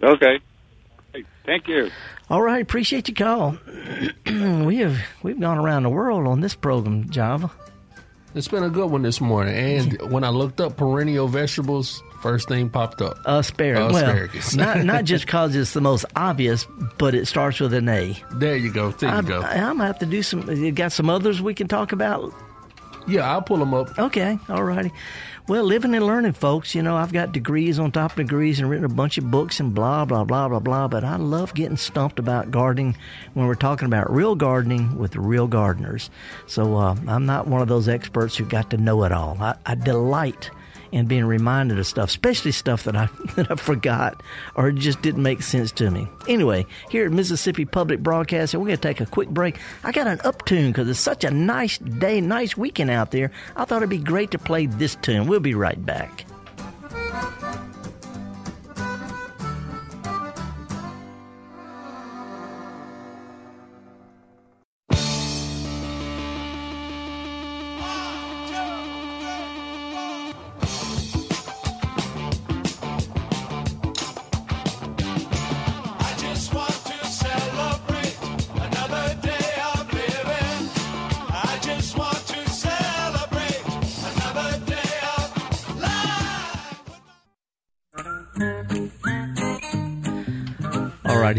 Okay. 0.02 0.40
Hey, 1.14 1.24
thank 1.46 1.66
you. 1.66 1.90
All 2.28 2.42
right, 2.42 2.62
appreciate 2.62 3.08
your 3.08 3.16
call. 3.16 3.58
we 4.26 4.78
have 4.78 4.98
we've 5.22 5.40
gone 5.40 5.58
around 5.58 5.84
the 5.84 5.90
world 5.90 6.26
on 6.26 6.40
this 6.40 6.54
program, 6.54 7.08
Java. 7.10 7.50
It's 8.34 8.48
been 8.48 8.64
a 8.64 8.70
good 8.70 8.90
one 8.90 9.02
this 9.02 9.20
morning. 9.20 9.54
And 9.54 10.00
when 10.10 10.24
I 10.24 10.30
looked 10.30 10.60
up 10.60 10.76
perennial 10.76 11.28
vegetables, 11.28 12.02
first 12.20 12.48
thing 12.48 12.68
popped 12.68 13.00
up 13.00 13.18
asparagus. 13.24 13.94
Uh, 13.94 13.98
asparagus. 13.98 14.56
Well, 14.56 14.76
not 14.76 14.84
not 14.84 15.04
just 15.12 15.26
because 15.26 15.54
it's 15.54 15.72
the 15.72 15.80
most 15.80 16.04
obvious, 16.16 16.66
but 16.98 17.14
it 17.14 17.26
starts 17.26 17.60
with 17.60 17.72
an 17.74 17.88
A. 17.88 18.16
There 18.32 18.56
you 18.56 18.72
go. 18.72 18.90
There 18.90 19.08
you 19.08 19.14
I'm, 19.14 19.24
go. 19.24 19.40
I'm 19.40 19.76
gonna 19.76 19.86
have 19.86 20.00
to 20.00 20.06
do 20.06 20.22
some. 20.22 20.50
You 20.50 20.72
got 20.72 20.90
some 20.92 21.08
others 21.08 21.40
we 21.40 21.54
can 21.54 21.68
talk 21.68 21.92
about. 21.92 22.34
Yeah, 23.06 23.30
I'll 23.30 23.42
pull 23.42 23.58
them 23.58 23.74
up. 23.74 23.98
Okay, 23.98 24.38
all 24.48 24.64
righty. 24.64 24.90
Well, 25.46 25.64
living 25.64 25.94
and 25.94 26.06
learning, 26.06 26.32
folks. 26.32 26.74
You 26.74 26.80
know, 26.80 26.96
I've 26.96 27.12
got 27.12 27.32
degrees 27.32 27.78
on 27.78 27.92
top 27.92 28.12
of 28.12 28.16
degrees 28.16 28.60
and 28.60 28.70
written 28.70 28.86
a 28.86 28.88
bunch 28.88 29.18
of 29.18 29.30
books 29.30 29.60
and 29.60 29.74
blah, 29.74 30.06
blah, 30.06 30.24
blah, 30.24 30.48
blah, 30.48 30.58
blah. 30.58 30.88
But 30.88 31.04
I 31.04 31.16
love 31.16 31.52
getting 31.52 31.76
stumped 31.76 32.18
about 32.18 32.50
gardening 32.50 32.96
when 33.34 33.46
we're 33.46 33.54
talking 33.54 33.84
about 33.84 34.10
real 34.10 34.36
gardening 34.36 34.96
with 34.96 35.16
real 35.16 35.46
gardeners. 35.46 36.08
So 36.46 36.76
uh, 36.76 36.96
I'm 37.06 37.26
not 37.26 37.46
one 37.46 37.60
of 37.60 37.68
those 37.68 37.88
experts 37.88 38.36
who 38.38 38.46
got 38.46 38.70
to 38.70 38.78
know 38.78 39.04
it 39.04 39.12
all. 39.12 39.36
I, 39.38 39.54
I 39.66 39.74
delight 39.74 40.50
and 40.94 41.08
being 41.08 41.24
reminded 41.24 41.78
of 41.78 41.86
stuff, 41.86 42.08
especially 42.08 42.52
stuff 42.52 42.84
that 42.84 42.96
I 42.96 43.08
that 43.36 43.50
I 43.50 43.56
forgot 43.56 44.22
or 44.54 44.70
just 44.70 45.02
didn't 45.02 45.22
make 45.22 45.42
sense 45.42 45.72
to 45.72 45.90
me. 45.90 46.08
Anyway, 46.28 46.66
here 46.90 47.06
at 47.06 47.12
Mississippi 47.12 47.64
Public 47.64 48.00
Broadcasting, 48.02 48.60
we're 48.60 48.66
going 48.66 48.78
to 48.78 48.88
take 48.88 49.00
a 49.00 49.06
quick 49.06 49.28
break. 49.28 49.58
I 49.82 49.92
got 49.92 50.06
an 50.06 50.20
up 50.24 50.44
tune 50.44 50.70
because 50.70 50.88
it's 50.88 51.00
such 51.00 51.24
a 51.24 51.30
nice 51.30 51.78
day, 51.78 52.20
nice 52.20 52.56
weekend 52.56 52.90
out 52.90 53.10
there. 53.10 53.30
I 53.56 53.64
thought 53.64 53.78
it'd 53.78 53.90
be 53.90 53.98
great 53.98 54.30
to 54.32 54.38
play 54.38 54.66
this 54.66 54.94
tune. 54.96 55.26
We'll 55.26 55.40
be 55.40 55.54
right 55.54 55.84
back. 55.84 56.24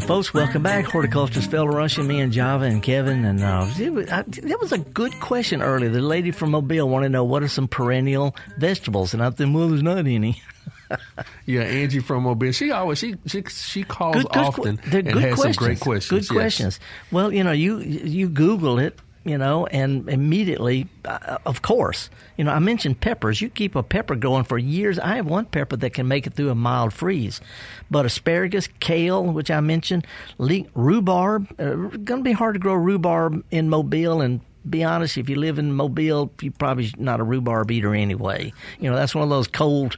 Folks, 0.08 0.36
welcome 0.36 0.62
back. 0.62 0.86
Horticulturist 0.86 1.50
Felder 1.50 1.74
Rushing, 1.74 2.06
me 2.06 2.20
and 2.20 2.32
Java 2.32 2.65
and 2.65 2.84
Kevin. 2.84 3.26
And 3.26 3.41
uh, 3.41 3.68
it, 3.80 3.91
was, 3.91 4.08
I, 4.12 4.22
that 4.22 4.60
was 4.62 4.72
a 4.72 4.78
good 4.78 5.20
question 5.20 5.63
earlier. 5.63 5.89
The 5.89 6.00
lady 6.00 6.30
from 6.30 6.52
Mobile 6.52 6.88
wanted 6.88 7.08
to 7.08 7.10
know 7.10 7.24
what 7.24 7.41
are 7.41 7.48
some 7.48 7.68
perennial 7.68 8.36
vegetables, 8.60 9.15
and 9.15 9.24
I 9.24 9.32
think, 9.32 9.56
well, 9.56 9.68
there's 9.68 9.82
not 9.82 9.98
any. 10.06 10.44
yeah, 11.48 11.62
Angie 11.62 12.02
from 12.02 12.22
Mobile. 12.22 12.52
She 12.52 12.70
always 12.70 13.00
she 13.00 13.15
she 13.26 13.44
she 13.50 13.84
calls 13.84 14.18
good, 14.18 14.28
good, 14.28 14.38
often 14.38 14.80
they're 14.86 15.00
and 15.00 15.13
good 15.13 15.24
has 15.24 15.34
questions. 15.34 15.56
some 15.56 15.65
great 15.65 15.80
questions. 15.80 16.28
Good 16.28 16.36
yes. 16.36 16.41
questions. 16.41 16.80
Well, 17.12 17.34
you 17.34 17.44
know, 17.44 17.52
you 17.52 17.80
you 17.80 18.30
Google 18.30 18.78
it, 18.78 19.00
you 19.26 19.40
know, 19.40 19.66
and 19.66 20.08
immediately, 20.08 20.88
uh, 21.04 21.38
of 21.46 21.64
course, 21.64 22.12
you 22.38 22.44
know, 22.44 22.52
I 22.52 22.60
mentioned 22.60 23.02
peppers. 23.02 23.42
You 23.42 23.50
keep 23.50 23.76
a 23.76 23.82
pepper 23.82 24.16
going 24.16 24.44
for 24.44 24.58
years. 24.58 25.00
I 25.00 25.16
have 25.16 25.26
one 25.26 25.46
pepper 25.46 25.76
that 25.78 25.94
can 25.94 26.08
make 26.08 26.28
it 26.28 26.36
through 26.36 26.52
a 26.52 26.56
mild 26.56 26.94
freeze, 26.94 27.42
but 27.90 28.06
asparagus, 28.06 28.70
kale, 28.80 29.24
which 29.24 29.50
I 29.50 29.60
mentioned, 29.62 30.06
le- 30.38 30.66
rhubarb, 30.76 31.48
uh, 31.60 31.74
going 31.74 32.20
to 32.20 32.24
be 32.24 32.34
hard 32.34 32.54
to 32.54 32.60
grow 32.60 32.76
rhubarb 32.76 33.44
in 33.52 33.70
Mobile 33.70 34.22
and. 34.22 34.42
Be 34.68 34.84
honest, 34.84 35.16
if 35.20 35.30
you 35.30 35.36
live 35.36 35.60
in 35.60 35.74
Mobile, 35.74 36.32
you're 36.42 36.52
probably 36.52 36.92
not 36.98 37.20
a 37.20 37.24
rhubarb 37.24 37.70
eater 37.70 37.94
anyway. 37.94 38.52
You 38.80 38.90
know, 38.90 38.96
that's 38.96 39.14
one 39.14 39.24
of 39.24 39.30
those 39.30 39.46
cold 39.46 39.96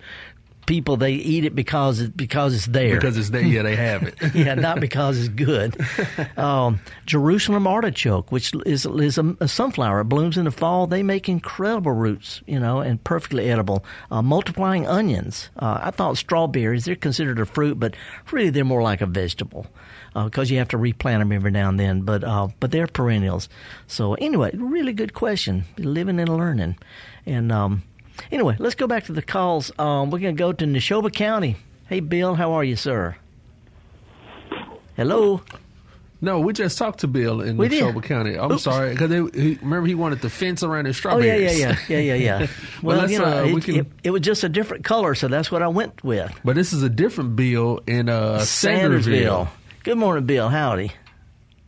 people 0.68 0.98
they 0.98 1.14
eat 1.14 1.46
it 1.46 1.56
because 1.56 2.02
it, 2.02 2.16
because 2.16 2.54
it's 2.54 2.68
there. 2.68 2.96
Because 2.96 3.18
it's 3.18 3.32
there, 3.32 3.42
yeah, 3.42 3.64
they 3.64 3.76
have 3.88 4.04
it. 4.04 4.16
yeah, 4.36 4.54
not 4.54 4.80
because 4.80 5.18
it's 5.18 5.30
good. 5.30 5.76
Um, 6.38 6.80
Jerusalem 7.06 7.66
artichoke, 7.68 8.32
which 8.32 8.54
is 8.66 8.86
is 8.86 9.18
a, 9.18 9.36
a, 9.40 9.48
sunflower, 9.48 10.02
it 10.02 10.04
blooms 10.06 10.38
in 10.38 10.46
the 10.46 10.52
fall. 10.52 10.86
They 10.86 11.02
make 11.02 11.30
incredible 11.30 11.94
roots, 11.94 12.42
you 12.46 12.60
know, 12.60 12.80
and 12.80 13.04
perfectly 13.04 13.50
edible. 13.50 13.84
Uh, 14.12 14.22
multiplying 14.22 14.88
onions. 14.88 15.50
Uh, 15.58 15.80
I 15.82 15.92
thought 15.92 16.18
strawberries 16.18 16.86
they're 16.86 16.96
considered 16.96 17.40
a 17.40 17.46
fruit, 17.46 17.80
but 17.80 17.96
really 18.32 18.50
they're 18.50 18.66
more 18.66 18.84
like 18.84 19.02
a 19.02 19.06
vegetable 19.06 19.66
because 20.14 20.52
uh, 20.52 20.54
you 20.54 20.60
have 20.60 20.70
to 20.70 20.78
replant 20.78 21.22
them 21.22 21.32
every 21.32 21.52
now 21.52 21.70
and 21.70 21.80
then. 21.80 22.02
But 22.02 22.24
uh, 22.24 22.50
but 22.60 22.72
they're 22.72 22.88
perennials. 22.88 23.50
So 23.88 24.14
anyway, 24.16 24.52
really 24.54 24.94
good 24.94 25.14
question. 25.14 25.64
Living 25.78 26.20
and 26.20 26.30
learning, 26.30 26.78
and. 27.26 27.52
Um, 27.52 27.84
Anyway, 28.32 28.56
let's 28.60 28.76
go 28.76 28.88
back 28.88 29.06
to 29.06 29.14
the 29.14 29.22
calls. 29.22 29.72
Um, 29.80 30.10
we're 30.12 30.20
going 30.20 30.36
to 30.36 30.40
go 30.40 30.52
to 30.54 30.66
Neshoba 30.66 31.14
County. 31.14 31.58
Hey, 31.88 32.00
Bill, 32.00 32.36
how 32.36 32.54
are 32.54 32.64
you, 32.64 32.76
sir? 32.76 33.16
Hello. 34.96 35.42
No, 36.20 36.40
we 36.40 36.52
just 36.52 36.80
talked 36.80 37.02
to 37.02 37.08
Bill 37.08 37.42
in 37.42 37.58
We 37.58 37.68
did. 37.68 37.84
Neshoba 37.84 38.02
County. 38.04 38.38
I'm 38.40 38.52
Oops. 38.54 38.64
sorry 38.64 38.90
because 38.92 39.12
remember 39.12 39.86
he 39.86 39.94
wanted 39.94 40.20
the 40.22 40.32
fence 40.32 40.64
around 40.64 40.86
his 40.86 40.98
strawberries. 40.98 41.32
Oh 41.32 41.36
yeah, 41.36 41.74
strawberries. 41.76 41.90
yeah, 41.90 41.98
yeah, 41.98 42.14
yeah, 42.16 42.16
yeah, 42.16 42.40
yeah. 42.42 42.48
Well, 42.82 42.98
well, 42.98 43.12
you 43.12 43.20
know, 43.20 43.26
uh, 43.26 43.44
we 43.46 43.58
it, 43.58 43.64
can- 43.64 43.76
it, 43.76 43.88
it 44.06 44.10
was 44.12 44.22
just 44.22 44.44
a 44.44 44.50
different 44.50 44.84
color, 44.84 45.14
so 45.14 45.28
that's 45.28 45.52
what 45.52 45.62
I 45.62 45.68
went 45.68 46.04
with. 46.04 46.32
But 46.44 46.56
this 46.56 46.74
is 46.74 46.82
a 46.82 46.90
different 46.90 47.36
Bill 47.36 47.82
in 47.86 48.10
uh, 48.10 48.40
Sandersville. 48.40 49.48
Good 49.84 49.98
morning, 50.00 50.26
Bill. 50.26 50.50
Howdy. 50.50 50.92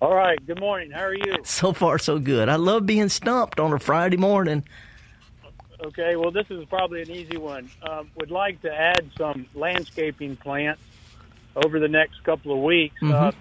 All 0.01 0.15
right. 0.15 0.43
Good 0.47 0.59
morning. 0.59 0.91
How 0.91 1.01
are 1.03 1.13
you? 1.13 1.37
So 1.43 1.71
far, 1.73 1.99
so 1.99 2.17
good. 2.17 2.49
I 2.49 2.55
love 2.55 2.85
being 2.87 3.09
stumped 3.09 3.59
on 3.59 3.71
a 3.73 3.79
Friday 3.79 4.17
morning. 4.17 4.63
Okay. 5.85 6.15
Well, 6.15 6.31
this 6.31 6.45
is 6.49 6.65
probably 6.65 7.01
an 7.01 7.11
easy 7.11 7.37
one. 7.37 7.69
Um, 7.81 8.09
would 8.17 8.31
like 8.31 8.61
to 8.61 8.73
add 8.73 9.09
some 9.17 9.45
landscaping 9.53 10.35
plants 10.37 10.81
over 11.55 11.79
the 11.79 11.87
next 11.87 12.23
couple 12.23 12.51
of 12.53 12.59
weeks. 12.63 13.01
Uh, 13.01 13.31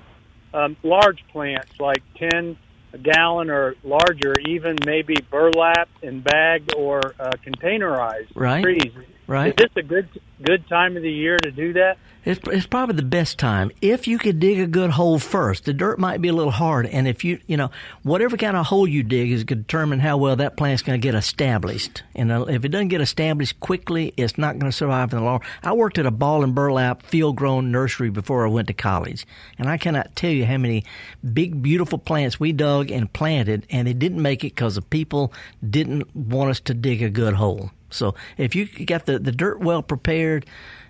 um, 0.54 0.76
large 0.82 1.22
plants 1.28 1.78
like 1.78 2.02
ten 2.16 2.56
a 2.92 2.98
gallon 2.98 3.50
or 3.50 3.74
larger, 3.84 4.34
even 4.46 4.76
maybe 4.86 5.14
burlap 5.30 5.88
and 6.02 6.24
bagged 6.24 6.74
or 6.74 7.00
uh, 7.20 7.32
containerized 7.44 8.28
Right. 8.34 8.62
trees. 8.62 8.92
Right. 9.26 9.48
Is 9.48 9.54
this 9.56 9.70
a 9.76 9.82
good 9.82 10.08
good 10.42 10.66
time 10.68 10.96
of 10.96 11.02
the 11.02 11.12
year 11.12 11.36
to 11.38 11.50
do 11.50 11.72
that? 11.74 11.98
It's, 12.24 12.40
it's 12.52 12.66
probably 12.66 12.96
the 12.96 13.02
best 13.02 13.38
time 13.38 13.70
if 13.80 14.06
you 14.06 14.18
could 14.18 14.38
dig 14.38 14.60
a 14.60 14.66
good 14.66 14.90
hole 14.90 15.18
first. 15.18 15.64
The 15.64 15.72
dirt 15.72 15.98
might 15.98 16.20
be 16.20 16.28
a 16.28 16.32
little 16.34 16.52
hard, 16.52 16.84
and 16.84 17.08
if 17.08 17.24
you 17.24 17.38
you 17.46 17.56
know 17.56 17.70
whatever 18.02 18.36
kind 18.36 18.56
of 18.56 18.66
hole 18.66 18.86
you 18.86 19.02
dig 19.02 19.30
is 19.30 19.44
going 19.44 19.60
to 19.60 19.62
determine 19.62 20.00
how 20.00 20.18
well 20.18 20.36
that 20.36 20.56
plant's 20.56 20.82
going 20.82 21.00
to 21.00 21.02
get 21.02 21.14
established. 21.14 22.02
And 22.14 22.30
if 22.50 22.66
it 22.66 22.68
doesn't 22.68 22.88
get 22.88 23.00
established 23.00 23.60
quickly, 23.60 24.12
it's 24.18 24.36
not 24.36 24.58
going 24.58 24.70
to 24.70 24.76
survive 24.76 25.12
in 25.12 25.20
the 25.20 25.24
long. 25.24 25.40
I 25.62 25.72
worked 25.72 25.96
at 25.96 26.04
a 26.04 26.10
ball 26.10 26.44
and 26.44 26.54
burlap 26.54 27.02
field 27.02 27.36
grown 27.36 27.70
nursery 27.70 28.10
before 28.10 28.44
I 28.44 28.50
went 28.50 28.68
to 28.68 28.74
college, 28.74 29.26
and 29.58 29.68
I 29.68 29.78
cannot 29.78 30.14
tell 30.14 30.30
you 30.30 30.44
how 30.44 30.58
many 30.58 30.84
big 31.32 31.62
beautiful 31.62 31.98
plants 31.98 32.38
we 32.38 32.52
dug 32.52 32.90
and 32.90 33.10
planted, 33.10 33.66
and 33.70 33.88
they 33.88 33.94
didn't 33.94 34.20
make 34.20 34.44
it 34.44 34.54
because 34.54 34.74
the 34.74 34.82
people 34.82 35.32
didn't 35.66 36.14
want 36.14 36.50
us 36.50 36.60
to 36.60 36.74
dig 36.74 37.02
a 37.02 37.08
good 37.08 37.34
hole. 37.34 37.70
So 37.90 38.14
if 38.36 38.54
you 38.54 38.66
got 38.84 39.06
the, 39.06 39.18
the 39.18 39.32
dirt 39.32 39.60
well 39.60 39.82
prepared, 39.82 40.27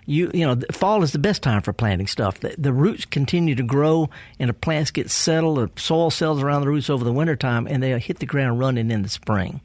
you 0.05 0.31
you 0.33 0.45
know 0.45 0.59
fall 0.71 1.03
is 1.03 1.11
the 1.11 1.19
best 1.19 1.43
time 1.43 1.61
for 1.61 1.73
planting 1.73 2.07
stuff. 2.07 2.39
The, 2.39 2.55
the 2.57 2.73
roots 2.73 3.05
continue 3.05 3.55
to 3.55 3.63
grow, 3.63 4.09
and 4.39 4.49
the 4.49 4.53
plants 4.53 4.91
get 4.91 5.09
settled. 5.09 5.57
The 5.57 5.81
soil 5.81 6.09
settles 6.11 6.41
around 6.41 6.61
the 6.61 6.67
roots 6.67 6.89
over 6.89 7.03
the 7.03 7.13
wintertime, 7.13 7.67
and 7.67 7.81
they 7.81 7.97
hit 7.99 8.19
the 8.19 8.25
ground 8.25 8.59
running 8.59 8.91
in 8.91 9.03
the 9.03 9.09
spring. 9.09 9.61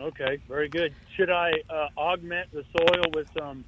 Okay, 0.00 0.38
very 0.46 0.68
good. 0.68 0.94
Should 1.16 1.30
I 1.30 1.50
uh, 1.68 1.88
augment 1.96 2.52
the 2.52 2.64
soil 2.76 3.04
with 3.14 3.28
some 3.36 3.64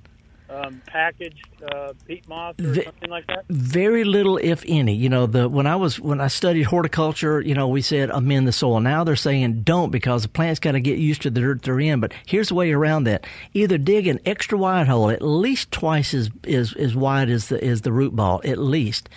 um, 0.50 0.82
packaged 0.86 1.46
uh, 1.62 1.92
peat 2.06 2.28
moss 2.28 2.54
or 2.60 2.74
something 2.74 3.10
like 3.10 3.26
that? 3.28 3.44
Very 3.48 4.04
little, 4.04 4.36
if 4.36 4.64
any. 4.66 4.94
You 4.94 5.08
know, 5.08 5.26
the 5.26 5.48
when 5.48 5.66
I 5.66 5.76
was 5.76 6.00
when 6.00 6.20
I 6.20 6.28
studied 6.28 6.64
horticulture, 6.64 7.40
you 7.40 7.54
know, 7.54 7.68
we 7.68 7.82
said 7.82 8.10
amend 8.10 8.48
the 8.48 8.52
soil. 8.52 8.80
Now 8.80 9.04
they're 9.04 9.16
saying 9.16 9.62
don't 9.62 9.90
because 9.90 10.22
the 10.22 10.28
plant's 10.28 10.60
got 10.60 10.72
to 10.72 10.80
get 10.80 10.98
used 10.98 11.22
to 11.22 11.30
the 11.30 11.40
dirt 11.40 11.62
they're 11.62 11.80
in. 11.80 12.00
But 12.00 12.12
here's 12.26 12.48
the 12.48 12.54
way 12.54 12.72
around 12.72 13.04
that: 13.04 13.26
either 13.54 13.78
dig 13.78 14.06
an 14.06 14.20
extra 14.26 14.58
wide 14.58 14.88
hole, 14.88 15.10
at 15.10 15.22
least 15.22 15.70
twice 15.70 16.14
as 16.14 16.30
as, 16.46 16.72
as 16.74 16.94
wide 16.94 17.30
as 17.30 17.48
the 17.48 17.62
as 17.62 17.82
the 17.82 17.92
root 17.92 18.14
ball, 18.14 18.40
at 18.44 18.58
least. 18.58 19.08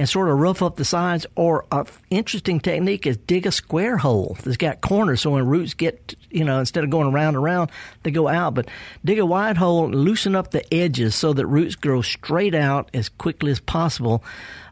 And 0.00 0.08
sort 0.08 0.30
of 0.30 0.38
rough 0.38 0.62
up 0.62 0.76
the 0.76 0.84
sides, 0.86 1.26
or 1.34 1.66
a 1.70 1.86
interesting 2.08 2.58
technique 2.58 3.06
is 3.06 3.18
dig 3.18 3.44
a 3.44 3.52
square 3.52 3.98
hole 3.98 4.34
that's 4.42 4.56
got 4.56 4.80
corners, 4.80 5.20
so 5.20 5.32
when 5.32 5.44
roots 5.44 5.74
get, 5.74 6.14
you 6.30 6.42
know, 6.42 6.58
instead 6.58 6.84
of 6.84 6.88
going 6.88 7.12
around 7.12 7.34
and 7.34 7.44
around, 7.44 7.70
they 8.02 8.10
go 8.10 8.26
out. 8.26 8.54
But 8.54 8.70
dig 9.04 9.18
a 9.18 9.26
wide 9.26 9.58
hole, 9.58 9.84
and 9.84 9.94
loosen 9.94 10.34
up 10.34 10.52
the 10.52 10.64
edges 10.72 11.14
so 11.14 11.34
that 11.34 11.46
roots 11.46 11.74
grow 11.74 12.00
straight 12.00 12.54
out 12.54 12.88
as 12.94 13.10
quickly 13.10 13.50
as 13.50 13.60
possible. 13.60 14.24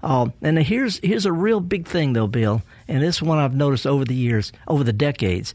Um, 0.03 0.33
and 0.41 0.59
here's 0.59 0.99
here's 1.01 1.27
a 1.27 1.33
real 1.33 1.61
big 1.61 1.87
thing 1.87 2.15
though, 2.15 2.27
Bill, 2.27 2.63
and 2.89 3.03
this 3.03 3.17
is 3.17 3.23
one 3.23 3.37
I've 3.37 3.55
noticed 3.55 3.87
over 3.87 4.07
the 4.07 4.15
years, 4.15 4.51
over 4.67 4.83
the 4.83 4.95
decades. 4.95 5.53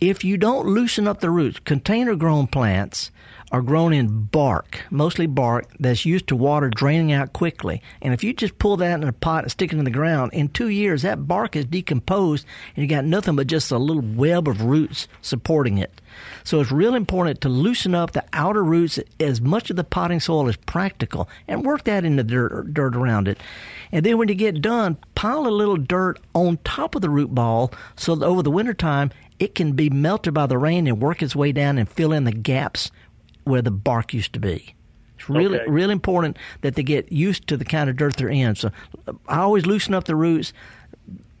If 0.00 0.22
you 0.22 0.36
don't 0.36 0.68
loosen 0.68 1.08
up 1.08 1.18
the 1.18 1.30
roots, 1.30 1.58
container 1.58 2.14
grown 2.14 2.46
plants 2.46 3.10
are 3.50 3.62
grown 3.62 3.92
in 3.92 4.24
bark, 4.24 4.82
mostly 4.90 5.26
bark 5.26 5.68
that's 5.80 6.04
used 6.04 6.28
to 6.28 6.36
water 6.36 6.68
draining 6.68 7.12
out 7.12 7.32
quickly. 7.32 7.82
And 8.02 8.12
if 8.12 8.22
you 8.22 8.34
just 8.34 8.58
pull 8.58 8.76
that 8.78 9.00
in 9.00 9.08
a 9.08 9.12
pot 9.12 9.44
and 9.44 9.50
stick 9.50 9.72
it 9.72 9.78
in 9.78 9.84
the 9.84 9.90
ground, 9.90 10.32
in 10.34 10.48
two 10.48 10.68
years 10.68 11.02
that 11.02 11.26
bark 11.26 11.56
is 11.56 11.64
decomposed 11.64 12.46
and 12.76 12.82
you 12.82 12.88
got 12.88 13.04
nothing 13.04 13.36
but 13.36 13.46
just 13.46 13.70
a 13.70 13.78
little 13.78 14.02
web 14.02 14.48
of 14.48 14.62
roots 14.62 15.08
supporting 15.22 15.78
it. 15.78 16.00
So 16.44 16.60
it's 16.60 16.72
real 16.72 16.94
important 16.94 17.40
to 17.42 17.48
loosen 17.48 17.94
up 17.94 18.12
the 18.12 18.24
outer 18.32 18.64
roots 18.64 18.98
as 19.20 19.40
much 19.40 19.70
of 19.70 19.76
the 19.76 19.84
potting 19.84 20.20
soil 20.20 20.48
as 20.48 20.56
practical 20.56 21.28
and 21.46 21.64
work 21.64 21.84
that 21.84 22.04
in 22.04 22.16
the 22.16 22.24
dirt, 22.24 22.74
dirt 22.74 22.96
around 22.96 23.28
it. 23.28 23.38
And 23.92 24.04
then 24.04 24.18
when 24.18 24.28
you 24.28 24.34
get 24.34 24.60
done, 24.60 24.98
pile 25.14 25.46
a 25.46 25.48
little 25.48 25.76
dirt 25.76 26.20
on 26.34 26.58
top 26.64 26.94
of 26.94 27.02
the 27.02 27.10
root 27.10 27.34
ball 27.34 27.72
so 27.96 28.14
that 28.14 28.26
over 28.26 28.42
the 28.42 28.50
wintertime 28.50 29.10
it 29.38 29.54
can 29.54 29.72
be 29.72 29.88
melted 29.88 30.34
by 30.34 30.46
the 30.46 30.58
rain 30.58 30.86
and 30.86 31.00
work 31.00 31.22
its 31.22 31.36
way 31.36 31.52
down 31.52 31.78
and 31.78 31.88
fill 31.88 32.12
in 32.12 32.24
the 32.24 32.32
gaps 32.32 32.90
where 33.48 33.62
the 33.62 33.70
bark 33.70 34.14
used 34.14 34.32
to 34.34 34.40
be. 34.40 34.74
It's 35.18 35.28
really, 35.28 35.58
Okay. 35.58 35.70
really 35.70 35.92
important 35.92 36.36
that 36.60 36.74
they 36.76 36.82
get 36.82 37.10
used 37.10 37.48
to 37.48 37.56
the 37.56 37.64
kind 37.64 37.90
of 37.90 37.96
dirt 37.96 38.16
they're 38.16 38.28
in. 38.28 38.54
So 38.54 38.70
I 39.28 39.38
always 39.38 39.66
loosen 39.66 39.94
up 39.94 40.04
the 40.04 40.14
roots, 40.14 40.52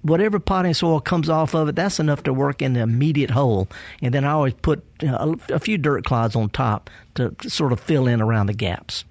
whatever 0.02 0.38
potting 0.38 0.74
soil 0.74 1.00
comes 1.00 1.28
off 1.28 1.54
of 1.54 1.68
it, 1.68 1.76
that's 1.76 2.00
enough 2.00 2.22
to 2.24 2.32
work 2.32 2.62
in 2.62 2.72
the 2.72 2.80
immediate 2.80 3.30
hole. 3.30 3.68
And 4.02 4.12
then 4.12 4.24
I 4.24 4.32
always 4.32 4.54
put 4.54 4.84
you 5.00 5.08
know, 5.08 5.36
a, 5.50 5.54
a, 5.54 5.58
few 5.58 5.78
dirt 5.78 6.04
clods 6.04 6.34
on 6.34 6.50
top 6.50 6.90
to, 7.14 7.30
to, 7.30 7.50
sort 7.50 7.72
of 7.72 7.80
fill 7.80 8.06
in 8.06 8.20
around 8.20 8.46
the 8.46 8.54
gaps. 8.54 9.04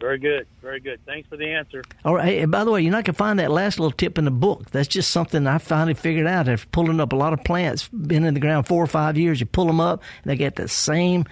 Very 0.00 0.18
good, 0.18 0.48
very 0.60 0.80
good. 0.80 0.98
Thanks 1.06 1.28
for 1.28 1.36
the 1.36 1.46
answer. 1.46 1.84
All 2.04 2.16
right. 2.16 2.38
And 2.38 2.50
by 2.50 2.64
the 2.64 2.72
way, 2.72 2.80
you're 2.80 2.90
not 2.90 3.04
gonna 3.04 3.14
find 3.14 3.38
that 3.38 3.52
last 3.52 3.78
little 3.78 3.92
tip 3.92 4.18
in 4.18 4.24
the 4.24 4.32
book. 4.32 4.68
That's 4.72 4.88
just 4.88 5.12
something 5.12 5.46
I 5.46 5.58
finally 5.58 5.94
figured 5.94 6.26
out. 6.26 6.48
After 6.48 6.66
pulling 6.72 6.98
up 6.98 7.12
a 7.12 7.16
lot 7.16 7.32
of 7.32 7.44
plants, 7.44 7.88
been 7.88 8.24
in 8.24 8.34
the 8.34 8.40
ground 8.40 8.66
four 8.66 8.82
or 8.82 8.88
five 8.88 9.16
years, 9.16 9.38
you 9.38 9.46
pull 9.46 9.66
them 9.66 9.80
up, 9.80 10.02
and 10.24 10.30
they 10.30 10.36
get 10.36 10.56
the 10.56 10.66
same 10.66 11.24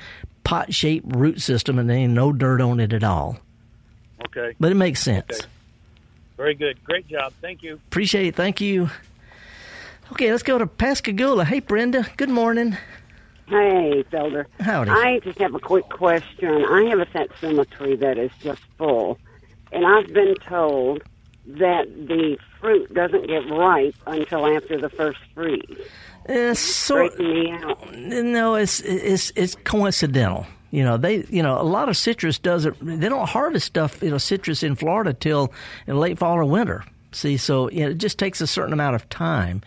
pot-shaped 0.45 1.16
root 1.16 1.41
system, 1.41 1.78
and 1.78 1.88
there 1.88 1.97
ain't 1.97 2.12
no 2.12 2.32
dirt 2.32 2.61
on 2.61 2.80
it 2.80 2.93
at 2.93 3.05
all. 3.05 3.38
Okay. 4.26 4.55
But 4.61 4.72
it 4.72 4.76
makes 4.76 5.01
sense. 5.01 5.30
Okay. 5.30 5.49
Very 6.36 6.55
good. 6.55 6.82
Great 6.84 7.07
job. 7.07 7.32
Thank 7.41 7.62
you. 7.62 7.74
Appreciate 7.74 8.28
it. 8.28 8.34
Thank 8.34 8.61
you. 8.61 8.91
Okay, 10.12 10.30
let's 10.30 10.43
go 10.43 10.59
to 10.59 10.66
Pascagoula. 10.66 11.45
Hey, 11.45 11.61
Brenda. 11.61 12.07
Good 12.16 12.30
morning. 12.30 12.76
Hey, 13.47 14.05
Felder. 14.12 14.47
Howdy. 14.61 14.91
I 14.91 15.18
just 15.20 15.38
have 15.38 15.55
a 15.55 15.59
quick 15.59 15.88
question. 15.88 16.64
I 16.64 16.84
have 16.84 17.01
a 17.01 17.07
satsuma 17.12 17.64
tree 17.64 17.97
that 17.97 18.16
is 18.16 18.30
just 18.41 18.62
full, 18.78 19.18
and 19.72 19.86
I've 19.86 20.12
been 20.12 20.34
told 20.36 21.03
that 21.47 21.86
the 22.07 22.38
fruit 22.61 22.93
doesn't 22.95 23.26
get 23.26 23.51
ripe 23.51 23.97
until 24.07 24.47
after 24.47 24.80
the 24.80 24.88
first 24.88 25.18
freeze. 25.34 25.86
Uh, 26.31 26.55
so, 26.55 27.09
me 27.18 27.51
out. 27.51 27.95
No, 27.97 28.55
it's 28.55 28.81
it's 28.81 29.33
it's 29.35 29.57
coincidental. 29.64 30.47
You 30.70 30.85
know, 30.85 30.97
they, 30.97 31.24
you 31.28 31.43
know, 31.43 31.61
a 31.61 31.64
lot 31.64 31.89
of 31.89 31.97
citrus 31.97 32.39
doesn't, 32.39 32.76
they 32.81 33.09
don't 33.09 33.28
harvest 33.28 33.66
stuff, 33.66 34.01
you 34.03 34.11
know, 34.11 34.18
citrus 34.18 34.62
in 34.62 34.76
Florida 34.76 35.12
till 35.12 35.53
in 35.89 35.99
late 35.99 36.18
fall 36.18 36.37
or 36.37 36.45
winter. 36.45 36.85
See, 37.11 37.37
so 37.37 37.68
you 37.70 37.81
know, 37.81 37.91
it 37.91 37.99
just 37.99 38.20
takes 38.20 38.41
a 38.41 38.47
certain 38.47 38.72
amount 38.72 38.95
of 38.95 39.09
time. 39.09 39.62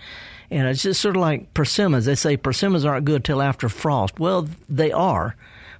And 0.49 0.67
it's 0.67 0.83
just 0.83 1.01
sort 1.01 1.17
of 1.17 1.21
like 1.21 1.53
persimmons. 1.53 2.05
They 2.05 2.15
say 2.15 2.37
persimmons 2.37 2.85
aren't 2.85 3.05
good 3.05 3.25
till 3.25 3.41
after 3.41 3.67
frost. 3.67 4.19
Well, 4.19 4.47
they 4.69 4.91
are, 4.91 5.35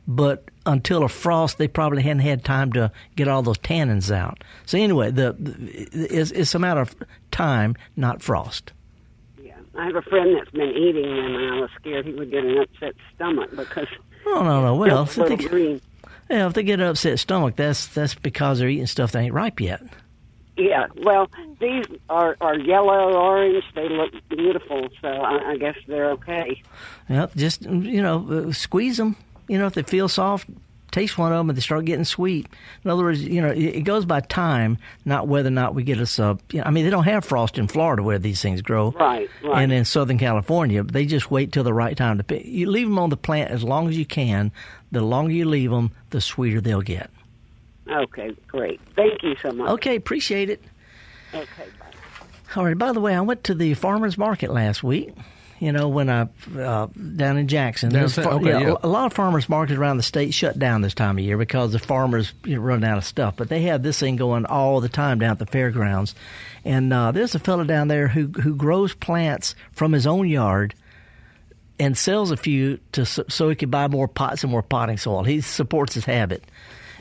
but 0.08 0.50
until 0.66 1.04
a 1.04 1.10
frost, 1.10 1.58
they 1.58 1.68
probably 1.68 2.02
hadn't 2.02 2.20
had 2.20 2.44
time 2.44 2.74
to 2.74 2.92
get 3.16 3.28
all 3.28 3.44
those 3.44 3.60
tannins 3.60 4.14
out. 4.14 4.44
So 4.66 4.78
anyway, 4.78 5.12
the, 5.12 5.36
the 5.40 5.88
it's, 5.94 6.32
it's 6.32 6.56
a 6.56 6.60
matter 6.60 6.82
of 6.82 6.96
time, 7.32 7.76
not 7.96 8.22
frost. 8.22 8.74
I 9.76 9.86
have 9.86 9.96
a 9.96 10.02
friend 10.04 10.36
that's 10.36 10.52
been 10.52 10.70
eating 10.70 11.04
them, 11.10 11.36
and 11.36 11.54
I 11.56 11.60
was 11.62 11.70
scared 11.80 12.06
he 12.06 12.14
would 12.14 12.30
get 12.32 12.44
an 12.46 12.58
upset 12.60 12.94
stomach 13.16 13.50
because 13.56 13.88
Oh 14.26 14.44
no, 14.44 14.62
no. 14.62 14.76
Well, 14.76 15.04
if 15.04 15.16
they, 15.16 15.36
green. 15.36 15.82
yeah, 16.30 16.48
if 16.48 16.54
they 16.54 16.64
get 16.64 16.80
an 16.80 16.88
upset 16.88 17.20
stomach, 17.20 17.56
that's 17.56 17.88
that's 17.88 18.16
because 18.16 18.60
they're 18.60 18.70
eating 18.70 18.88
stuff 18.88 19.12
that 19.12 19.20
ain't 19.20 19.34
ripe 19.34 19.60
yet. 19.60 19.82
Yeah, 20.56 20.86
well, 20.98 21.30
these 21.60 21.86
are 22.10 22.38
are 22.40 22.58
yellow 22.58 23.14
orange. 23.18 23.64
They 23.74 23.90
look 23.90 24.12
beautiful, 24.30 24.88
so 25.02 25.08
I, 25.08 25.52
I 25.52 25.58
guess 25.58 25.76
they're 25.88 26.12
okay. 26.12 26.62
Yep, 27.10 27.36
just 27.36 27.64
you 27.64 28.02
know, 28.02 28.46
uh, 28.50 28.52
squeeze 28.54 28.98
them. 28.98 29.16
You 29.48 29.58
know, 29.58 29.66
if 29.66 29.74
they 29.74 29.84
feel 29.84 30.08
soft, 30.08 30.48
taste 30.94 31.18
one 31.18 31.32
of 31.32 31.38
them 31.38 31.50
and 31.50 31.58
they 31.58 31.62
start 31.62 31.84
getting 31.86 32.06
sweet. 32.06 32.48
In 32.84 32.90
other 32.90 33.04
words, 33.04 33.22
you 33.22 33.42
know, 33.42 33.50
it, 33.50 33.82
goes 33.82 34.06
by 34.06 34.22
time, 34.22 34.78
not 35.04 35.28
whether 35.28 35.48
or 35.48 35.52
not 35.52 35.76
we 35.76 35.84
get 35.84 36.00
us 36.00 36.18
a. 36.20 36.38
You 36.52 36.60
know, 36.60 36.66
I 36.66 36.72
mean, 36.72 36.86
they 36.86 36.92
don't 36.92 37.04
have 37.04 37.26
frost 37.26 37.58
in 37.58 37.68
Florida 37.68 38.02
where 38.02 38.20
these 38.20 38.42
things 38.42 38.62
grow. 38.62 38.92
Right, 38.92 39.30
right. 39.44 39.62
And 39.62 39.74
in 39.74 39.84
Southern 39.84 40.18
California, 40.18 40.84
they 40.84 41.06
just 41.06 41.30
wait 41.30 41.52
till 41.52 41.64
the 41.64 41.74
right 41.74 41.98
time 41.98 42.18
to 42.20 42.24
pick. 42.24 42.46
You 42.46 42.70
leave 42.70 42.88
them 42.88 43.00
on 43.00 43.10
the 43.10 43.18
plant 43.18 43.52
as 43.52 43.64
long 43.64 43.90
as 43.90 43.98
you 43.98 44.06
can. 44.06 44.52
The 44.92 45.02
longer 45.02 45.34
you 45.34 45.46
leave 45.46 45.72
them, 45.72 45.92
the 46.12 46.22
sweeter 46.22 46.62
they'll 46.62 46.82
get. 46.82 47.10
Okay, 47.90 48.32
great. 48.48 48.80
Thank 48.96 49.24
you 49.24 49.36
so 49.42 49.52
much. 49.52 49.70
Okay, 49.72 49.96
appreciate 49.96 50.50
it. 50.50 50.62
Okay, 51.34 51.66
bye. 51.80 51.86
All 52.56 52.64
right. 52.64 52.78
By 52.78 52.94
the 52.94 53.02
way, 53.02 53.16
I 53.16 53.22
went 53.22 53.44
to 53.46 53.56
the 53.56 53.74
farmers 53.74 54.18
market 54.18 54.54
last 54.54 54.84
week 54.84 55.14
you 55.64 55.72
know, 55.72 55.88
when 55.88 56.10
I 56.10 56.28
uh, 56.58 56.88
down 57.16 57.38
in 57.38 57.48
Jackson. 57.48 57.90
Down 57.90 58.10
far, 58.10 58.34
okay, 58.34 58.50
yeah, 58.50 58.60
yeah. 58.60 58.76
A 58.84 58.88
lot 58.88 59.06
of 59.06 59.14
farmers 59.14 59.48
markets 59.48 59.78
around 59.78 59.96
the 59.96 60.04
state 60.04 60.34
shut 60.34 60.60
down 60.60 60.82
this 60.82 60.94
time 60.94 61.18
of 61.18 61.24
year 61.24 61.38
because 61.38 61.72
the 61.72 61.80
farmers 61.80 62.34
you 62.44 62.56
know, 62.56 62.62
run 62.62 62.84
out 62.84 62.98
of 62.98 63.06
stuff. 63.06 63.36
But 63.38 63.48
they 63.48 63.62
have 63.62 63.82
this 63.82 63.98
thing 63.98 64.18
going 64.18 64.46
all 64.46 64.82
the 64.82 64.90
time 64.90 65.20
down 65.20 65.32
at 65.32 65.40
the 65.40 65.46
fairgrounds. 65.46 66.16
And 66.66 66.92
uh, 66.92 67.14
there's 67.14 67.34
a 67.34 67.40
fellow 67.40 67.64
down 67.64 67.88
there 67.88 68.10
who 68.10 68.28
who 68.28 68.56
grows 68.56 68.94
plants 68.94 69.56
from 69.72 69.94
his 69.94 70.06
own 70.06 70.28
yard 70.28 70.76
and 71.80 71.98
sells 71.98 72.32
a 72.32 72.38
few 72.38 72.80
to 72.92 73.06
so 73.06 73.48
he 73.48 73.56
can 73.56 73.70
buy 73.70 73.88
more 73.88 74.10
pots 74.10 74.44
and 74.44 74.52
more 74.52 74.64
potting 74.64 74.98
soil. 74.98 75.24
He 75.24 75.40
supports 75.40 75.94
his 75.94 76.04
habit 76.04 76.44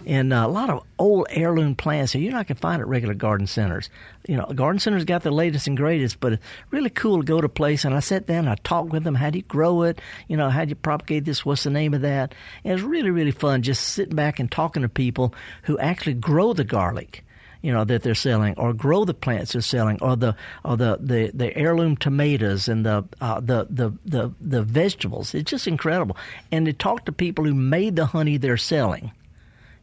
and 0.06 0.32
uh, 0.32 0.44
a 0.44 0.48
lot 0.48 0.70
of 0.70 0.84
old 0.98 1.26
heirloom 1.30 1.74
plants 1.74 2.12
that 2.12 2.20
you're 2.20 2.32
not 2.32 2.46
going 2.46 2.56
to 2.56 2.60
find 2.60 2.80
at 2.80 2.88
regular 2.88 3.14
garden 3.14 3.46
centers. 3.46 3.90
You 4.26 4.36
know, 4.36 4.46
garden 4.46 4.78
centers 4.78 5.04
got 5.04 5.22
the 5.22 5.30
latest 5.30 5.66
and 5.66 5.76
greatest, 5.76 6.20
but 6.20 6.34
it's 6.34 6.42
really 6.70 6.90
cool 6.90 7.18
to 7.18 7.24
go 7.24 7.40
to 7.40 7.46
a 7.46 7.48
place 7.48 7.84
and 7.84 7.94
I 7.94 8.00
sat 8.00 8.26
down 8.26 8.40
and 8.40 8.50
I 8.50 8.56
talked 8.56 8.90
with 8.90 9.04
them. 9.04 9.14
How 9.14 9.30
do 9.30 9.38
you 9.38 9.44
grow 9.44 9.82
it? 9.82 10.00
You 10.28 10.36
know, 10.36 10.50
how 10.50 10.64
do 10.64 10.70
you 10.70 10.76
propagate 10.76 11.24
this? 11.24 11.44
What's 11.44 11.64
the 11.64 11.70
name 11.70 11.94
of 11.94 12.02
that? 12.02 12.34
And 12.64 12.74
it's 12.74 12.82
really, 12.82 13.10
really 13.10 13.30
fun 13.30 13.62
just 13.62 13.88
sitting 13.88 14.16
back 14.16 14.38
and 14.38 14.50
talking 14.50 14.82
to 14.82 14.88
people 14.88 15.34
who 15.62 15.78
actually 15.78 16.14
grow 16.14 16.52
the 16.52 16.64
garlic 16.64 17.24
you 17.62 17.72
know 17.72 17.84
that 17.84 18.02
they're 18.02 18.14
selling, 18.14 18.54
or 18.58 18.72
grow 18.72 19.04
the 19.04 19.14
plants 19.14 19.52
they're 19.52 19.62
selling, 19.62 19.98
or 20.02 20.16
the 20.16 20.34
or 20.64 20.76
the, 20.76 20.98
the, 21.00 21.30
the 21.32 21.56
heirloom 21.56 21.96
tomatoes 21.96 22.68
and 22.68 22.84
the, 22.84 23.04
uh, 23.20 23.40
the 23.40 23.66
the 23.70 23.92
the 24.04 24.32
the 24.40 24.62
vegetables. 24.62 25.32
It's 25.34 25.50
just 25.50 25.68
incredible. 25.68 26.16
And 26.50 26.66
to 26.66 26.72
talk 26.72 27.04
to 27.04 27.12
people 27.12 27.44
who 27.44 27.54
made 27.54 27.94
the 27.94 28.06
honey 28.06 28.36
they're 28.36 28.56
selling, 28.56 29.12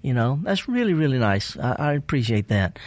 you 0.02 0.14
know, 0.14 0.40
that's 0.44 0.68
really 0.68 0.94
really 0.94 1.20
nice. 1.20 1.58
I, 1.58 1.76
I 1.80 1.94
appreciate 1.94 2.48
that. 2.50 2.80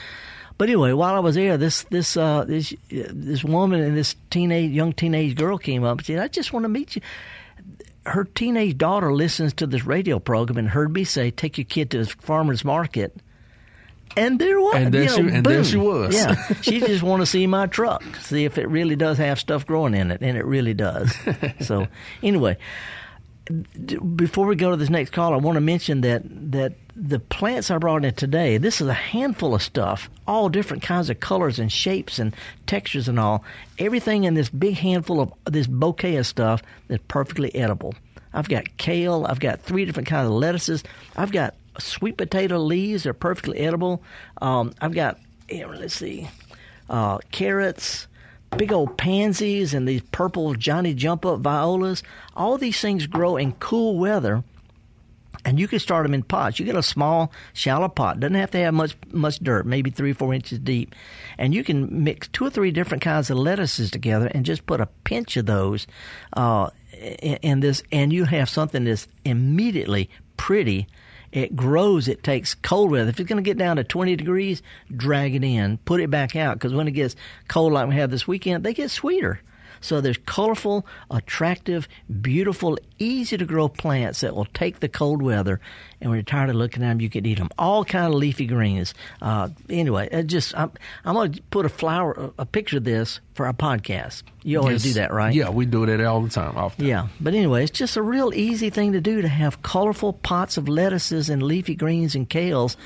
But 0.58 0.68
anyway, 0.68 0.92
while 0.92 1.14
I 1.14 1.18
was 1.18 1.34
there, 1.34 1.56
this 1.56 1.82
this 1.84 2.16
uh, 2.16 2.44
this 2.44 2.74
this 2.88 3.42
woman 3.42 3.80
and 3.80 3.96
this 3.96 4.14
teenage 4.30 4.70
young 4.70 4.92
teenage 4.92 5.34
girl 5.34 5.58
came 5.58 5.84
up 5.84 5.98
and 5.98 6.06
said, 6.06 6.18
"I 6.18 6.28
just 6.28 6.52
want 6.52 6.64
to 6.64 6.68
meet 6.68 6.96
you." 6.96 7.02
Her 8.04 8.24
teenage 8.24 8.78
daughter 8.78 9.12
listens 9.12 9.54
to 9.54 9.66
this 9.66 9.84
radio 9.84 10.18
program 10.18 10.58
and 10.58 10.68
heard 10.68 10.92
me 10.92 11.04
say, 11.04 11.30
"Take 11.30 11.58
your 11.58 11.64
kid 11.64 11.90
to 11.90 12.04
the 12.04 12.06
farmers 12.06 12.64
market." 12.64 13.16
And 14.16 14.38
there 14.38 14.60
was, 14.60 14.74
and 14.76 14.92
there, 14.92 15.02
you 15.02 15.08
know, 15.08 15.14
she, 15.14 15.20
and 15.20 15.44
boom. 15.44 15.52
there 15.52 15.64
she 15.64 15.76
was. 15.78 16.14
Yeah, 16.14 16.54
she 16.60 16.80
just 16.80 17.02
want 17.02 17.22
to 17.22 17.26
see 17.26 17.46
my 17.46 17.66
truck, 17.66 18.04
see 18.20 18.44
if 18.44 18.58
it 18.58 18.68
really 18.68 18.94
does 18.94 19.18
have 19.18 19.40
stuff 19.40 19.66
growing 19.66 19.94
in 19.94 20.10
it, 20.10 20.20
and 20.20 20.36
it 20.36 20.44
really 20.44 20.74
does. 20.74 21.14
so, 21.60 21.86
anyway, 22.22 22.56
before 24.16 24.46
we 24.46 24.56
go 24.56 24.70
to 24.70 24.76
this 24.76 24.90
next 24.90 25.10
call, 25.10 25.34
I 25.34 25.36
want 25.36 25.56
to 25.56 25.60
mention 25.60 26.02
that 26.02 26.22
that 26.52 26.74
the 26.94 27.18
plants 27.18 27.70
I 27.70 27.78
brought 27.78 28.04
in 28.04 28.14
today, 28.14 28.58
this 28.58 28.80
is 28.80 28.86
a 28.86 28.94
handful 28.94 29.54
of 29.54 29.62
stuff, 29.62 30.10
all 30.26 30.48
different 30.48 30.82
kinds 30.82 31.10
of 31.10 31.20
colors 31.20 31.58
and 31.58 31.72
shapes 31.72 32.18
and 32.18 32.34
textures 32.66 33.08
and 33.08 33.18
all. 33.18 33.44
Everything 33.78 34.24
in 34.24 34.34
this 34.34 34.50
big 34.50 34.74
handful 34.74 35.20
of 35.20 35.32
this 35.46 35.66
bouquet 35.66 36.16
of 36.16 36.26
stuff 36.26 36.62
that's 36.88 37.02
perfectly 37.08 37.54
edible. 37.54 37.94
I've 38.34 38.48
got 38.48 38.76
kale. 38.76 39.26
I've 39.28 39.40
got 39.40 39.60
three 39.60 39.84
different 39.84 40.08
kinds 40.08 40.26
of 40.26 40.34
lettuces. 40.34 40.84
I've 41.16 41.32
got 41.32 41.54
sweet 41.78 42.16
potato 42.16 42.58
leaves. 42.58 43.04
They're 43.04 43.14
perfectly 43.14 43.58
edible. 43.58 44.02
Um, 44.40 44.72
I've 44.80 44.94
got, 44.94 45.18
let's 45.50 45.94
see, 45.94 46.28
uh, 46.88 47.18
carrots, 47.30 48.06
big 48.56 48.72
old 48.72 48.96
pansies, 48.96 49.74
and 49.74 49.86
these 49.86 50.02
purple 50.12 50.54
Johnny 50.54 50.94
Jump 50.94 51.26
Up 51.26 51.40
violas. 51.40 52.02
All 52.34 52.58
these 52.58 52.80
things 52.80 53.06
grow 53.06 53.36
in 53.36 53.52
cool 53.52 53.98
weather 53.98 54.44
and 55.44 55.58
you 55.58 55.68
can 55.68 55.78
start 55.78 56.04
them 56.04 56.14
in 56.14 56.22
pots. 56.22 56.58
You 56.58 56.64
get 56.64 56.76
a 56.76 56.82
small, 56.82 57.32
shallow 57.52 57.88
pot. 57.88 58.20
Doesn't 58.20 58.34
have 58.34 58.50
to 58.52 58.58
have 58.58 58.74
much 58.74 58.96
much 59.10 59.38
dirt, 59.38 59.66
maybe 59.66 59.90
three 59.90 60.12
or 60.12 60.14
four 60.14 60.34
inches 60.34 60.58
deep, 60.58 60.94
and 61.38 61.54
you 61.54 61.64
can 61.64 62.04
mix 62.04 62.28
two 62.28 62.44
or 62.44 62.50
three 62.50 62.70
different 62.70 63.02
kinds 63.02 63.30
of 63.30 63.38
lettuces 63.38 63.90
together 63.90 64.26
and 64.28 64.44
just 64.44 64.66
put 64.66 64.80
a 64.80 64.86
pinch 65.04 65.36
of 65.36 65.46
those 65.46 65.86
uh, 66.34 66.70
in 67.20 67.60
this, 67.60 67.82
and 67.90 68.12
you 68.12 68.24
have 68.24 68.48
something 68.48 68.84
that's 68.84 69.08
immediately 69.24 70.08
pretty. 70.36 70.86
It 71.32 71.56
grows. 71.56 72.08
It 72.08 72.22
takes 72.22 72.54
cold 72.54 72.90
weather. 72.90 73.08
If 73.08 73.18
it's 73.18 73.28
going 73.28 73.42
to 73.42 73.48
get 73.48 73.56
down 73.56 73.76
to 73.76 73.84
20 73.84 74.16
degrees, 74.16 74.62
drag 74.94 75.34
it 75.34 75.42
in, 75.42 75.78
put 75.78 76.00
it 76.00 76.10
back 76.10 76.36
out. 76.36 76.54
Because 76.54 76.74
when 76.74 76.86
it 76.86 76.92
gets 76.92 77.16
cold, 77.48 77.72
like 77.72 77.88
we 77.88 77.94
have 77.94 78.10
this 78.10 78.28
weekend, 78.28 78.64
they 78.64 78.74
get 78.74 78.90
sweeter. 78.90 79.40
So 79.82 80.00
there's 80.00 80.16
colorful, 80.24 80.86
attractive, 81.10 81.86
beautiful, 82.22 82.78
easy 82.98 83.36
to 83.36 83.44
grow 83.44 83.68
plants 83.68 84.20
that 84.22 84.34
will 84.34 84.46
take 84.46 84.80
the 84.80 84.88
cold 84.88 85.20
weather. 85.20 85.60
And 86.00 86.08
when 86.08 86.16
you're 86.16 86.24
tired 86.24 86.48
of 86.50 86.56
looking 86.56 86.82
at 86.82 86.88
them, 86.88 87.00
you 87.00 87.10
can 87.10 87.26
eat 87.26 87.36
them. 87.38 87.50
All 87.58 87.84
kind 87.84 88.06
of 88.06 88.14
leafy 88.14 88.46
greens. 88.46 88.94
Uh, 89.20 89.50
anyway, 89.68 90.08
it 90.10 90.28
just 90.28 90.56
I'm, 90.56 90.72
I'm 91.04 91.14
going 91.14 91.32
to 91.34 91.42
put 91.50 91.66
a 91.66 91.68
flower, 91.68 92.32
a 92.38 92.46
picture 92.46 92.78
of 92.78 92.84
this 92.84 93.20
for 93.34 93.44
our 93.46 93.52
podcast. 93.52 94.22
You 94.42 94.58
always 94.60 94.84
Yes. 94.84 94.94
do 94.94 95.00
that, 95.00 95.12
right? 95.12 95.34
Yeah, 95.34 95.50
we 95.50 95.66
do 95.66 95.84
that 95.86 96.00
all 96.00 96.22
the 96.22 96.30
time. 96.30 96.56
Often. 96.56 96.86
Yeah, 96.86 97.08
but 97.20 97.34
anyway, 97.34 97.62
it's 97.64 97.70
just 97.76 97.96
a 97.96 98.02
real 98.02 98.32
easy 98.34 98.70
thing 98.70 98.92
to 98.92 99.00
do 99.00 99.20
to 99.22 99.28
have 99.28 99.62
colorful 99.62 100.12
pots 100.14 100.56
of 100.56 100.68
lettuces 100.68 101.28
and 101.28 101.42
leafy 101.42 101.74
greens 101.74 102.14
and 102.14 102.28
kales 102.30 102.76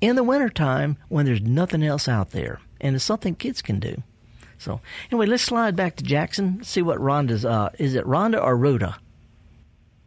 in 0.00 0.16
the 0.16 0.22
wintertime 0.22 0.96
when 1.08 1.24
there's 1.26 1.40
nothing 1.40 1.82
else 1.82 2.08
out 2.08 2.30
there. 2.30 2.60
And 2.80 2.94
it's 2.96 3.04
something 3.04 3.34
kids 3.34 3.62
can 3.62 3.78
do. 3.80 4.02
So 4.62 4.80
anyway, 5.10 5.26
let's 5.26 5.42
slide 5.42 5.74
back 5.74 5.96
to 5.96 6.04
Jackson, 6.04 6.62
see 6.62 6.82
what 6.82 6.98
Rhonda's 6.98 7.44
uh 7.44 7.70
is 7.78 7.94
it 7.94 8.04
Rhonda 8.04 8.40
or 8.42 8.56
Rhoda? 8.56 8.96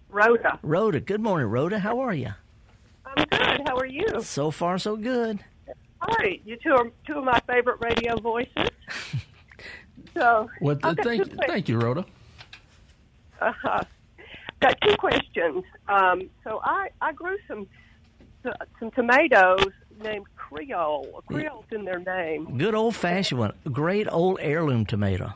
Rhoda. 0.09 0.57
Rhoda. 0.63 1.01
Good 1.01 1.19
morning, 1.19 1.47
Rhoda. 1.49 1.77
How 1.77 1.99
are 1.99 2.13
you? 2.13 2.29
I'm 3.05 3.25
good. 3.25 3.61
How 3.67 3.75
are 3.75 3.85
you? 3.85 4.21
So 4.21 4.51
far 4.51 4.77
so 4.77 4.95
good. 4.95 5.43
All 6.01 6.15
right. 6.19 6.41
You 6.45 6.55
two 6.55 6.71
are 6.73 6.89
two 7.05 7.17
of 7.17 7.25
my 7.25 7.39
favorite 7.47 7.79
radio 7.81 8.17
voices. 8.19 8.69
So, 10.13 10.49
Well, 10.61 10.79
I've 10.81 10.95
thank 10.99 11.27
you, 11.27 11.37
thank 11.45 11.67
you, 11.67 11.77
Rhoda. 11.77 12.05
Uh-huh. 13.41 13.83
Got 14.61 14.79
two 14.79 14.95
questions. 14.95 15.65
Um, 15.89 16.29
so 16.41 16.61
I, 16.63 16.87
I 17.01 17.11
grew 17.11 17.37
some 17.49 17.67
some 18.79 18.91
tomatoes 18.91 19.73
named 20.01 20.25
Creole. 20.35 21.23
Creole's 21.27 21.65
in 21.71 21.85
their 21.85 21.99
name, 21.99 22.57
Good 22.57 22.75
old 22.75 22.95
fashioned 22.95 23.39
one. 23.39 23.53
Great 23.71 24.07
old 24.11 24.39
heirloom 24.41 24.85
tomato. 24.85 25.33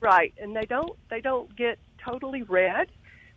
right? 0.00 0.32
And 0.38 0.54
they 0.56 0.64
don't 0.66 0.96
they 1.10 1.20
don't 1.20 1.54
get 1.56 1.78
totally 2.04 2.42
red. 2.42 2.88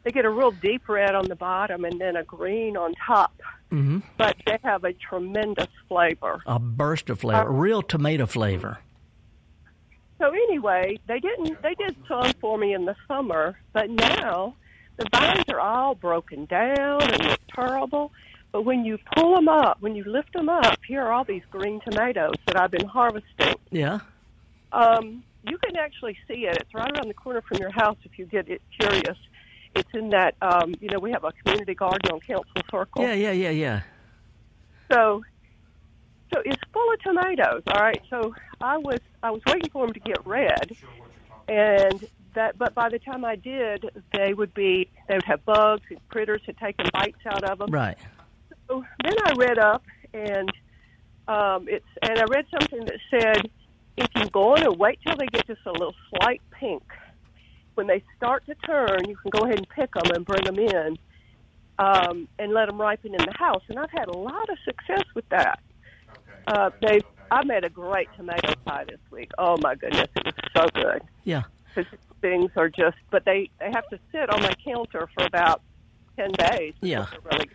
They 0.03 0.12
get 0.12 0.26
a 0.26 0.30
real 0.30 0.51
deep 0.51 0.89
red 0.89 1.14
on 1.14 1.26
the 1.28 1.36
bottom 1.36 1.86
and 1.86 2.01
then 2.01 2.16
a 2.16 2.24
green 2.24 2.76
on 2.76 2.93
top. 3.05 3.34
hmm 3.70 3.99
But 4.18 4.36
they 4.47 4.57
have 4.64 4.84
a 4.84 4.93
tremendous 4.93 5.68
flavor. 5.88 6.41
A 6.45 6.57
burst 6.59 7.09
of 7.12 7.20
flavor, 7.20 7.47
Uh, 7.47 7.51
real 7.51 7.82
tomato 7.84 8.26
flavor. 8.26 8.80
So 10.20 10.30
anyway, 10.30 10.99
they 11.07 11.20
didn't. 11.20 11.62
They 11.64 11.74
did 11.76 11.95
some 12.07 12.32
for 12.39 12.57
me 12.57 12.74
in 12.74 12.86
the 12.86 12.95
summer, 13.07 13.57
but 13.74 13.89
now 13.89 14.55
the 14.97 15.07
vines 15.12 15.45
are 15.49 15.59
all 15.59 15.95
broken 15.95 16.45
down 16.45 17.01
and 17.01 17.24
look 17.26 17.39
terrible. 17.55 18.12
But 18.52 18.64
when 18.64 18.84
you 18.84 18.97
pull 19.16 19.36
them 19.36 19.47
up, 19.47 19.78
when 19.80 19.95
you 19.95 20.04
lift 20.04 20.34
them 20.34 20.49
up, 20.49 20.80
here 20.86 21.02
are 21.02 21.12
all 21.12 21.24
these 21.24 21.43
green 21.52 21.80
tomatoes 21.82 22.34
that 22.47 22.60
I've 22.60 22.72
been 22.72 22.88
harvesting. 22.88 23.56
Yeah. 23.72 23.99
Um, 24.74 25.24
you 25.43 25.58
can 25.58 25.78
actually 25.78 26.18
see 26.28 26.45
it. 26.45 26.58
It's 26.58 26.74
right 26.74 26.91
around 26.91 27.08
the 27.08 27.14
corner 27.14 27.41
from 27.41 27.58
your 27.60 27.72
house 27.72 27.97
if 28.04 28.20
you 28.20 28.26
get 28.26 28.49
it 28.49 28.62
curious. 28.80 29.18
It's 29.76 29.89
in 29.93 30.10
that. 30.10 30.36
Um, 30.41 30.76
you 30.82 30.89
know, 30.89 30.99
we 30.99 31.12
have 31.12 31.24
a 31.24 31.32
community 31.32 31.74
garden 31.76 32.12
on 32.12 32.20
Council 32.20 32.52
Circle. 32.70 33.04
Yeah, 33.04 33.14
yeah, 33.14 33.32
yeah, 33.32 33.49
yeah. 33.49 33.82
So, 34.91 35.24
so 36.34 36.41
it's 36.43 36.62
full 36.74 36.93
of 36.93 36.99
tomatoes. 37.02 37.64
All 37.68 37.82
right. 37.82 38.02
So 38.10 38.36
I 38.60 38.78
was 38.78 38.99
I 39.24 39.32
was 39.32 39.41
waiting 39.47 39.70
for 39.72 39.86
them 39.86 39.93
to 39.93 39.99
get 40.02 40.26
red, 40.26 40.76
and 41.47 42.06
that. 42.34 42.58
But 42.58 42.76
by 42.76 42.89
the 42.89 42.99
time 42.99 43.24
I 43.24 43.38
did, 43.38 43.89
they 44.14 44.34
would 44.34 44.54
be 44.54 44.89
they 45.08 45.16
would 45.16 45.24
have 45.24 45.45
bugs 45.45 45.84
critters 46.10 46.41
had 46.45 46.58
taken 46.58 46.88
bites 46.93 47.26
out 47.26 47.45
of 47.45 47.60
them. 47.60 47.72
Right. 47.72 47.97
So 48.72 48.86
then 49.03 49.15
I 49.26 49.34
read 49.38 49.59
up, 49.59 49.84
and 50.13 50.49
um, 51.28 51.67
it's 51.67 51.86
and 52.01 52.17
I 52.17 52.24
read 52.30 52.45
something 52.57 52.86
that 52.86 52.99
said 53.09 53.49
if 53.97 54.07
you 54.15 54.30
go 54.30 54.53
on 54.53 54.63
and 54.63 54.78
wait 54.78 54.99
till 55.05 55.15
they 55.17 55.26
get 55.28 55.45
just 55.45 55.59
a 55.65 55.72
little 55.72 55.93
slight 56.09 56.41
pink, 56.51 56.84
when 57.76 57.88
they 57.88 58.01
start 58.15 58.45
to 58.45 58.55
turn, 58.55 59.09
you 59.09 59.17
can 59.17 59.30
go 59.30 59.45
ahead 59.45 59.57
and 59.57 59.67
pick 59.69 59.93
them 59.93 60.09
and 60.15 60.26
bring 60.26 60.45
them 60.45 60.57
in, 60.57 60.97
um, 61.80 62.30
and 62.39 62.53
let 62.53 62.67
them 62.67 62.80
ripen 62.80 63.13
in 63.13 63.26
the 63.26 63.34
house. 63.38 63.61
And 63.67 63.78
I've 63.78 63.91
had 63.91 64.07
a 64.07 64.17
lot 64.17 64.49
of 64.49 64.57
success 64.63 65.03
with 65.15 65.28
that. 65.30 65.59
Uh, 66.47 66.69
they, 66.82 67.01
I 67.30 67.43
made 67.43 67.65
a 67.65 67.69
great 67.69 68.07
tomato 68.15 68.53
pie 68.65 68.86
this 68.88 68.99
week. 69.11 69.32
Oh 69.38 69.57
my 69.61 69.76
goodness, 69.76 70.07
it 70.15 70.26
was 70.26 70.36
so 70.55 70.67
good. 70.74 71.01
Yeah. 71.26 71.43
Because 71.76 71.91
things 72.22 72.51
are 72.55 72.69
just, 72.69 72.97
but 73.09 73.26
they 73.26 73.49
they 73.59 73.69
have 73.74 73.88
to 73.89 73.99
sit 74.13 74.30
on 74.30 74.41
my 74.41 74.53
counter 74.63 75.09
for 75.13 75.26
about 75.26 75.61
ten 76.15 76.32
days. 76.32 76.74
Yeah. 76.82 77.07
they're 77.11 77.19
Really, 77.32 77.49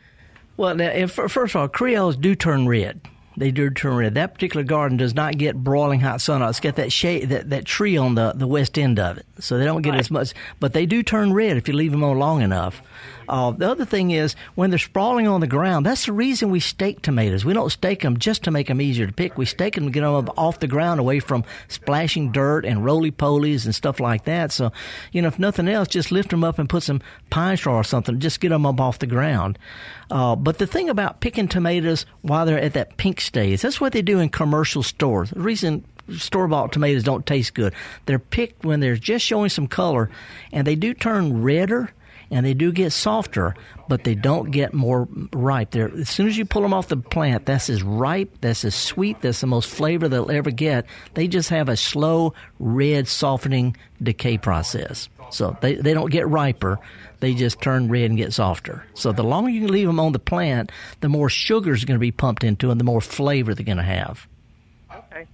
Well, 0.57 0.74
now, 0.74 0.88
if, 0.88 1.12
first 1.12 1.54
of 1.54 1.57
all, 1.57 1.68
Creoles 1.68 2.16
do 2.16 2.34
turn 2.34 2.66
red. 2.66 3.00
They 3.36 3.50
do 3.50 3.68
turn 3.68 3.96
red. 3.96 4.14
That 4.14 4.32
particular 4.32 4.64
garden 4.64 4.96
does 4.96 5.14
not 5.14 5.36
get 5.36 5.62
broiling 5.62 6.00
hot 6.00 6.22
sun. 6.22 6.40
It's 6.42 6.61
got 6.61 6.76
that 6.76 6.90
shade, 6.90 7.28
that, 7.28 7.50
that 7.50 7.66
tree 7.66 7.98
on 7.98 8.14
the, 8.14 8.32
the 8.34 8.46
west 8.46 8.78
end 8.78 8.98
of 8.98 9.18
it, 9.18 9.26
so 9.40 9.59
they 9.59 9.66
don't 9.66 9.82
get 9.82 9.94
as 9.94 10.11
much. 10.11 10.32
But 10.59 10.72
they 10.72 10.86
do 10.86 11.02
turn 11.02 11.34
red 11.34 11.59
if 11.59 11.68
you 11.68 11.74
leave 11.74 11.92
them 11.92 12.02
on 12.02 12.18
long 12.18 12.40
enough. 12.40 12.80
Uh, 13.29 13.51
the 13.51 13.70
other 13.70 13.85
thing 13.85 14.11
is 14.11 14.37
when 14.55 14.70
they're 14.70 14.79
sprawling 14.79 15.27
on 15.27 15.41
the 15.41 15.47
ground. 15.47 15.87
That's 15.87 16.07
the 16.07 16.12
reason 16.12 16.51
we 16.51 16.61
stake 16.61 17.03
tomatoes. 17.03 17.45
We 17.45 17.53
don't 17.53 17.70
stake 17.70 18.03
them 18.03 18.18
just 18.18 18.45
to 18.45 18.51
make 18.51 18.68
them 18.68 18.81
easier 18.81 19.07
to 19.07 19.12
pick. 19.12 19.37
We 19.37 19.47
stake 19.47 19.74
them 19.74 19.85
to 19.85 19.91
get 19.91 20.01
them 20.01 20.31
off 20.37 20.61
the 20.61 20.66
ground, 20.66 21.01
away 21.01 21.20
from 21.20 21.45
splashing 21.68 22.33
dirt 22.33 22.64
and 22.64 22.85
roly 22.85 23.11
polies 23.11 23.64
and 23.64 23.74
stuff 23.74 24.01
like 24.01 24.24
that. 24.24 24.53
So, 24.53 24.72
you 25.12 25.22
know, 25.22 25.29
if 25.29 25.39
nothing 25.39 25.68
else, 25.68 25.89
just 25.89 26.12
lift 26.12 26.31
them 26.31 26.45
up 26.45 26.59
and 26.59 26.68
put 26.68 26.83
some 26.83 27.01
pine 27.31 27.57
straw 27.57 27.77
or 27.77 27.85
something. 27.85 28.20
Just 28.20 28.41
get 28.41 28.51
them 28.51 28.66
up 28.66 28.81
off 28.81 28.99
the 28.99 29.07
ground. 29.07 29.59
Uh, 30.11 30.37
but 30.37 30.59
the 30.59 30.66
thing 30.66 30.89
about 30.89 31.20
picking 31.20 31.49
tomatoes 31.49 32.07
while 32.22 32.47
they're 32.47 32.61
at 32.61 32.74
that 32.74 32.97
pink 32.97 33.20
stage, 33.20 33.62
that's 33.62 33.81
what 33.81 33.93
they 33.93 34.03
do 34.03 34.20
in 34.20 34.29
commercial 34.29 34.83
stores. 34.83 35.31
The 35.31 35.41
reason 35.41 35.85
store 36.16 36.47
bought 36.47 36.72
tomatoes 36.72 37.03
don't 37.03 37.27
taste 37.27 37.55
good, 37.55 37.74
they're 38.07 38.18
picked 38.18 38.64
when 38.64 38.81
they're 38.81 38.97
just 38.97 39.24
showing 39.24 39.49
some 39.49 39.66
color, 39.66 40.11
and 40.53 40.66
they 40.66 40.77
do 40.77 40.95
turn 40.95 41.43
redder 41.43 41.91
and 42.31 42.45
they 42.45 42.55
do 42.55 42.72
get 42.72 42.93
softer, 42.93 43.55
but 43.89 44.05
they 44.05 44.14
don't 44.14 44.51
get 44.51 44.74
more 44.74 45.09
ripe. 45.33 45.70
They're, 45.70 45.93
as 45.95 46.09
soon 46.09 46.27
as 46.27 46.37
you 46.37 46.45
pull 46.45 46.62
them 46.62 46.74
off 46.74 46.89
the 46.89 46.97
plant, 46.97 47.47
that's 47.47 47.70
as 47.70 47.83
ripe, 47.83 48.31
that's 48.41 48.64
as 48.64 48.74
sweet, 48.74 49.20
that's 49.20 49.41
the 49.41 49.47
most 49.47 49.68
flavor 49.68 50.09
they'll 50.09 50.31
ever 50.31 50.51
get. 50.51 50.87
They 51.14 51.29
just 51.29 51.51
have 51.51 51.68
a 51.68 51.77
slow, 51.77 52.35
red, 52.59 53.09
softening 53.09 53.77
decay 54.03 54.39
process. 54.39 55.09
So 55.31 55.57
they, 55.61 55.74
they 55.74 55.95
don't 55.95 56.11
get 56.11 56.29
riper, 56.29 56.79
they 57.20 57.35
just 57.35 57.61
turn 57.61 57.89
red 57.89 58.11
and 58.11 58.16
get 58.16 58.33
softer. 58.33 58.85
So 58.95 59.12
the 59.12 59.24
longer 59.24 59.51
you 59.51 59.66
leave 59.66 59.87
them 59.87 60.01
on 60.01 60.12
the 60.12 60.18
plant, 60.18 60.70
the 61.01 61.09
more 61.09 61.29
sugar 61.29 61.72
is 61.72 61.85
going 61.85 61.97
to 61.97 62.01
be 62.01 62.12
pumped 62.12 62.45
into 62.45 62.68
them, 62.68 62.79
the 62.79 62.85
more 62.85 63.01
flavor 63.01 63.55
they're 63.55 63.64
going 63.64 63.79
to 63.79 63.83
have. 63.83 64.27
okay. 64.95 65.27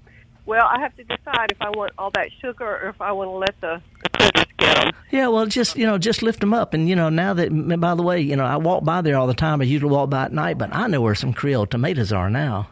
Well, 0.45 0.67
I 0.67 0.81
have 0.81 0.97
to 0.97 1.05
decide 1.05 1.53
if 1.53 1.61
I 1.61 1.71
want 1.71 1.93
all 1.99 2.11
that 2.15 2.29
sugar 2.41 2.65
or 2.65 2.89
if 2.89 3.01
I 3.01 3.13
want 3.13 3.29
to 3.29 3.35
let 3.35 3.61
the, 3.61 3.83
them. 4.75 4.93
Yeah, 5.11 5.29
well, 5.29 5.47
just 5.47 5.77
you 5.77 5.87
know, 5.87 5.99
just 5.99 6.23
lift 6.23 6.41
them 6.41 6.55
up, 6.55 6.75
and 6.75 6.89
you 6.89 6.97
know, 6.97 7.09
now 7.09 7.35
that 7.35 7.51
by 7.81 7.95
the 7.95 8.03
way, 8.03 8.21
you 8.21 8.37
know, 8.37 8.45
I 8.45 8.57
walk 8.57 8.85
by 8.85 9.01
there 9.03 9.17
all 9.17 9.27
the 9.27 9.35
time. 9.35 9.61
I 9.61 9.65
usually 9.65 9.93
walk 9.93 10.11
by 10.11 10.25
at 10.25 10.33
night, 10.33 10.59
but 10.59 10.75
I 10.75 10.87
know 10.87 11.01
where 11.01 11.15
some 11.15 11.33
Creole 11.33 11.67
tomatoes 11.67 12.13
are 12.13 12.31
now. 12.31 12.69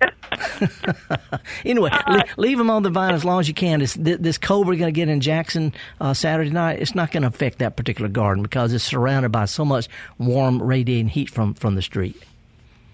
anyway, 1.64 1.90
le- 2.08 2.24
leave 2.36 2.56
them 2.58 2.70
on 2.70 2.82
the 2.82 2.90
vine 2.90 3.14
as 3.14 3.24
long 3.24 3.40
as 3.40 3.48
you 3.48 3.54
can. 3.54 3.80
This, 3.80 3.94
this 3.94 4.38
cold 4.38 4.66
we're 4.66 4.76
going 4.76 4.92
to 4.92 4.98
get 4.98 5.08
in 5.08 5.20
Jackson 5.20 5.74
uh, 6.00 6.14
Saturday 6.14 6.50
night, 6.50 6.80
it's 6.80 6.94
not 6.94 7.12
going 7.12 7.22
to 7.22 7.28
affect 7.28 7.58
that 7.58 7.76
particular 7.76 8.08
garden 8.08 8.42
because 8.42 8.72
it's 8.72 8.84
surrounded 8.84 9.30
by 9.30 9.44
so 9.44 9.64
much 9.64 9.88
warm, 10.18 10.62
radiating 10.62 11.08
heat 11.08 11.30
from 11.30 11.54
from 11.54 11.74
the 11.74 11.82
street. 11.82 12.20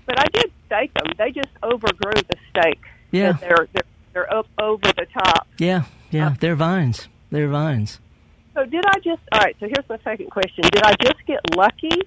But 0.07 0.19
I 0.19 0.25
did 0.33 0.53
stake 0.67 0.93
them. 0.95 1.13
They 1.19 1.31
just 1.31 1.51
overgrew 1.63 2.13
the 2.15 2.37
stake. 2.51 2.83
Yeah. 3.11 3.33
They're, 3.33 3.69
they're 3.73 3.83
they're 4.17 4.33
up 4.35 4.49
over 4.59 4.81
the 4.97 5.07
top. 5.13 5.47
Yeah, 5.59 5.85
yeah, 6.11 6.37
they're 6.41 6.57
vines. 6.57 7.07
They're 7.31 7.49
vines. 7.51 8.01
So 8.57 8.65
did 8.65 8.85
I 8.87 8.99
just? 9.01 9.21
All 9.33 9.41
right. 9.41 9.55
So 9.61 9.67
here's 9.67 9.89
my 9.89 9.99
second 10.03 10.31
question. 10.31 10.65
Did 10.73 10.83
I 10.83 10.95
just 11.03 11.25
get 11.27 11.41
lucky 11.57 12.01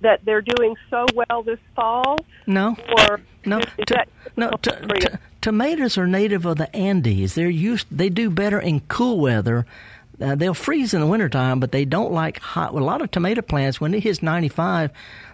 that 0.00 0.24
they're 0.24 0.42
doing 0.42 0.76
so 0.88 1.04
well 1.14 1.42
this 1.42 1.58
fall? 1.74 2.16
No. 2.46 2.76
Or 3.08 3.20
No, 3.44 3.58
is, 3.58 3.64
is 3.78 3.84
to- 3.86 3.94
that 3.94 4.08
no. 4.36 4.50
T- 4.62 4.70
t- 5.00 5.08
tomatoes 5.40 5.98
are 5.98 6.06
native 6.06 6.46
of 6.46 6.56
the 6.56 6.74
Andes. 6.74 7.34
They're 7.34 7.50
used. 7.50 7.86
They 7.90 8.08
do 8.10 8.30
better 8.30 8.60
in 8.60 8.80
cool 8.88 9.18
weather. 9.20 9.66
Uh, 10.20 10.34
they'll 10.36 10.54
freeze 10.54 10.94
in 10.94 11.00
the 11.00 11.06
wintertime, 11.06 11.60
but 11.60 11.72
they 11.72 11.84
don't 11.84 12.12
like 12.12 12.38
hot. 12.40 12.72
A 12.74 12.78
lot 12.78 13.02
of 13.02 13.10
tomato 13.10 13.42
plants, 13.42 13.80
when 13.80 13.92
it 13.94 14.02
hits 14.04 14.22
95, 14.22 14.90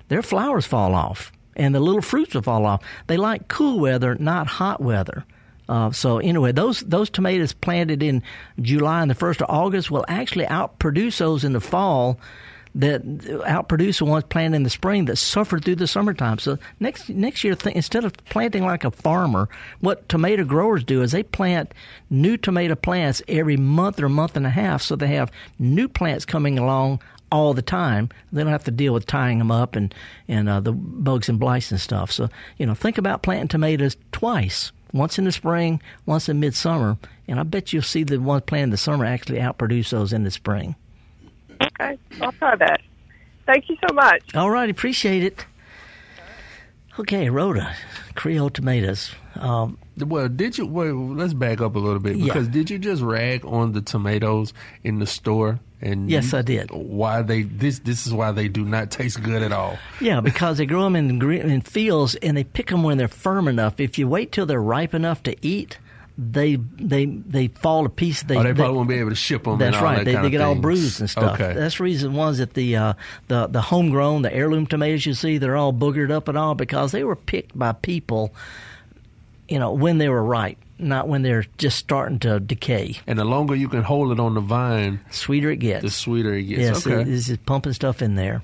their 0.09 0.23
flowers 0.23 0.67
fall 0.67 0.95
off 0.95 1.31
and 1.57 1.75
the 1.75 1.81
little 1.81 2.03
fruits 2.03 2.35
will 2.35 2.43
fall 2.43 2.67
off. 2.67 2.83
They 3.07 3.17
like 3.17 3.49
cool 3.49 3.79
weather, 3.81 4.15
not 4.17 4.47
hot 4.47 4.81
weather. 4.83 5.25
Uh, 5.69 5.91
so 5.91 6.19
anyway, 6.19 6.53
those 6.53 6.81
those 6.81 7.11
tomatoes 7.11 7.53
planted 7.53 8.03
in 8.03 8.23
July 8.61 9.03
and 9.03 9.11
the 9.11 9.15
first 9.15 9.41
of 9.41 9.49
August 9.49 9.91
will 9.91 10.05
actually 10.09 10.47
outproduce 10.47 11.19
those 11.19 11.45
in 11.45 11.53
the 11.53 11.61
fall 11.61 12.19
that 12.75 13.05
outproduce 13.05 13.99
the 13.99 14.05
ones 14.05 14.25
planted 14.29 14.57
in 14.57 14.62
the 14.65 14.71
spring 14.71 15.05
that 15.05 15.17
suffered 15.17 15.65
through 15.65 15.77
the 15.77 15.87
summertime. 15.87 16.39
So 16.39 16.59
next 16.81 17.09
next 17.09 17.45
year, 17.45 17.55
th- 17.55 17.75
instead 17.75 18.05
of 18.05 18.12
planting 18.27 18.65
like 18.65 18.85
a 18.85 18.91
farmer, 18.91 19.49
what 19.81 20.09
tomato 20.09 20.45
growers 20.45 20.83
do 20.83 21.03
is 21.03 21.12
they 21.12 21.23
plant 21.23 21.73
new 22.11 22.37
tomato 22.37 22.75
plants 22.75 23.23
every 23.29 23.57
month 23.57 24.01
or 24.01 24.09
month 24.09 24.37
and 24.37 24.47
a 24.47 24.51
half, 24.51 24.83
so 24.83 24.97
they 24.97 25.09
have 25.09 25.31
new 25.59 25.89
plants 25.89 26.25
coming 26.25 26.59
along 26.59 27.01
all 27.31 27.55
the 27.55 27.62
time. 27.62 28.09
They 28.33 28.43
don't 28.43 28.53
have 28.53 28.65
to 28.65 28.71
deal 28.71 28.93
with 28.93 29.07
tying 29.07 29.39
them 29.39 29.53
up 29.53 29.77
and 29.77 29.95
and 30.27 30.49
uh, 30.49 30.61
the 30.61 30.73
bugs 30.73 31.29
and 31.29 31.39
blights 31.39 31.71
and 31.71 31.81
stuff. 31.81 32.11
So 32.11 32.29
you 32.59 32.67
know, 32.67 32.75
think 32.75 32.99
about 32.99 33.23
planting 33.23 33.49
tomatoes 33.49 33.97
twice. 34.11 34.73
Once 34.95 35.18
in 35.18 35.24
the 35.24 35.32
spring, 35.32 35.82
once 36.07 36.28
in 36.28 36.38
midsummer, 36.38 36.97
and 37.26 37.40
I 37.40 37.42
bet 37.42 37.72
you'll 37.72 37.82
see 37.82 38.05
the 38.05 38.18
ones 38.18 38.45
planted 38.47 38.62
in 38.62 38.70
the 38.70 38.76
summer 38.76 39.05
actually 39.05 39.40
outproduce 39.40 39.90
those 39.90 40.12
in 40.12 40.22
the 40.22 40.30
spring. 40.30 40.76
okay? 41.61 41.99
I'll 42.22 42.32
try 42.32 42.55
that. 42.55 42.80
Thank 43.45 43.68
you 43.68 43.76
so 43.86 43.92
much. 43.92 44.34
All 44.36 44.51
right, 44.51 44.70
appreciate 44.70 45.24
it. 45.24 45.45
Okay, 46.99 47.28
Rhoda, 47.28 47.74
Creole 48.14 48.51
tomatoes. 48.51 49.12
Um, 49.34 49.78
Well, 49.99 50.28
did 50.28 50.57
you? 50.59 50.66
Well, 50.66 50.95
let's 51.14 51.34
back 51.34 51.61
up 51.61 51.74
a 51.74 51.78
little 51.78 51.99
bit 51.99 52.16
Yeah. 52.16 52.24
because 52.26 52.49
did 52.49 52.70
you 52.70 52.78
just 52.78 53.03
rag 53.03 53.45
on 53.45 53.72
the 53.72 53.80
tomatoes 53.80 54.53
in 54.84 54.99
the 55.01 55.07
store? 55.07 55.59
And 55.80 56.09
Yes, 56.09 56.32
you- 56.32 56.38
I 56.38 56.42
did. 56.42 56.70
Why 56.70 57.22
they 57.22 57.42
this? 57.42 57.80
This 57.80 58.07
is 58.07 58.12
why 58.12 58.30
they 58.32 58.47
do 58.49 58.64
not 58.64 58.90
taste 58.90 59.22
good 59.22 59.42
at 59.42 59.53
all. 59.53 59.76
yeah, 60.01 60.20
because 60.20 60.59
they 60.59 60.66
grow 60.66 60.84
them 60.84 60.95
in 60.97 61.20
in 61.20 61.61
fields 61.62 62.14
and 62.16 62.36
they 62.36 62.45
pick 62.45 62.68
them 62.68 62.82
when 62.84 62.97
they're 62.97 63.09
firm 63.09 63.49
enough. 63.49 63.80
If 63.80 63.99
you 63.99 64.07
wait 64.09 64.30
till 64.32 64.47
they're 64.47 64.62
ripe 64.62 64.95
enough 64.95 65.22
to 65.24 65.34
eat, 65.47 65.78
they 66.17 66.57
they 66.57 67.07
they 67.07 67.49
fall 67.49 67.83
to 67.83 67.89
pieces. 67.89 68.25
They, 68.25 68.37
oh, 68.37 68.43
they 68.43 68.55
probably 68.55 68.77
won't 68.77 68.89
be 68.89 68.95
able 68.97 69.11
to 69.11 69.17
ship 69.17 69.45
them. 69.45 69.59
That's 69.59 69.77
and 69.77 69.85
all 69.85 69.93
right. 69.93 70.05
That 70.05 70.05
They, 70.05 70.23
they 70.23 70.31
get 70.31 70.41
all 70.41 70.55
bruised 70.55 71.01
and 71.01 71.11
stuff. 71.11 71.41
Okay. 71.41 71.55
That's 71.55 71.79
the 71.79 71.83
reason 71.85 72.15
was 72.15 72.39
that 72.39 72.55
the 72.55 72.77
uh, 72.77 72.95
the 73.29 73.49
the 73.49 73.61
homegrown, 73.61 74.23
the 74.23 74.33
heirloom 74.33 74.67
tomatoes 74.67 75.07
you 75.07 75.15
see, 75.15 75.39
they're 75.39 75.57
all 75.57 75.73
boogered 75.73 76.12
up 76.12 76.29
and 76.29 76.39
all 76.39 76.55
because 76.55 76.93
they 76.93 77.03
were 77.03 77.17
picked 77.17 77.59
by 77.59 77.73
people, 77.73 78.33
you 79.49 79.59
know, 79.59 79.73
when 79.73 79.99
they 79.99 80.09
were 80.09 80.23
ripe. 80.23 80.59
not 80.79 81.09
when 81.09 81.23
they're 81.23 81.47
just 81.59 81.79
starting 81.79 82.19
to 82.21 82.41
decay. 82.41 82.97
And 83.07 83.19
the 83.19 83.25
longer 83.25 83.55
you 83.55 83.69
can 83.69 83.83
hold 83.83 84.12
it 84.12 84.21
on 84.21 84.35
the 84.35 84.41
vine, 84.41 85.01
Sweeter 85.11 85.51
it 85.51 85.59
gets. 85.59 85.83
the 85.83 85.91
sweeter 85.91 86.35
it 86.35 86.45
gets. 86.45 86.61
Yes, 86.61 86.87
okay. 86.87 87.01
it 87.01 87.09
is 87.09 87.37
pumping 87.47 87.73
stuff 87.73 88.03
in 88.03 88.15
there. 88.17 88.43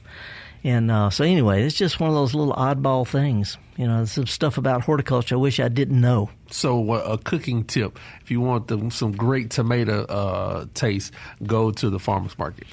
And 0.62 0.90
uh, 0.90 1.10
so, 1.10 1.24
anyway, 1.24 1.62
it's 1.62 1.76
just 1.76 2.00
one 2.00 2.10
of 2.10 2.14
those 2.14 2.34
little 2.34 2.54
oddball 2.54 3.06
things. 3.08 3.56
You 3.76 3.86
know, 3.86 4.04
some 4.04 4.26
stuff 4.26 4.58
about 4.58 4.82
horticulture 4.82 5.36
I 5.36 5.38
wish 5.38 5.58
I 5.58 5.68
didn't 5.68 6.00
know. 6.00 6.28
So, 6.50 6.92
uh, 6.92 6.98
a 6.98 7.18
cooking 7.18 7.64
tip: 7.64 7.98
if 8.20 8.30
you 8.30 8.40
want 8.40 8.68
the, 8.68 8.90
some 8.90 9.12
great 9.12 9.50
tomato 9.50 10.04
uh, 10.04 10.66
taste, 10.74 11.12
go 11.46 11.70
to 11.70 11.88
the 11.88 11.98
farmers 11.98 12.38
market. 12.38 12.66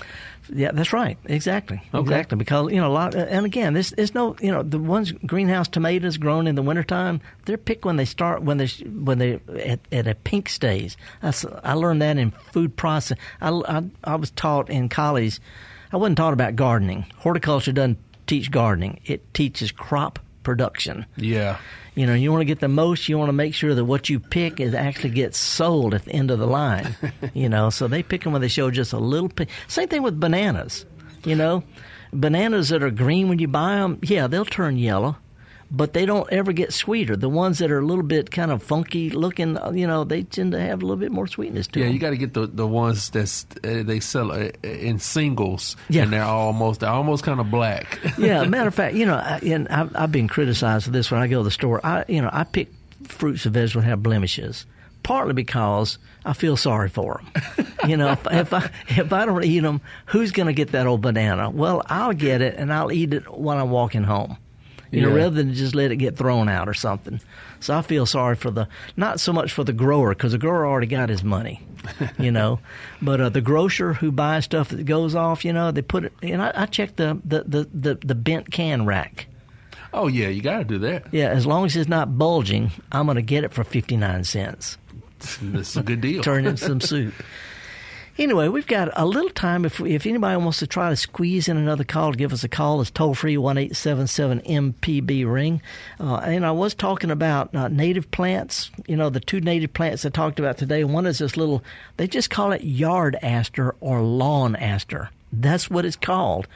Yeah, 0.53 0.71
that's 0.71 0.93
right. 0.93 1.17
Exactly. 1.25 1.81
Okay. 1.93 1.99
Exactly. 1.99 2.37
Because, 2.37 2.71
you 2.71 2.79
know, 2.79 2.87
a 2.87 2.93
lot, 2.93 3.15
and 3.15 3.45
again, 3.45 3.73
this 3.73 3.91
is 3.93 4.15
no, 4.15 4.35
you 4.39 4.51
know, 4.51 4.63
the 4.63 4.79
ones 4.79 5.11
greenhouse 5.25 5.67
tomatoes 5.67 6.17
grown 6.17 6.47
in 6.47 6.55
the 6.55 6.61
wintertime, 6.61 7.19
they're 7.45 7.57
picked 7.57 7.83
when 7.83 7.97
they 7.97 8.05
start, 8.05 8.43
when 8.43 8.57
they, 8.57 8.67
when 8.67 9.17
they, 9.17 9.41
at, 9.61 9.79
at 9.91 10.07
a 10.07 10.15
pink 10.15 10.47
stage. 10.47 10.97
That's, 11.21 11.45
I 11.63 11.73
learned 11.73 12.01
that 12.01 12.17
in 12.17 12.31
food 12.31 12.75
process. 12.77 13.17
I, 13.41 13.49
I, 13.49 13.83
I 14.05 14.15
was 14.15 14.31
taught 14.31 14.69
in 14.69 14.87
college, 14.87 15.39
I 15.91 15.97
wasn't 15.97 16.17
taught 16.17 16.33
about 16.33 16.55
gardening. 16.55 17.05
Horticulture 17.17 17.71
doesn't 17.71 17.99
teach 18.27 18.51
gardening. 18.51 18.99
It 19.05 19.33
teaches 19.33 19.71
crop 19.71 20.19
production. 20.43 21.05
Yeah. 21.15 21.57
You 21.95 22.05
know, 22.05 22.13
you 22.13 22.31
want 22.31 22.41
to 22.41 22.45
get 22.45 22.59
the 22.59 22.67
most. 22.67 23.09
You 23.09 23.17
want 23.17 23.29
to 23.29 23.33
make 23.33 23.53
sure 23.53 23.73
that 23.73 23.85
what 23.85 24.07
you 24.09 24.19
pick 24.19 24.59
is 24.59 24.73
actually 24.73 25.09
gets 25.09 25.37
sold 25.37 25.93
at 25.93 26.05
the 26.05 26.11
end 26.11 26.29
of 26.31 26.39
the 26.39 26.45
line. 26.47 26.95
you 27.33 27.49
know, 27.49 27.69
so 27.69 27.87
they 27.87 28.03
pick 28.03 28.23
them 28.23 28.33
when 28.33 28.41
they 28.41 28.47
show 28.47 28.69
just 28.69 28.93
a 28.93 28.99
little. 28.99 29.31
Same 29.67 29.87
thing 29.87 30.03
with 30.03 30.19
bananas. 30.19 30.85
You 31.25 31.35
know, 31.35 31.63
bananas 32.13 32.69
that 32.69 32.83
are 32.83 32.91
green 32.91 33.29
when 33.29 33.39
you 33.39 33.47
buy 33.47 33.75
them, 33.75 33.99
yeah, 34.03 34.27
they'll 34.27 34.45
turn 34.45 34.77
yellow, 34.77 35.17
but 35.69 35.93
they 35.93 36.05
don't 36.05 36.31
ever 36.31 36.53
get 36.53 36.71
sweeter. 36.73 37.15
The 37.17 37.27
ones 37.29 37.59
that 37.59 37.71
are 37.71 37.79
a 37.79 37.85
little 37.85 38.03
bit 38.03 38.31
kind 38.31 38.51
of 38.51 38.63
funky 38.63 39.09
looking, 39.09 39.57
uh, 39.57 39.71
you 39.71 39.85
know, 39.85 40.03
they 40.05 40.23
tend 40.23 40.53
to 40.53 40.59
have 40.59 40.81
a 40.81 40.85
little 40.85 40.95
bit 40.99 41.11
more 41.11 41.27
sweetness 41.27 41.67
to 41.67 41.79
Yeah, 41.79 41.85
them. 41.85 41.93
you 41.93 41.99
got 41.99 42.11
to 42.11 42.17
get 42.17 42.33
the 42.33 42.47
the 42.47 42.65
ones 42.67 43.09
that's 43.09 43.45
uh, 43.63 43.83
they 43.83 43.99
sell 43.99 44.31
uh, 44.31 44.49
in 44.63 44.99
singles, 44.99 45.75
Yeah. 45.89 46.03
and 46.03 46.13
they're 46.13 46.23
almost 46.23 46.79
they're 46.79 46.89
almost 46.89 47.23
kind 47.23 47.39
of 47.39 47.51
black. 47.51 47.99
yeah, 48.17 48.43
matter 48.47 48.67
of 48.69 48.75
fact, 48.75 48.95
you 48.95 49.05
know, 49.05 49.15
I, 49.15 49.39
and 49.43 49.67
I've, 49.67 49.95
I've 49.95 50.11
been 50.11 50.27
criticized 50.27 50.85
for 50.85 50.91
this 50.91 51.11
when 51.11 51.21
I 51.21 51.27
go 51.27 51.39
to 51.39 51.43
the 51.43 51.51
store. 51.51 51.85
I, 51.85 52.05
you 52.07 52.21
know, 52.21 52.29
I 52.31 52.43
pick 52.45 52.69
fruits 53.03 53.45
and 53.45 53.53
vegetables 53.53 53.83
that 53.83 53.89
have 53.89 54.01
blemishes, 54.03 54.65
partly 55.03 55.33
because 55.33 55.97
I 56.25 56.33
feel 56.33 56.57
sorry 56.57 56.89
for 56.89 57.21
them. 57.55 57.67
you 57.89 57.97
know, 57.97 58.11
if, 58.13 58.25
if 58.31 58.53
I 58.53 58.69
if 58.87 59.11
I 59.13 59.25
don't 59.25 59.43
eat 59.43 59.59
them, 59.59 59.81
who's 60.07 60.31
going 60.31 60.47
to 60.47 60.53
get 60.53 60.71
that 60.71 60.87
old 60.87 61.01
banana? 61.01 61.49
Well, 61.49 61.83
I'll 61.87 62.13
get 62.13 62.41
it 62.41 62.55
and 62.57 62.71
I'll 62.73 62.91
eat 62.91 63.13
it 63.13 63.29
when 63.37 63.57
I'm 63.57 63.69
walking 63.69 64.03
home. 64.03 64.37
You 64.91 65.01
know, 65.01 65.09
Yeah. 65.09 65.15
rather 65.23 65.35
than 65.35 65.53
just 65.53 65.75
let 65.75 65.91
it 65.91 65.97
get 65.97 66.15
thrown 66.17 66.47
out 66.49 66.69
or 66.69 66.73
something. 66.73 67.19
So 67.59 67.77
I 67.77 67.81
feel 67.81 68.05
sorry 68.05 68.35
for 68.35 68.51
the 68.51 68.67
not 68.95 69.19
so 69.19 69.33
much 69.33 69.51
for 69.51 69.63
the 69.63 69.73
grower 69.73 70.09
because 70.09 70.31
the 70.31 70.37
grower 70.37 70.65
already 70.65 70.87
got 70.87 71.09
his 71.09 71.23
money, 71.23 71.61
you 72.19 72.31
know, 72.31 72.59
but 73.01 73.19
uh, 73.19 73.29
the 73.29 73.41
grocer 73.41 73.93
who 73.93 74.11
buys 74.11 74.45
stuff 74.45 74.69
that 74.69 74.85
goes 74.85 75.15
off, 75.15 75.43
you 75.43 75.51
know, 75.53 75.71
they 75.71 75.81
put 75.81 76.05
it. 76.05 76.13
And 76.21 76.41
I, 76.41 76.51
I 76.55 76.65
check 76.67 76.95
the 76.95 77.19
the, 77.25 77.43
the 77.43 77.67
the 77.73 77.95
the 77.95 78.15
bent 78.15 78.51
can 78.51 78.85
rack. 78.85 79.27
oh 79.93 80.07
yeah, 80.07 80.27
you 80.29 80.41
got 80.41 80.59
to 80.59 80.63
do 80.63 80.77
that. 80.79 81.07
Yeah, 81.11 81.29
as 81.29 81.45
long 81.45 81.65
as 81.65 81.75
it's 81.75 81.89
not 81.89 82.17
bulging, 82.17 82.71
I'm 82.91 83.05
going 83.07 83.15
to 83.15 83.21
get 83.21 83.43
it 83.43 83.53
for 83.53 83.63
59 83.63 84.23
cents. 84.23 84.77
That's 85.41 85.75
a 85.75 85.81
good 85.83 86.01
deal. 86.01 86.21
Turn 86.31 86.45
in 86.45 86.57
some 86.57 86.79
soup. 86.79 87.13
Anyway, 88.19 88.47
we've 88.47 88.65
got 88.65 88.89
a 88.95 89.05
little 89.05 89.29
time. 89.29 89.63
If 89.63 89.79
if 89.79 90.07
anybody 90.07 90.37
wants 90.37 90.57
to 90.59 90.67
try 90.67 90.89
to 90.89 90.95
squeeze 90.95 91.47
in 91.47 91.55
another 91.55 91.83
call, 91.83 92.13
give 92.13 92.33
us 92.33 92.43
a 92.43 92.49
call. 92.49 92.81
It's 92.81 92.89
toll 92.89 93.13
free 93.13 93.37
one 93.37 93.59
eight 93.59 93.75
seven 93.75 94.07
seven 94.07 94.41
MPB 94.41 95.31
ring. 95.31 95.61
Uh, 95.99 96.15
and 96.15 96.43
I 96.43 96.51
was 96.51 96.73
talking 96.73 97.11
about 97.11 97.53
uh, 97.53 97.67
native 97.67 98.09
plants. 98.09 98.71
You 98.87 98.95
know, 98.95 99.11
the 99.11 99.19
two 99.19 99.39
native 99.39 99.73
plants 99.73 100.03
I 100.03 100.09
talked 100.09 100.39
about 100.39 100.57
today. 100.57 100.83
One 100.83 101.05
is 101.05 101.19
this 101.19 101.37
little. 101.37 101.63
They 101.97 102.07
just 102.07 102.31
call 102.31 102.53
it 102.53 102.63
yard 102.63 103.17
aster 103.21 103.75
or 103.81 104.01
lawn 104.01 104.55
aster. 104.55 105.11
That's 105.31 105.69
what 105.69 105.85
it's 105.85 105.95
called. 105.95 106.47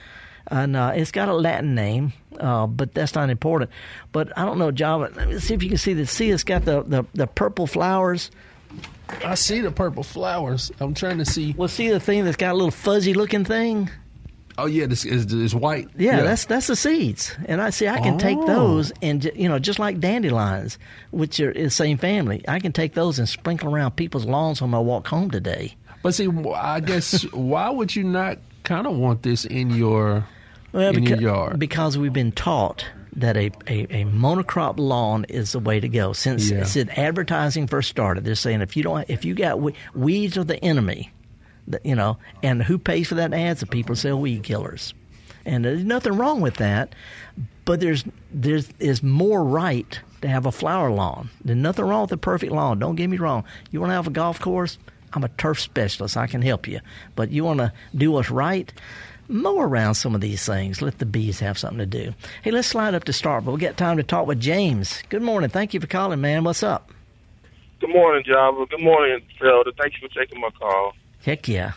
And 0.47 0.75
uh, 0.75 0.93
it's 0.95 1.11
got 1.11 1.29
a 1.29 1.35
Latin 1.35 1.75
name, 1.75 2.13
uh, 2.39 2.65
but 2.65 2.95
that's 2.95 3.13
not 3.13 3.29
important. 3.29 3.69
But 4.11 4.35
I 4.35 4.45
don't 4.45 4.57
know, 4.57 4.71
Java. 4.71 5.11
Let 5.15 5.29
me 5.29 5.39
see 5.39 5.53
if 5.53 5.61
you 5.61 5.69
can 5.69 5.77
see 5.77 5.93
the 5.93 6.07
See, 6.07 6.31
it's 6.31 6.43
got 6.43 6.65
the, 6.65 6.81
the, 6.81 7.05
the 7.13 7.27
purple 7.27 7.67
flowers. 7.67 8.31
I 9.25 9.35
see 9.35 9.59
the 9.61 9.71
purple 9.71 10.03
flowers. 10.03 10.71
I'm 10.79 10.93
trying 10.93 11.17
to 11.19 11.25
see. 11.25 11.53
Well, 11.57 11.67
see 11.67 11.89
the 11.89 11.99
thing 11.99 12.23
that's 12.25 12.37
got 12.37 12.51
a 12.51 12.55
little 12.55 12.71
fuzzy 12.71 13.13
looking 13.13 13.45
thing. 13.45 13.89
Oh 14.57 14.65
yeah, 14.65 14.85
this 14.85 15.05
is 15.05 15.55
white. 15.55 15.87
Yeah, 15.97 16.21
that's 16.23 16.45
that's 16.45 16.67
the 16.67 16.75
seeds, 16.75 17.35
and 17.45 17.61
I 17.61 17.69
see 17.69 17.87
I 17.87 17.99
can 17.99 18.17
take 18.17 18.37
Oh. 18.37 18.45
those 18.47 18.91
and 19.01 19.31
you 19.35 19.47
know 19.47 19.59
just 19.59 19.79
like 19.79 19.99
dandelions, 19.99 20.77
which 21.11 21.39
are 21.39 21.51
in 21.51 21.63
the 21.65 21.69
same 21.69 21.97
family, 21.97 22.43
I 22.47 22.59
can 22.59 22.71
take 22.73 22.93
those 22.93 23.17
and 23.17 23.27
sprinkle 23.29 23.73
around 23.73 23.91
people's 23.91 24.25
lawns 24.25 24.61
when 24.61 24.73
I 24.73 24.79
walk 24.79 25.07
home 25.07 25.31
today. 25.31 25.75
But 26.03 26.15
see, 26.15 26.27
I 26.55 26.79
guess 26.81 27.23
why 27.33 27.69
would 27.69 27.95
you 27.95 28.03
not 28.03 28.39
kind 28.63 28.85
of 28.87 28.97
want 28.97 29.23
this 29.23 29.45
in 29.45 29.69
your 29.71 30.25
Well, 30.73 30.95
in 30.95 31.03
beca- 31.05 31.09
your 31.11 31.21
yard? 31.21 31.59
because 31.59 31.97
we've 31.97 32.13
been 32.13 32.31
taught 32.33 32.85
that 33.17 33.35
a, 33.37 33.51
a, 33.67 34.01
a 34.01 34.05
monocrop 34.05 34.79
lawn 34.79 35.25
is 35.27 35.51
the 35.51 35.59
way 35.59 35.79
to 35.79 35.89
go. 35.89 36.13
Since 36.13 36.49
Yeah. 36.49 36.63
since 36.63 36.89
advertising 36.97 37.67
first 37.67 37.89
started, 37.89 38.23
they're 38.23 38.35
saying 38.35 38.61
if 38.61 38.77
you 38.77 38.83
don't 38.83 39.09
if 39.09 39.25
you 39.25 39.33
got 39.33 39.59
we- 39.59 39.75
weeds 39.93 40.37
are 40.37 40.43
the 40.43 40.63
enemy, 40.63 41.11
you 41.83 41.95
know, 41.95 42.17
and 42.41 42.63
who 42.63 42.77
pays 42.77 43.07
for 43.09 43.15
that 43.15 43.33
ads? 43.33 43.59
The 43.59 43.65
people 43.65 43.95
sell 43.95 44.19
weed 44.19 44.43
killers, 44.43 44.93
and 45.45 45.65
there's 45.65 45.83
nothing 45.83 46.13
wrong 46.13 46.41
with 46.41 46.55
that. 46.55 46.93
But 47.65 47.79
there's 47.79 48.03
there's 48.33 48.69
is 48.79 49.03
more 49.03 49.43
right 49.43 49.99
to 50.21 50.27
have 50.27 50.45
a 50.45 50.51
flower 50.51 50.89
lawn. 50.91 51.29
There's 51.43 51.57
nothing 51.57 51.85
wrong 51.85 52.03
with 52.03 52.11
a 52.13 52.17
perfect 52.17 52.51
lawn. 52.51 52.79
Don't 52.79 52.95
get 52.95 53.09
me 53.09 53.17
wrong. 53.17 53.43
You 53.71 53.79
want 53.81 53.91
to 53.91 53.95
have 53.95 54.07
a 54.07 54.11
golf 54.11 54.39
course? 54.39 54.77
I'm 55.13 55.23
a 55.25 55.29
turf 55.29 55.59
specialist. 55.59 56.15
I 56.15 56.27
can 56.27 56.41
help 56.41 56.67
you. 56.69 56.79
But 57.15 57.31
you 57.31 57.43
want 57.43 57.59
to 57.59 57.73
do 57.93 58.11
what's 58.11 58.31
right? 58.31 58.71
Mow 59.31 59.59
around 59.61 59.95
some 59.95 60.13
of 60.13 60.21
these 60.21 60.45
things. 60.45 60.81
Let 60.81 60.99
the 60.99 61.05
bees 61.05 61.39
have 61.39 61.57
something 61.57 61.79
to 61.79 61.85
do. 61.85 62.13
Hey, 62.43 62.51
let's 62.51 62.67
slide 62.67 62.93
up 62.93 63.05
to 63.05 63.13
start, 63.13 63.45
but 63.45 63.53
we 63.53 63.59
got 63.59 63.77
time 63.77 63.97
to 63.97 64.03
talk 64.03 64.27
with 64.27 64.39
James. 64.39 65.01
Good 65.09 65.21
morning. 65.21 65.49
Thank 65.49 65.73
you 65.73 65.79
for 65.79 65.87
calling, 65.87 66.19
man. 66.21 66.43
What's 66.43 66.63
up? 66.63 66.91
Good 67.79 67.89
morning, 67.91 68.23
Java. 68.25 68.65
Good 68.69 68.81
morning, 68.83 69.21
Felder. 69.39 69.75
Thank 69.77 69.93
you 70.01 70.07
for 70.07 70.13
taking 70.13 70.39
my 70.41 70.49
call. 70.51 70.93
Heck 71.23 71.47
yeah. 71.47 71.71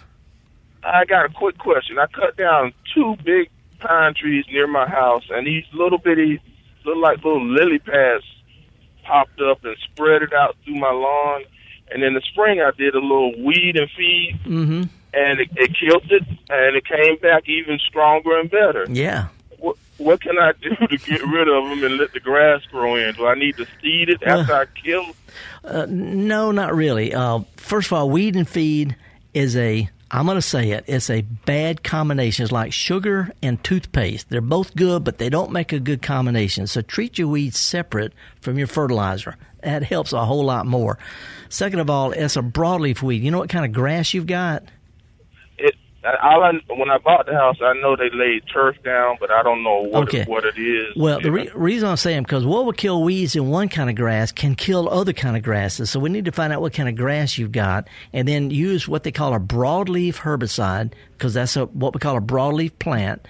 I 0.83 1.05
got 1.05 1.25
a 1.25 1.29
quick 1.29 1.57
question. 1.59 1.99
I 1.99 2.07
cut 2.07 2.37
down 2.37 2.73
two 2.95 3.17
big 3.25 3.49
pine 3.79 4.15
trees 4.15 4.45
near 4.51 4.67
my 4.67 4.89
house, 4.89 5.25
and 5.31 5.47
these 5.47 5.65
little 5.73 5.99
bitty, 5.99 6.41
look 6.85 6.97
like 6.99 7.19
little 7.19 7.47
lily 7.47 7.79
pads 7.79 8.25
popped 9.05 9.41
up 9.41 9.65
and 9.65 9.77
spread 9.93 10.23
it 10.23 10.33
out 10.33 10.57
through 10.65 10.75
my 10.75 10.91
lawn. 10.91 11.45
And 11.91 12.03
in 12.03 12.15
the 12.15 12.21
spring, 12.23 12.61
I 12.61 12.71
did 12.77 12.95
a 12.95 13.01
little 13.01 13.33
weed 13.45 13.77
and 13.77 13.89
feed, 13.97 14.41
Mm-hmm. 14.45 14.83
And 15.15 15.41
it, 15.41 15.49
it 15.57 15.71
killed 15.79 16.11
it, 16.11 16.23
and 16.51 16.77
it 16.77 16.85
came 16.85 17.17
back 17.19 17.49
even 17.49 17.79
stronger 17.79 18.39
and 18.39 18.51
better. 18.51 18.87
Yeah. 18.89 19.29
What, 19.59 19.77
what 19.99 20.21
can 20.21 20.39
I 20.39 20.53
do 20.61 20.75
to 20.89 20.97
get 20.99 21.23
rid 21.23 21.49
of 21.49 21.69
them 21.69 21.85
and 21.85 21.97
let 21.97 22.13
the 22.13 22.21
grass 22.21 22.63
grow 22.71 22.97
in? 22.97 23.15
Do 23.15 23.27
I 23.27 23.35
need 23.35 23.57
to 23.57 23.67
seed 23.81 24.09
it 24.09 24.23
after 24.23 24.53
I 24.53 24.67
kill? 24.67 25.07
Uh, 25.65 25.87
no, 25.89 26.51
not 26.51 26.75
really. 26.75 27.15
Uh, 27.15 27.41
first 27.57 27.89
of 27.89 27.93
all, 27.95 28.11
weed 28.11 28.37
and 28.37 28.49
feed 28.49 28.97
is 29.33 29.57
a, 29.57 29.89
I'm 30.11 30.27
going 30.27 30.37
to 30.37 30.43
say 30.43 30.73
it, 30.73 30.85
it's 30.87 31.11
a 31.11 31.23
bad 31.23 31.83
combination. 31.83 32.43
It's 32.43 32.53
like 32.53 32.73
sugar 32.73 33.33
and 33.43 33.63
toothpaste. 33.65 34.29
They're 34.29 34.41
both 34.41 34.77
good, 34.77 35.05
but 35.05 35.19
they 35.19 35.31
don't 35.31 35.53
make 35.53 35.73
a 35.73 35.81
good 35.81 36.03
combination. 36.03 36.67
So 36.67 36.83
treat 36.83 37.19
your 37.19 37.29
weeds 37.29 37.59
separate 37.59 38.13
from 38.41 38.59
your 38.59 38.67
fertilizer. 38.67 39.37
That 39.63 39.83
helps 39.83 40.13
a 40.13 40.25
whole 40.25 40.45
lot 40.45 40.67
more. 40.67 40.99
Second 41.49 41.79
of 41.79 41.89
all, 41.89 42.13
it's 42.13 42.37
a 42.37 42.43
broadleaf 42.43 43.01
weed. 43.01 43.23
You 43.23 43.31
know 43.31 43.39
what 43.39 43.49
kind 43.49 43.65
of 43.65 43.73
grass 43.73 44.13
you've 44.13 44.27
got? 44.27 44.65
It. 46.05 46.21
All 46.23 46.43
I, 46.43 46.53
when 46.77 46.91
I 46.91 46.99
bought 46.99 47.27
the 47.27 47.33
house, 47.35 47.57
I 47.63 47.73
know 47.75 47.97
they 47.97 48.11
laid 48.13 48.43
turf 48.53 48.77
down, 48.85 49.17
but 49.21 49.31
I 49.31 49.43
don't 49.43 49.63
know 49.63 49.83
what 49.83 50.03
Okay. 50.05 50.25
what 50.25 50.45
it 50.45 50.59
is. 50.59 50.95
Well, 50.97 51.21
the 51.21 51.33
re- 51.33 51.51
reason 51.55 51.89
I'm 51.89 51.97
saying 51.97 52.25
because 52.25 52.45
what 52.45 52.65
will 52.67 52.73
kill 52.73 53.03
weeds 53.03 53.35
in 53.37 53.49
one 53.49 53.69
kind 53.69 53.89
of 53.89 53.97
grass 53.97 54.31
can 54.33 54.55
kill 54.55 54.89
other 54.89 55.13
kind 55.13 55.37
of 55.37 55.43
grasses. 55.43 55.91
So 55.91 55.99
we 56.01 56.11
need 56.11 56.25
to 56.27 56.33
find 56.33 56.53
out 56.53 56.61
what 56.61 56.73
kind 56.75 56.89
of 56.89 56.97
grass 56.97 57.39
you've 57.39 57.53
got, 57.53 57.89
and 58.13 58.29
then 58.29 58.51
use 58.51 58.87
what 58.87 59.03
they 59.03 59.13
call 59.13 59.35
a 59.35 59.41
broadleaf 59.41 60.17
herbicide 60.17 60.93
because 61.13 61.35
that's 61.35 61.57
a, 61.57 61.67
what 61.67 61.95
we 61.95 62.01
call 62.01 62.17
a 62.17 62.21
broadleaf 62.21 62.79
plant 62.79 63.27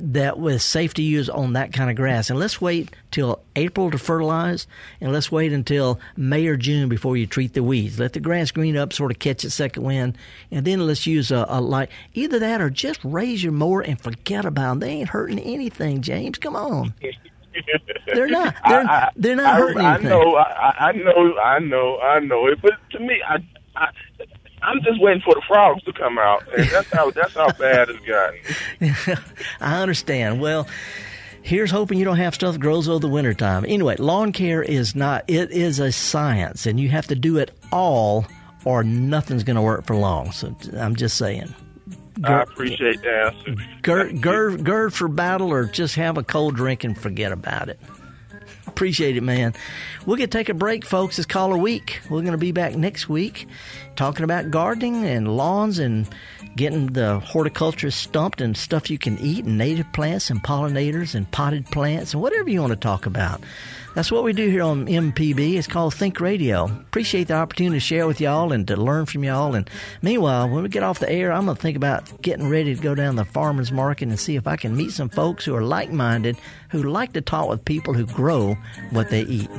that 0.00 0.38
was 0.38 0.62
safe 0.62 0.94
to 0.94 1.02
use 1.02 1.28
on 1.28 1.54
that 1.54 1.72
kind 1.72 1.90
of 1.90 1.96
grass. 1.96 2.30
And 2.30 2.38
let's 2.38 2.60
wait 2.60 2.94
till 3.10 3.40
April 3.56 3.90
to 3.90 3.98
fertilize, 3.98 4.66
and 5.00 5.12
let's 5.12 5.30
wait 5.32 5.52
until 5.52 6.00
May 6.16 6.46
or 6.46 6.56
June 6.56 6.88
before 6.88 7.16
you 7.16 7.26
treat 7.26 7.54
the 7.54 7.62
weeds. 7.62 7.98
Let 7.98 8.12
the 8.12 8.20
grass 8.20 8.50
green 8.50 8.76
up, 8.76 8.92
sort 8.92 9.10
of 9.10 9.18
catch 9.18 9.44
its 9.44 9.54
second 9.54 9.82
wind, 9.82 10.16
and 10.50 10.64
then 10.64 10.86
let's 10.86 11.06
use 11.06 11.30
a, 11.30 11.46
a 11.48 11.60
light. 11.60 11.90
Either 12.14 12.38
that 12.38 12.60
or 12.60 12.70
just 12.70 13.00
raise 13.04 13.42
your 13.42 13.52
mower 13.52 13.80
and 13.80 14.00
forget 14.00 14.44
about 14.44 14.70
them. 14.70 14.80
They 14.80 14.90
ain't 14.90 15.08
hurting 15.08 15.38
anything, 15.38 16.02
James. 16.02 16.38
Come 16.38 16.56
on. 16.56 16.94
They're 18.14 18.28
not. 18.28 18.54
They're, 18.68 18.80
I, 18.80 18.84
I, 18.84 19.10
they're 19.16 19.36
not 19.36 19.54
I, 19.54 19.58
hurting 19.58 19.80
I 19.80 19.94
anything. 19.94 20.10
know, 20.10 20.36
I, 20.36 20.74
I 20.78 20.92
know, 20.92 21.38
I 21.38 21.58
know, 21.58 21.98
I 21.98 22.20
know 22.20 22.46
it. 22.46 22.60
But 22.62 22.72
to 22.92 23.00
me, 23.00 23.20
I, 23.26 23.38
I, 23.74 23.88
I'm 24.62 24.82
just 24.82 25.00
waiting 25.00 25.22
for 25.22 25.34
the 25.34 25.42
frogs 25.46 25.82
to 25.84 25.92
come 25.92 26.18
out, 26.18 26.42
and 26.56 26.68
that's 26.68 26.90
how 26.92 27.10
that's 27.10 27.34
how 27.34 27.50
bad 27.52 27.88
it's 27.90 28.00
gotten. 28.06 29.24
I 29.60 29.80
understand. 29.80 30.40
Well, 30.40 30.68
Here's 31.40 31.70
hoping 31.70 31.98
you 31.98 32.04
don't 32.04 32.18
have 32.18 32.34
stuff 32.34 32.52
that 32.52 32.60
grows 32.60 32.88
over 32.90 32.98
the 32.98 33.08
wintertime. 33.08 33.64
Anyway, 33.66 33.96
lawn 33.96 34.32
care 34.32 34.62
is 34.62 34.94
not, 34.94 35.24
it 35.28 35.50
is 35.50 35.78
a 35.78 35.90
science, 35.92 36.66
and 36.66 36.78
you 36.78 36.90
have 36.90 37.06
to 37.06 37.14
do 37.14 37.38
it 37.38 37.52
all 37.72 38.26
or 38.64 38.84
nothing's 38.84 39.44
going 39.44 39.56
to 39.56 39.62
work 39.62 39.86
for 39.86 39.96
long. 39.96 40.30
So 40.32 40.54
I'm 40.76 40.94
just 40.94 41.16
saying. 41.16 41.54
I 42.24 42.42
appreciate. 42.42 43.00
Gird, 43.80 44.20
gird, 44.20 44.64
gird 44.64 44.92
for 44.92 45.08
battle 45.08 45.50
or 45.50 45.64
just 45.64 45.94
have 45.94 46.18
a 46.18 46.22
cold 46.22 46.56
drink 46.56 46.84
and 46.84 46.98
forget 46.98 47.32
about 47.32 47.68
it. 47.68 47.80
Appreciate 48.66 49.16
it, 49.16 49.22
man. 49.22 49.54
We're 50.08 50.16
going 50.16 50.30
to 50.30 50.38
take 50.38 50.48
a 50.48 50.54
break, 50.54 50.86
folks. 50.86 51.18
It's 51.18 51.26
caller 51.26 51.58
week. 51.58 52.00
We're 52.08 52.22
going 52.22 52.32
to 52.32 52.38
be 52.38 52.50
back 52.50 52.74
next 52.74 53.10
week 53.10 53.46
talking 53.94 54.24
about 54.24 54.50
gardening 54.50 55.04
and 55.04 55.36
lawns 55.36 55.78
and 55.78 56.08
getting 56.56 56.86
the 56.86 57.18
horticulturist 57.18 58.00
stumped 58.00 58.40
and 58.40 58.56
stuff 58.56 58.88
you 58.88 58.96
can 58.96 59.18
eat 59.18 59.44
and 59.44 59.58
native 59.58 59.92
plants 59.92 60.30
and 60.30 60.42
pollinators 60.42 61.14
and 61.14 61.30
potted 61.30 61.66
plants 61.66 62.14
and 62.14 62.22
whatever 62.22 62.48
you 62.48 62.58
want 62.58 62.70
to 62.70 62.76
talk 62.76 63.04
about. 63.04 63.42
That's 63.94 64.10
what 64.10 64.24
we 64.24 64.32
do 64.32 64.48
here 64.48 64.62
on 64.62 64.86
MPB. 64.86 65.58
It's 65.58 65.66
called 65.66 65.92
Think 65.92 66.20
Radio. 66.20 66.64
Appreciate 66.66 67.28
the 67.28 67.34
opportunity 67.34 67.76
to 67.76 67.80
share 67.80 68.06
with 68.06 68.20
y'all 68.20 68.52
and 68.52 68.66
to 68.68 68.76
learn 68.76 69.06
from 69.06 69.24
y'all. 69.24 69.54
And 69.54 69.68
meanwhile, 70.00 70.48
when 70.48 70.62
we 70.62 70.68
get 70.68 70.84
off 70.84 71.00
the 71.00 71.10
air, 71.10 71.32
I'm 71.32 71.46
going 71.46 71.56
to 71.56 71.60
think 71.60 71.76
about 71.76 72.22
getting 72.22 72.48
ready 72.48 72.74
to 72.74 72.80
go 72.80 72.94
down 72.94 73.16
the 73.16 73.24
farmer's 73.24 73.72
market 73.72 74.08
and 74.08 74.18
see 74.18 74.36
if 74.36 74.46
I 74.46 74.56
can 74.56 74.76
meet 74.76 74.92
some 74.92 75.08
folks 75.08 75.44
who 75.44 75.54
are 75.54 75.64
like 75.64 75.90
minded, 75.90 76.38
who 76.70 76.82
like 76.84 77.12
to 77.14 77.20
talk 77.20 77.48
with 77.48 77.64
people 77.64 77.92
who 77.92 78.06
grow 78.06 78.56
what 78.90 79.10
they 79.10 79.22
eat. 79.22 79.50